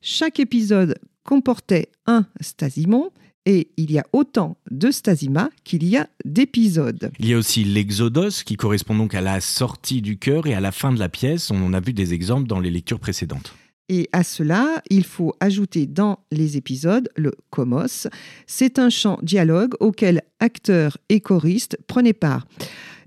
Chaque 0.00 0.40
épisode 0.40 0.98
comportait 1.24 1.90
un 2.06 2.26
stasimon 2.40 3.10
et 3.44 3.70
il 3.76 3.90
y 3.90 3.98
a 3.98 4.04
autant 4.12 4.58
de 4.70 4.90
stasima 4.90 5.50
qu'il 5.64 5.84
y 5.84 5.96
a 5.96 6.08
d'épisodes. 6.24 7.10
Il 7.18 7.28
y 7.28 7.34
a 7.34 7.38
aussi 7.38 7.64
l'exodos 7.64 8.42
qui 8.44 8.56
correspond 8.56 8.94
donc 8.94 9.14
à 9.14 9.20
la 9.20 9.40
sortie 9.40 10.02
du 10.02 10.18
chœur 10.18 10.46
et 10.46 10.54
à 10.54 10.60
la 10.60 10.72
fin 10.72 10.92
de 10.92 10.98
la 10.98 11.08
pièce. 11.08 11.50
On 11.50 11.64
en 11.64 11.72
a 11.72 11.80
vu 11.80 11.92
des 11.92 12.12
exemples 12.12 12.46
dans 12.46 12.60
les 12.60 12.70
lectures 12.70 13.00
précédentes. 13.00 13.54
Et 13.88 14.08
à 14.12 14.22
cela, 14.22 14.82
il 14.90 15.02
faut 15.02 15.34
ajouter 15.40 15.86
dans 15.86 16.18
les 16.30 16.58
épisodes 16.58 17.08
le 17.16 17.32
komos. 17.48 18.06
C'est 18.46 18.78
un 18.78 18.90
chant 18.90 19.18
dialogue 19.22 19.72
auquel 19.80 20.22
acteurs 20.40 20.98
et 21.08 21.20
choristes 21.20 21.78
prenaient 21.86 22.12
part. 22.12 22.46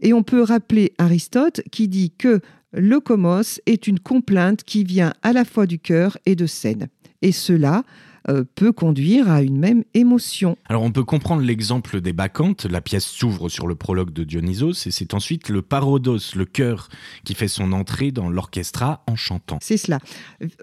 Et 0.02 0.14
on 0.14 0.24
peut 0.24 0.42
rappeler 0.42 0.94
Aristote 0.98 1.62
qui 1.72 1.88
dit 1.88 2.12
que 2.12 2.42
le 2.74 3.00
komos 3.00 3.60
est 3.66 3.88
une 3.88 4.00
complainte 4.00 4.64
qui 4.64 4.84
vient 4.84 5.14
à 5.22 5.34
la 5.34 5.46
fois 5.46 5.66
du 5.66 5.80
cœur 5.80 6.18
et 6.26 6.36
de 6.36 6.46
scène. 6.46 6.88
Et 7.22 7.32
cela 7.32 7.84
euh, 8.30 8.44
peut 8.56 8.72
conduire 8.72 9.30
à 9.30 9.42
une 9.42 9.58
même 9.58 9.84
émotion. 9.94 10.58
Alors 10.70 10.84
on 10.84 10.92
peut 10.92 11.04
comprendre 11.04 11.42
l'exemple 11.42 12.02
des 12.02 12.14
Bacchantes. 12.14 12.66
La 12.66 12.82
pièce 12.82 13.06
s'ouvre 13.06 13.50
sur 13.50 13.68
le 13.68 13.76
prologue 13.76 14.14
de 14.14 14.24
Dionysos 14.24 14.88
et 14.88 14.92
c'est 14.92 15.14
ensuite 15.14 15.50
le 15.50 15.62
parodos, 15.62 16.36
le 16.36 16.46
chœur, 16.46 16.90
qui 17.24 17.34
fait 17.34 17.48
son 17.48 17.72
entrée 17.72 18.12
dans 18.12 18.30
l'orchestra 18.30 19.04
en 19.08 19.16
chantant. 19.16 19.60
C'est 19.62 19.78
cela. 19.78 20.00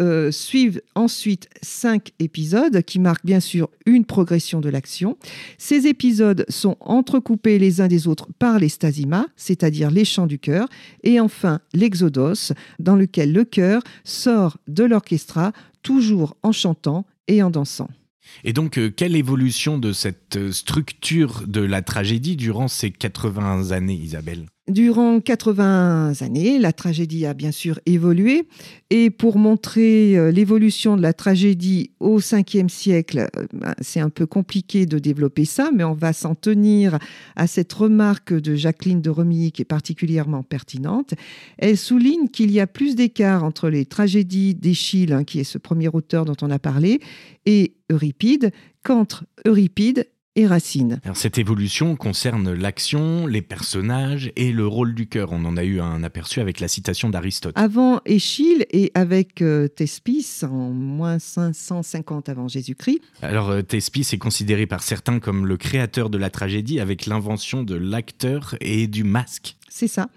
Euh, 0.00 0.30
suivent 0.30 0.80
ensuite 0.94 1.48
cinq 1.62 2.12
épisodes 2.18 2.82
qui 2.82 2.98
marquent 2.98 3.26
bien 3.26 3.40
sûr 3.40 3.68
une 3.86 4.04
progression 4.04 4.60
de 4.60 4.68
l'action. 4.68 5.16
Ces 5.58 5.86
épisodes 5.86 6.44
sont 6.48 6.76
entrecoupés 6.80 7.58
les 7.58 7.80
uns 7.80 7.88
des 7.88 8.06
autres 8.06 8.28
par 8.38 8.58
les 8.58 8.68
stasimas, 8.68 9.26
c'est-à-dire 9.36 9.90
les 9.90 10.04
chants 10.04 10.26
du 10.26 10.38
chœur, 10.38 10.68
et 11.02 11.20
enfin 11.20 11.60
l'exodos, 11.72 12.52
dans 12.78 12.96
lequel 12.96 13.32
le 13.32 13.44
chœur 13.44 13.82
sort 14.04 14.58
de 14.68 14.84
l'orchestra 14.84 15.52
toujours 15.82 16.36
en 16.42 16.52
chantant 16.52 17.06
et 17.28 17.42
en 17.42 17.50
dansant. 17.50 17.88
Et 18.44 18.52
donc, 18.52 18.78
euh, 18.78 18.90
quelle 18.90 19.16
évolution 19.16 19.78
de 19.78 19.92
cette 19.92 20.36
euh, 20.36 20.52
structure 20.52 21.42
de 21.46 21.60
la 21.60 21.82
tragédie 21.82 22.36
durant 22.36 22.68
ces 22.68 22.90
80 22.90 23.72
années, 23.72 23.94
Isabelle? 23.94 24.46
Durant 24.68 25.20
80 25.20 26.20
années, 26.20 26.58
la 26.58 26.74
tragédie 26.74 27.24
a 27.24 27.32
bien 27.32 27.52
sûr 27.52 27.80
évolué. 27.86 28.46
Et 28.90 29.08
pour 29.08 29.38
montrer 29.38 30.16
euh, 30.18 30.30
l'évolution 30.30 30.94
de 30.96 31.00
la 31.00 31.14
tragédie 31.14 31.92
au 32.00 32.20
5e 32.20 32.68
siècle, 32.68 33.28
ben, 33.54 33.74
c'est 33.80 34.00
un 34.00 34.10
peu 34.10 34.26
compliqué 34.26 34.84
de 34.84 34.98
développer 34.98 35.46
ça, 35.46 35.70
mais 35.74 35.84
on 35.84 35.94
va 35.94 36.12
s'en 36.12 36.34
tenir 36.34 36.98
à 37.34 37.46
cette 37.46 37.72
remarque 37.72 38.34
de 38.34 38.54
Jacqueline 38.56 39.00
de 39.00 39.08
Remilly 39.08 39.52
qui 39.52 39.62
est 39.62 39.64
particulièrement 39.64 40.42
pertinente. 40.42 41.14
Elle 41.56 41.78
souligne 41.78 42.28
qu'il 42.28 42.50
y 42.50 42.60
a 42.60 42.66
plus 42.66 42.94
d'écart 42.94 43.44
entre 43.44 43.70
les 43.70 43.86
tragédies 43.86 44.54
d'Échille, 44.54 45.14
hein, 45.14 45.24
qui 45.24 45.40
est 45.40 45.44
ce 45.44 45.56
premier 45.56 45.88
auteur 45.88 46.26
dont 46.26 46.36
on 46.42 46.50
a 46.50 46.58
parlé, 46.58 47.00
et 47.46 47.77
Euripide, 47.90 48.52
qu'entre 48.82 49.24
Euripide 49.44 50.06
Racine. 50.46 51.00
cette 51.14 51.38
évolution 51.38 51.96
concerne 51.96 52.52
l'action, 52.52 53.26
les 53.26 53.42
personnages 53.42 54.30
et 54.36 54.52
le 54.52 54.66
rôle 54.66 54.94
du 54.94 55.08
cœur. 55.08 55.32
On 55.32 55.44
en 55.44 55.56
a 55.56 55.64
eu 55.64 55.80
un 55.80 56.02
aperçu 56.02 56.40
avec 56.40 56.60
la 56.60 56.68
citation 56.68 57.10
d'Aristote. 57.10 57.54
Avant 57.56 58.00
Échille 58.04 58.66
et 58.70 58.90
avec 58.94 59.42
euh, 59.42 59.68
Thespis 59.68 60.40
en 60.42 60.70
moins 60.70 61.18
550 61.18 62.28
avant 62.28 62.48
Jésus-Christ. 62.48 63.00
Alors 63.22 63.50
euh, 63.50 63.62
Thespis 63.62 64.06
est 64.12 64.18
considéré 64.18 64.66
par 64.66 64.82
certains 64.82 65.18
comme 65.18 65.46
le 65.46 65.56
créateur 65.56 66.10
de 66.10 66.18
la 66.18 66.30
tragédie 66.30 66.80
avec 66.80 67.06
l'invention 67.06 67.62
de 67.62 67.74
l'acteur 67.74 68.54
et 68.60 68.86
du 68.86 69.04
masque. 69.04 69.57
C'est 69.68 69.88
ça. 69.88 70.08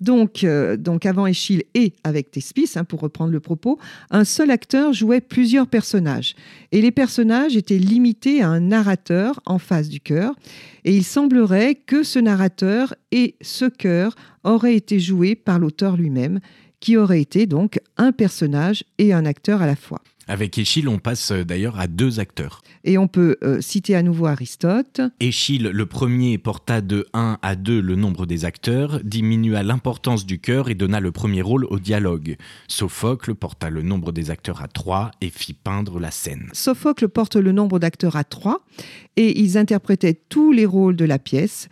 Donc, 0.00 0.44
euh, 0.44 0.76
avant 1.04 1.26
Échille 1.26 1.64
et 1.74 1.92
avec 2.04 2.30
Thespis, 2.30 2.70
hein, 2.76 2.84
pour 2.84 3.00
reprendre 3.00 3.32
le 3.32 3.40
propos, 3.40 3.78
un 4.10 4.24
seul 4.24 4.50
acteur 4.50 4.92
jouait 4.92 5.20
plusieurs 5.20 5.66
personnages. 5.66 6.34
Et 6.70 6.80
les 6.80 6.90
personnages 6.90 7.56
étaient 7.56 7.78
limités 7.78 8.42
à 8.42 8.48
un 8.48 8.60
narrateur 8.60 9.40
en 9.46 9.58
face 9.58 9.88
du 9.88 10.00
cœur. 10.00 10.34
Et 10.84 10.96
il 10.96 11.04
semblerait 11.04 11.74
que 11.74 12.02
ce 12.02 12.18
narrateur 12.18 12.94
et 13.10 13.36
ce 13.40 13.64
cœur 13.64 14.14
auraient 14.44 14.76
été 14.76 15.00
joués 15.00 15.34
par 15.34 15.58
l'auteur 15.58 15.96
lui-même, 15.96 16.40
qui 16.80 16.96
aurait 16.96 17.20
été 17.20 17.46
donc 17.46 17.78
un 17.96 18.12
personnage 18.12 18.84
et 18.98 19.12
un 19.12 19.24
acteur 19.24 19.62
à 19.62 19.66
la 19.66 19.76
fois. 19.76 20.02
Avec 20.32 20.56
Échille, 20.56 20.88
on 20.88 20.98
passe 20.98 21.30
euh, 21.30 21.44
d'ailleurs 21.44 21.78
à 21.78 21.86
deux 21.86 22.18
acteurs. 22.18 22.62
Et 22.84 22.96
on 22.96 23.06
peut 23.06 23.36
euh, 23.42 23.60
citer 23.60 23.94
à 23.94 24.02
nouveau 24.02 24.24
Aristote. 24.24 25.02
Échille, 25.20 25.70
le 25.70 25.84
premier, 25.84 26.38
porta 26.38 26.80
de 26.80 27.06
1 27.12 27.36
à 27.42 27.54
2 27.54 27.82
le 27.82 27.96
nombre 27.96 28.24
des 28.24 28.46
acteurs, 28.46 29.00
diminua 29.04 29.62
l'importance 29.62 30.24
du 30.24 30.38
cœur 30.38 30.70
et 30.70 30.74
donna 30.74 31.00
le 31.00 31.12
premier 31.12 31.42
rôle 31.42 31.66
au 31.66 31.78
dialogue. 31.78 32.38
Sophocle 32.66 33.34
porta 33.34 33.68
le 33.68 33.82
nombre 33.82 34.10
des 34.10 34.30
acteurs 34.30 34.62
à 34.62 34.68
3 34.68 35.10
et 35.20 35.28
fit 35.28 35.52
peindre 35.52 36.00
la 36.00 36.10
scène. 36.10 36.48
Sophocle 36.54 37.10
porte 37.10 37.36
le 37.36 37.52
nombre 37.52 37.78
d'acteurs 37.78 38.16
à 38.16 38.24
3 38.24 38.64
et 39.16 39.38
ils 39.38 39.58
interprétaient 39.58 40.18
tous 40.30 40.50
les 40.50 40.64
rôles 40.64 40.96
de 40.96 41.04
la 41.04 41.18
pièce. 41.18 41.68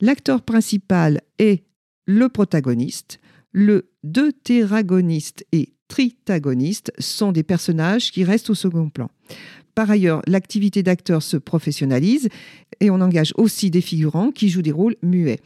L'acteur 0.00 0.42
principal 0.42 1.20
est 1.38 1.62
le 2.06 2.28
protagoniste, 2.28 3.20
le 3.52 3.92
deutéragoniste 4.02 5.46
et 5.52 5.74
tritagonistes 5.90 6.92
sont 6.98 7.32
des 7.32 7.42
personnages 7.42 8.12
qui 8.12 8.24
restent 8.24 8.48
au 8.48 8.54
second 8.54 8.88
plan. 8.88 9.10
Par 9.74 9.90
ailleurs, 9.90 10.22
l'activité 10.26 10.82
d'acteur 10.82 11.22
se 11.22 11.36
professionnalise 11.36 12.28
et 12.80 12.90
on 12.90 13.00
engage 13.00 13.34
aussi 13.36 13.70
des 13.70 13.80
figurants 13.80 14.30
qui 14.30 14.48
jouent 14.48 14.62
des 14.62 14.72
rôles 14.72 14.96
muets. 15.02 15.40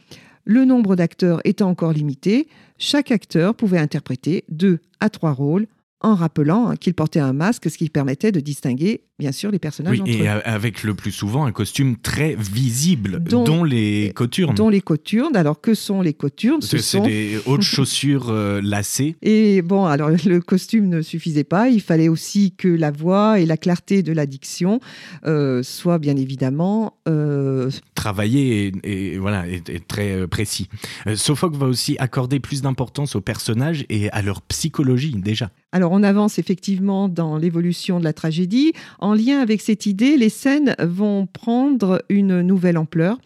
Le 0.45 0.63
nombre 0.63 0.95
d'acteurs 0.95 1.41
étant 1.43 1.69
encore 1.69 1.91
limité, 1.91 2.47
chaque 2.77 3.11
acteur 3.11 3.55
pouvait 3.55 3.79
interpréter 3.79 4.43
deux 4.49 4.79
à 4.99 5.09
trois 5.09 5.31
rôles 5.31 5.67
en 6.01 6.15
rappelant 6.15 6.69
hein, 6.69 6.75
qu'il 6.75 6.93
portait 6.93 7.19
un 7.19 7.33
masque, 7.33 7.69
ce 7.69 7.77
qui 7.77 7.89
permettait 7.89 8.31
de 8.31 8.39
distinguer 8.39 9.05
bien 9.17 9.31
sûr 9.31 9.49
les 9.49 9.59
personnages 9.59 10.01
oui, 10.01 10.11
et 10.11 10.27
avec 10.27 10.83
le 10.83 10.93
plus 10.93 11.11
souvent 11.11 11.45
un 11.45 11.51
costume 11.51 11.95
très 11.95 12.35
visible, 12.35 13.23
dont, 13.23 13.63
les 13.63 14.11
coturnes. 14.13 14.55
Dont 14.55 14.69
les 14.69 14.81
coturnes. 14.81 15.35
Alors 15.35 15.61
que 15.61 15.73
sont 15.73 16.01
les 16.01 16.13
coturnes 16.13 16.61
Ce 16.61 16.77
C'est 16.77 16.99
des 16.99 17.39
hautes 17.45 17.61
chaussures 17.61 18.29
euh, 18.29 18.61
lacées. 18.61 19.15
Et 19.21 19.61
bon, 19.61 19.85
alors 19.85 20.09
le 20.09 20.39
costume 20.41 20.89
ne 20.89 21.01
suffisait 21.01 21.43
pas. 21.43 21.69
Il 21.69 21.81
fallait 21.81 22.09
aussi 22.09 22.53
que 22.55 22.67
la 22.67 22.91
voix 22.91 23.39
et 23.39 23.45
la 23.45 23.57
clarté 23.57 24.03
de 24.03 24.11
la 24.11 24.25
diction 24.25 24.79
euh, 25.25 25.63
soient 25.63 25.99
bien 25.99 26.17
évidemment 26.17 26.97
euh... 27.07 27.69
travaillées 28.05 28.71
et, 28.83 29.17
voilà 29.17 29.45
et, 29.47 29.79
très 29.79 30.11
euh, 30.11 30.27
précis. 30.27 30.69
Sophocle 31.15 31.57
va 31.57 31.65
aussi 31.65 31.95
accorder 31.97 32.39
plus 32.39 32.61
d'importance 32.61 33.15
aux 33.15 33.21
personnages 33.21 33.83
et 33.89 34.11
à 34.11 34.21
leur 34.21 34.43
psychologie 34.43 35.15
déjà. 35.15 35.49
Alors 35.71 35.91
on 35.91 36.03
avance 36.03 36.37
effectivement 36.37 37.09
dans 37.09 37.35
l'évolution 37.37 37.99
de 37.99 38.03
la 38.03 38.13
tragédie. 38.13 38.73
En 38.99 39.15
lien 39.15 39.39
avec 39.39 39.59
cette 39.59 39.87
idée, 39.87 40.17
les 40.17 40.29
scènes 40.29 40.75
vont 40.79 41.25
prendre 41.25 42.03
une 42.09 42.41
nouvelle 42.41 42.77
ampleur, 42.77 43.17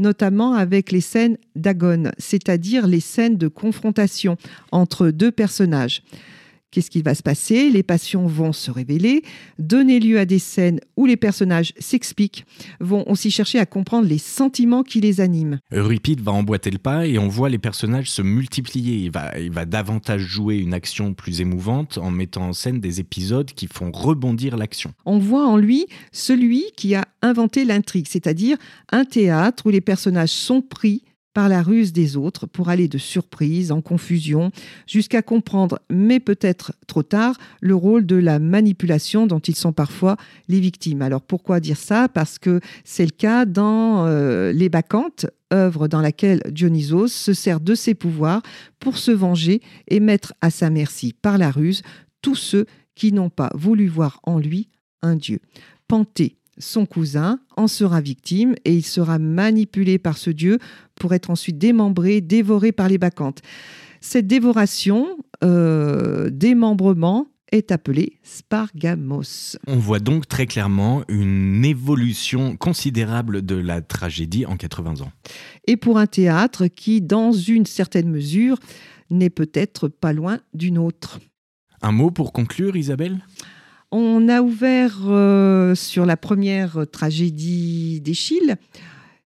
notamment 0.00 0.54
avec 0.54 0.90
les 0.90 1.00
scènes 1.00 1.38
d'agone, 1.54 2.10
c'est-à-dire 2.18 2.88
les 2.88 2.98
scènes 2.98 3.38
de 3.38 3.46
confrontation 3.46 4.36
entre 4.72 5.10
deux 5.10 5.30
personnages. 5.30 6.02
Qu'est-ce 6.74 6.90
qui 6.90 7.02
va 7.02 7.14
se 7.14 7.22
passer? 7.22 7.70
Les 7.70 7.84
passions 7.84 8.26
vont 8.26 8.52
se 8.52 8.68
révéler, 8.68 9.22
donner 9.60 10.00
lieu 10.00 10.18
à 10.18 10.24
des 10.24 10.40
scènes 10.40 10.80
où 10.96 11.06
les 11.06 11.16
personnages 11.16 11.72
s'expliquent, 11.78 12.44
vont 12.80 13.08
aussi 13.08 13.30
chercher 13.30 13.60
à 13.60 13.64
comprendre 13.64 14.08
les 14.08 14.18
sentiments 14.18 14.82
qui 14.82 15.00
les 15.00 15.20
animent. 15.20 15.60
Euripide 15.70 16.20
va 16.20 16.32
emboîter 16.32 16.72
le 16.72 16.78
pas 16.78 17.06
et 17.06 17.16
on 17.16 17.28
voit 17.28 17.48
les 17.48 17.58
personnages 17.58 18.10
se 18.10 18.22
multiplier. 18.22 18.96
Il 18.96 19.12
va, 19.12 19.38
il 19.38 19.52
va 19.52 19.66
davantage 19.66 20.22
jouer 20.22 20.56
une 20.56 20.74
action 20.74 21.14
plus 21.14 21.40
émouvante 21.40 21.96
en 21.98 22.10
mettant 22.10 22.48
en 22.48 22.52
scène 22.52 22.80
des 22.80 22.98
épisodes 22.98 23.52
qui 23.52 23.68
font 23.68 23.92
rebondir 23.92 24.56
l'action. 24.56 24.94
On 25.06 25.20
voit 25.20 25.46
en 25.46 25.56
lui 25.56 25.86
celui 26.10 26.64
qui 26.76 26.96
a 26.96 27.04
inventé 27.22 27.64
l'intrigue, 27.64 28.08
c'est-à-dire 28.08 28.56
un 28.90 29.04
théâtre 29.04 29.66
où 29.66 29.70
les 29.70 29.80
personnages 29.80 30.30
sont 30.30 30.60
pris 30.60 31.04
par 31.34 31.48
la 31.48 31.62
ruse 31.62 31.92
des 31.92 32.16
autres 32.16 32.46
pour 32.46 32.70
aller 32.70 32.88
de 32.88 32.96
surprise 32.96 33.72
en 33.72 33.82
confusion 33.82 34.50
jusqu'à 34.86 35.20
comprendre, 35.20 35.80
mais 35.90 36.20
peut-être 36.20 36.72
trop 36.86 37.02
tard, 37.02 37.36
le 37.60 37.74
rôle 37.74 38.06
de 38.06 38.16
la 38.16 38.38
manipulation 38.38 39.26
dont 39.26 39.40
ils 39.40 39.56
sont 39.56 39.72
parfois 39.72 40.16
les 40.48 40.60
victimes. 40.60 41.02
Alors 41.02 41.20
pourquoi 41.20 41.60
dire 41.60 41.76
ça? 41.76 42.08
Parce 42.08 42.38
que 42.38 42.60
c'est 42.84 43.04
le 43.04 43.10
cas 43.10 43.44
dans 43.44 44.06
euh, 44.06 44.52
Les 44.52 44.68
Bacchantes, 44.68 45.26
œuvre 45.52 45.88
dans 45.88 46.00
laquelle 46.00 46.40
Dionysos 46.50 47.08
se 47.08 47.34
sert 47.34 47.60
de 47.60 47.74
ses 47.74 47.94
pouvoirs 47.94 48.42
pour 48.78 48.96
se 48.96 49.10
venger 49.10 49.60
et 49.88 50.00
mettre 50.00 50.32
à 50.40 50.50
sa 50.50 50.70
merci 50.70 51.12
par 51.12 51.36
la 51.36 51.50
ruse 51.50 51.82
tous 52.22 52.36
ceux 52.36 52.66
qui 52.94 53.12
n'ont 53.12 53.30
pas 53.30 53.50
voulu 53.54 53.88
voir 53.88 54.20
en 54.22 54.38
lui 54.38 54.68
un 55.02 55.16
dieu. 55.16 55.40
Panthée, 55.88 56.36
son 56.58 56.86
cousin, 56.86 57.40
en 57.56 57.66
sera 57.66 58.00
victime 58.00 58.54
et 58.64 58.74
il 58.74 58.84
sera 58.84 59.18
manipulé 59.18 59.98
par 59.98 60.18
ce 60.18 60.30
dieu 60.30 60.58
pour 60.94 61.14
être 61.14 61.30
ensuite 61.30 61.58
démembré, 61.58 62.20
dévoré 62.20 62.72
par 62.72 62.88
les 62.88 62.98
bacchantes. 62.98 63.42
Cette 64.00 64.26
dévoration, 64.26 65.16
euh, 65.42 66.30
démembrement, 66.30 67.28
est 67.52 67.70
appelée 67.70 68.18
spargamos. 68.22 69.56
On 69.66 69.76
voit 69.76 70.00
donc 70.00 70.26
très 70.26 70.46
clairement 70.46 71.04
une 71.08 71.64
évolution 71.64 72.56
considérable 72.56 73.42
de 73.42 73.54
la 73.54 73.80
tragédie 73.80 74.44
en 74.44 74.56
80 74.56 75.02
ans. 75.02 75.12
Et 75.66 75.76
pour 75.76 75.98
un 75.98 76.06
théâtre 76.06 76.66
qui, 76.66 77.00
dans 77.00 77.32
une 77.32 77.66
certaine 77.66 78.10
mesure, 78.10 78.58
n'est 79.10 79.30
peut-être 79.30 79.88
pas 79.88 80.12
loin 80.12 80.38
d'une 80.52 80.78
autre. 80.78 81.20
Un 81.80 81.92
mot 81.92 82.10
pour 82.10 82.32
conclure, 82.32 82.76
Isabelle? 82.76 83.24
On 83.96 84.28
a 84.28 84.42
ouvert 84.42 85.02
euh, 85.06 85.76
sur 85.76 86.04
la 86.04 86.16
première 86.16 86.84
tragédie 86.90 88.00
d'Échille 88.00 88.56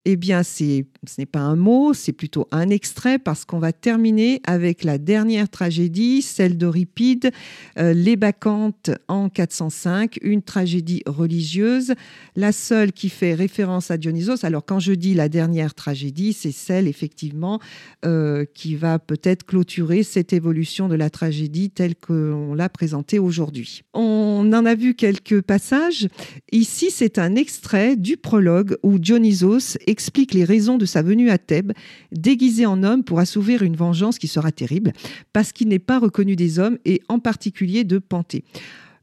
eh 0.10 0.16
bien, 0.16 0.42
ce 0.42 0.84
n'est 1.18 1.26
pas 1.26 1.42
un 1.42 1.58
mot, 1.58 1.94
c'est 1.94 2.14
plutôt 2.14 2.48
un 2.54 2.70
extrait 2.70 3.20
parce 3.20 3.44
qu'on 3.44 3.60
va 3.60 3.74
terminer 3.74 4.40
avec 4.46 4.86
la 4.86 4.98
dernière 4.98 5.50
tragédie, 5.50 6.22
celle 6.22 6.58
d'Euripide, 6.58 7.32
euh, 7.78 7.92
Les 7.92 8.16
Bacchantes 8.16 8.90
en 9.10 9.28
405, 9.28 10.18
une 10.22 10.44
tragédie 10.44 11.04
religieuse, 11.06 11.94
la 12.38 12.54
seule 12.54 12.94
qui 12.94 13.10
fait 13.10 13.34
référence 13.34 13.92
à 13.92 13.98
Dionysos. 13.98 14.46
Alors, 14.46 14.64
quand 14.64 14.80
je 14.80 14.94
dis 14.94 15.14
la 15.14 15.28
dernière 15.28 15.74
tragédie, 15.74 16.32
c'est 16.32 16.54
celle 16.54 16.88
effectivement 16.88 17.60
euh, 18.06 18.46
qui 18.54 18.76
va 18.76 19.00
peut-être 19.00 19.46
clôturer 19.46 20.04
cette 20.04 20.32
évolution 20.32 20.88
de 20.88 20.96
la 20.96 21.10
tragédie 21.10 21.70
telle 21.70 21.96
qu'on 21.98 22.54
l'a 22.54 22.70
présentée 22.70 23.20
aujourd'hui. 23.20 23.82
On 23.94 24.50
en 24.54 24.66
a 24.66 24.74
vu 24.74 24.94
quelques 24.94 25.42
passages. 25.42 26.08
Ici, 26.54 26.92
c'est 26.92 27.18
un 27.18 27.36
extrait 27.36 27.98
du 27.98 28.16
prologue 28.16 28.78
où 28.84 29.00
Dionysos 29.00 29.78
est 29.86 29.97
explique 29.98 30.36
les 30.36 30.44
raisons 30.44 30.78
de 30.78 30.86
sa 30.86 31.02
venue 31.02 31.32
à 31.32 31.40
Thèbes, 31.40 31.74
déguisé 32.12 32.68
en 32.68 32.84
homme 32.84 33.04
pour 33.04 33.20
assouvir 33.20 33.64
une 33.64 33.76
vengeance 33.76 34.20
qui 34.20 34.28
sera 34.28 34.52
terrible, 34.52 34.94
parce 35.34 35.52
qu'il 35.52 35.70
n'est 35.70 35.80
pas 35.80 35.98
reconnu 35.98 36.36
des 36.36 36.60
hommes 36.60 36.78
et 36.86 37.02
en 37.10 37.18
particulier 37.18 37.84
de 37.84 37.98
Panthée. 37.98 38.44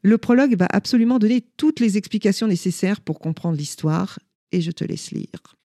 Le 0.03 0.17
prologue 0.17 0.55
va 0.55 0.67
absolument 0.69 1.19
donner 1.19 1.43
toutes 1.57 1.81
les 1.81 1.97
explications 1.97 2.47
nécessaires 2.47 3.01
pour 3.01 3.19
comprendre 3.19 3.57
l'histoire, 3.57 4.19
et 4.53 4.61
je 4.61 4.71
te 4.71 4.85
laisse 4.85 5.11
lire. 5.11 5.57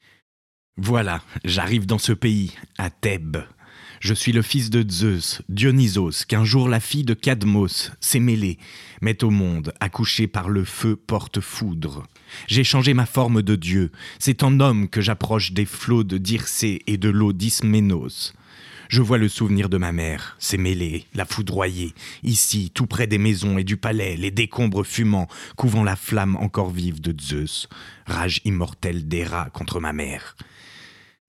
Voilà, 0.78 1.22
j'arrive 1.46 1.86
dans 1.86 2.00
ce 2.00 2.14
pays, 2.14 2.54
à 2.80 2.90
Thèbes. 2.90 3.38
Je 4.00 4.14
suis 4.14 4.32
le 4.32 4.42
fils 4.42 4.70
de 4.70 4.90
Zeus, 4.90 5.42
Dionysos, 5.50 6.24
qu'un 6.26 6.46
jour 6.46 6.70
la 6.70 6.80
fille 6.80 7.04
de 7.04 7.14
Cadmos, 7.14 7.92
Sémélé, 8.00 8.58
met 9.02 9.26
au 9.26 9.30
monde, 9.30 9.74
accouché 9.82 10.26
par 10.26 10.48
le 10.48 10.64
feu 10.64 10.96
porte-foudre. 10.96 12.08
J'ai 12.48 12.64
changé 12.64 12.94
ma 12.94 13.06
forme 13.06 13.42
de 13.42 13.56
Dieu. 13.58 13.92
C'est 14.18 14.44
en 14.44 14.62
homme 14.62 14.88
que 14.88 15.02
j'approche 15.02 15.52
des 15.52 15.66
flots 15.66 16.06
de 16.06 16.18
Dircé 16.18 16.82
et 16.88 16.98
de 16.98 17.10
l'eau 17.10 17.34
d'Isménos. 17.34 18.34
Je 18.88 19.02
vois 19.02 19.18
le 19.18 19.28
souvenir 19.28 19.68
de 19.68 19.78
ma 19.78 19.92
mère, 19.92 20.38
Sémélé, 20.40 21.06
la 21.14 21.26
foudroyer, 21.26 21.94
ici, 22.24 22.72
tout 22.74 22.88
près 22.88 23.06
des 23.06 23.18
maisons 23.18 23.58
et 23.58 23.66
du 23.66 23.76
palais, 23.76 24.16
les 24.16 24.32
décombres 24.32 24.86
fumants, 24.86 25.28
couvant 25.58 25.84
la 25.84 25.98
flamme 25.98 26.38
encore 26.38 26.72
vive 26.72 27.02
de 27.02 27.14
Zeus, 27.22 27.68
rage 28.08 28.40
immortelle 28.46 29.04
rats 29.30 29.50
contre 29.52 29.82
ma 29.82 29.92
mère. 29.92 30.38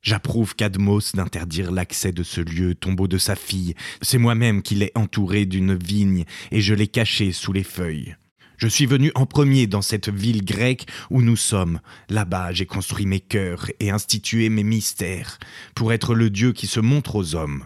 J'approuve 0.02 0.54
Cadmos 0.54 1.14
d'interdire 1.14 1.70
l'accès 1.70 2.10
de 2.10 2.22
ce 2.22 2.40
lieu, 2.40 2.74
tombeau 2.74 3.06
de 3.06 3.18
sa 3.18 3.36
fille. 3.36 3.74
C'est 4.00 4.16
moi-même 4.16 4.62
qui 4.62 4.74
l'ai 4.74 4.92
entouré 4.94 5.44
d'une 5.44 5.76
vigne 5.76 6.24
et 6.50 6.62
je 6.62 6.72
l'ai 6.72 6.88
caché 6.88 7.32
sous 7.32 7.52
les 7.52 7.64
feuilles. 7.64 8.16
Je 8.56 8.66
suis 8.66 8.86
venu 8.86 9.12
en 9.14 9.26
premier 9.26 9.66
dans 9.66 9.82
cette 9.82 10.08
ville 10.08 10.44
grecque 10.44 10.86
où 11.10 11.20
nous 11.20 11.36
sommes. 11.36 11.80
Là-bas, 12.08 12.52
j'ai 12.52 12.66
construit 12.66 13.06
mes 13.06 13.20
cœurs 13.20 13.66
et 13.78 13.90
institué 13.90 14.48
mes 14.48 14.64
mystères 14.64 15.38
pour 15.74 15.92
être 15.92 16.14
le 16.14 16.30
Dieu 16.30 16.52
qui 16.52 16.66
se 16.66 16.80
montre 16.80 17.16
aux 17.16 17.34
hommes. 17.34 17.64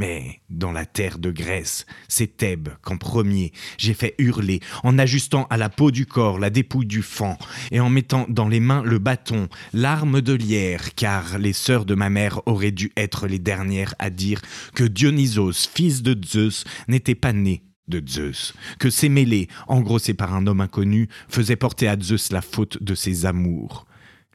Mais 0.00 0.40
dans 0.48 0.72
la 0.72 0.86
terre 0.86 1.18
de 1.18 1.30
Grèce, 1.30 1.84
c'est 2.08 2.38
Thèbes 2.38 2.70
qu'en 2.80 2.96
premier 2.96 3.52
j'ai 3.76 3.92
fait 3.92 4.14
hurler, 4.16 4.60
en 4.82 4.98
ajustant 4.98 5.46
à 5.50 5.58
la 5.58 5.68
peau 5.68 5.90
du 5.90 6.06
corps 6.06 6.38
la 6.38 6.48
dépouille 6.48 6.86
du 6.86 7.02
fan, 7.02 7.36
et 7.70 7.80
en 7.80 7.90
mettant 7.90 8.24
dans 8.30 8.48
les 8.48 8.60
mains 8.60 8.82
le 8.82 8.98
bâton, 8.98 9.50
l'arme 9.74 10.22
de 10.22 10.32
lierre, 10.32 10.94
car 10.94 11.36
les 11.36 11.52
sœurs 11.52 11.84
de 11.84 11.94
ma 11.94 12.08
mère 12.08 12.40
auraient 12.46 12.70
dû 12.70 12.92
être 12.96 13.26
les 13.26 13.38
dernières 13.38 13.94
à 13.98 14.08
dire 14.08 14.40
que 14.74 14.84
Dionysos, 14.84 15.68
fils 15.74 16.00
de 16.02 16.18
Zeus, 16.26 16.64
n'était 16.88 17.14
pas 17.14 17.34
né 17.34 17.62
de 17.86 18.02
Zeus, 18.08 18.54
que 18.78 18.88
Sémélé, 18.88 19.48
engrossé 19.68 20.14
par 20.14 20.32
un 20.34 20.46
homme 20.46 20.62
inconnu, 20.62 21.10
faisait 21.28 21.56
porter 21.56 21.88
à 21.88 22.00
Zeus 22.00 22.32
la 22.32 22.40
faute 22.40 22.82
de 22.82 22.94
ses 22.94 23.26
amours. 23.26 23.84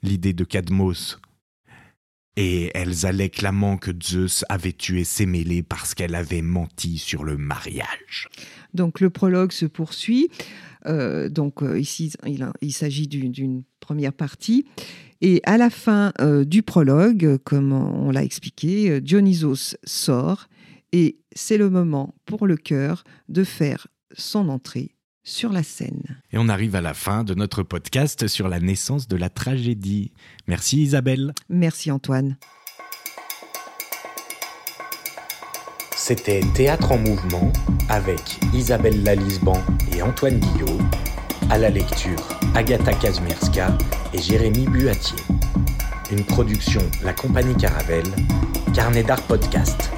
L'idée 0.04 0.34
de 0.34 0.44
Cadmos 0.44 1.18
et 2.38 2.72
elles 2.74 3.06
allaient 3.06 3.30
clamant 3.30 3.78
que 3.78 3.92
Zeus 4.04 4.44
avait 4.50 4.74
tué 4.74 5.04
Sémélé 5.04 5.64
parce 5.64 5.94
qu'elle 5.94 6.16
avait 6.16 6.42
menti 6.42 6.98
sur 6.98 7.24
le 7.24 7.38
mariage. 7.38 8.30
Donc 8.74 9.00
le 9.00 9.10
prologue 9.10 9.52
se 9.52 9.66
poursuit. 9.66 10.30
Euh, 10.86 11.30
donc 11.30 11.64
euh, 11.64 11.80
ici, 11.80 12.14
il, 12.62 12.74
s'agit 12.74 13.08
d'une 13.08 13.64
première 13.80 14.14
partie. 14.14 14.66
Et 15.22 15.42
à 15.46 15.58
la 15.58 15.70
fin 15.70 16.12
euh, 16.20 16.44
du 16.44 16.62
prologue, 16.62 17.38
comme 17.44 17.72
on 17.72 18.12
l'a 18.12 18.24
expliqué, 18.24 19.00
Dionysos 19.02 19.78
sort 19.86 20.48
et 20.92 21.18
c'est 21.36 21.58
le 21.58 21.70
moment 21.70 22.16
pour 22.26 22.48
le 22.48 22.58
cœur 22.58 23.04
de 23.28 23.44
faire 23.44 23.88
son 24.16 24.50
entrée 24.50 24.95
sur 25.26 25.52
la 25.52 25.64
scène. 25.64 26.22
Et 26.32 26.38
on 26.38 26.48
arrive 26.48 26.76
à 26.76 26.82
la 26.82 26.94
fin 26.94 27.24
de 27.26 27.34
notre 27.34 27.64
podcast 27.64 28.28
sur 28.28 28.48
la 28.48 28.60
naissance 28.60 29.10
de 29.10 29.18
la 29.18 29.30
tragédie. 29.30 30.12
Merci 30.48 30.84
Isabelle. 30.84 31.34
Merci 31.50 31.92
Antoine. 31.92 32.38
C'était 35.96 36.42
Théâtre 36.54 36.92
en 36.92 37.00
mouvement 37.00 37.52
avec 37.90 38.22
Isabelle 38.54 39.04
Lalisban 39.04 39.60
et 39.92 40.04
Antoine 40.04 40.40
Guillot. 40.40 40.78
À 41.50 41.58
la 41.58 41.70
lecture, 41.70 42.28
Agatha 42.54 42.94
Kazmierska 42.94 43.76
et 44.14 44.22
Jérémy 44.22 44.68
Buatier. 44.68 45.18
Une 46.12 46.24
production 46.24 46.82
La 47.04 47.14
Compagnie 47.14 47.56
Caravelle, 47.56 48.06
Carnet 48.74 49.04
d'art 49.04 49.24
podcast. 49.24 49.90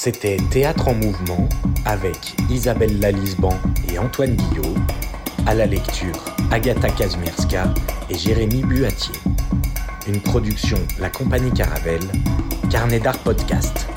C'était 0.00 0.36
Théâtre 0.52 0.86
en 0.86 0.94
mouvement 0.94 1.48
avec 1.84 2.36
Isabelle 2.48 3.00
Lalisban 3.00 3.52
et 3.92 3.98
Antoine 3.98 4.36
Guillot. 4.36 4.76
À 5.44 5.54
la 5.54 5.66
lecture, 5.66 6.24
Agatha 6.52 6.88
Kazmierska 6.88 7.74
et 8.08 8.16
Jérémy 8.16 8.62
Buatier. 8.62 9.16
Une 10.06 10.20
production 10.20 10.78
La 11.00 11.10
Compagnie 11.10 11.50
Caravelle, 11.50 12.06
Carnet 12.70 13.00
d'art 13.00 13.18
podcast. 13.18 13.88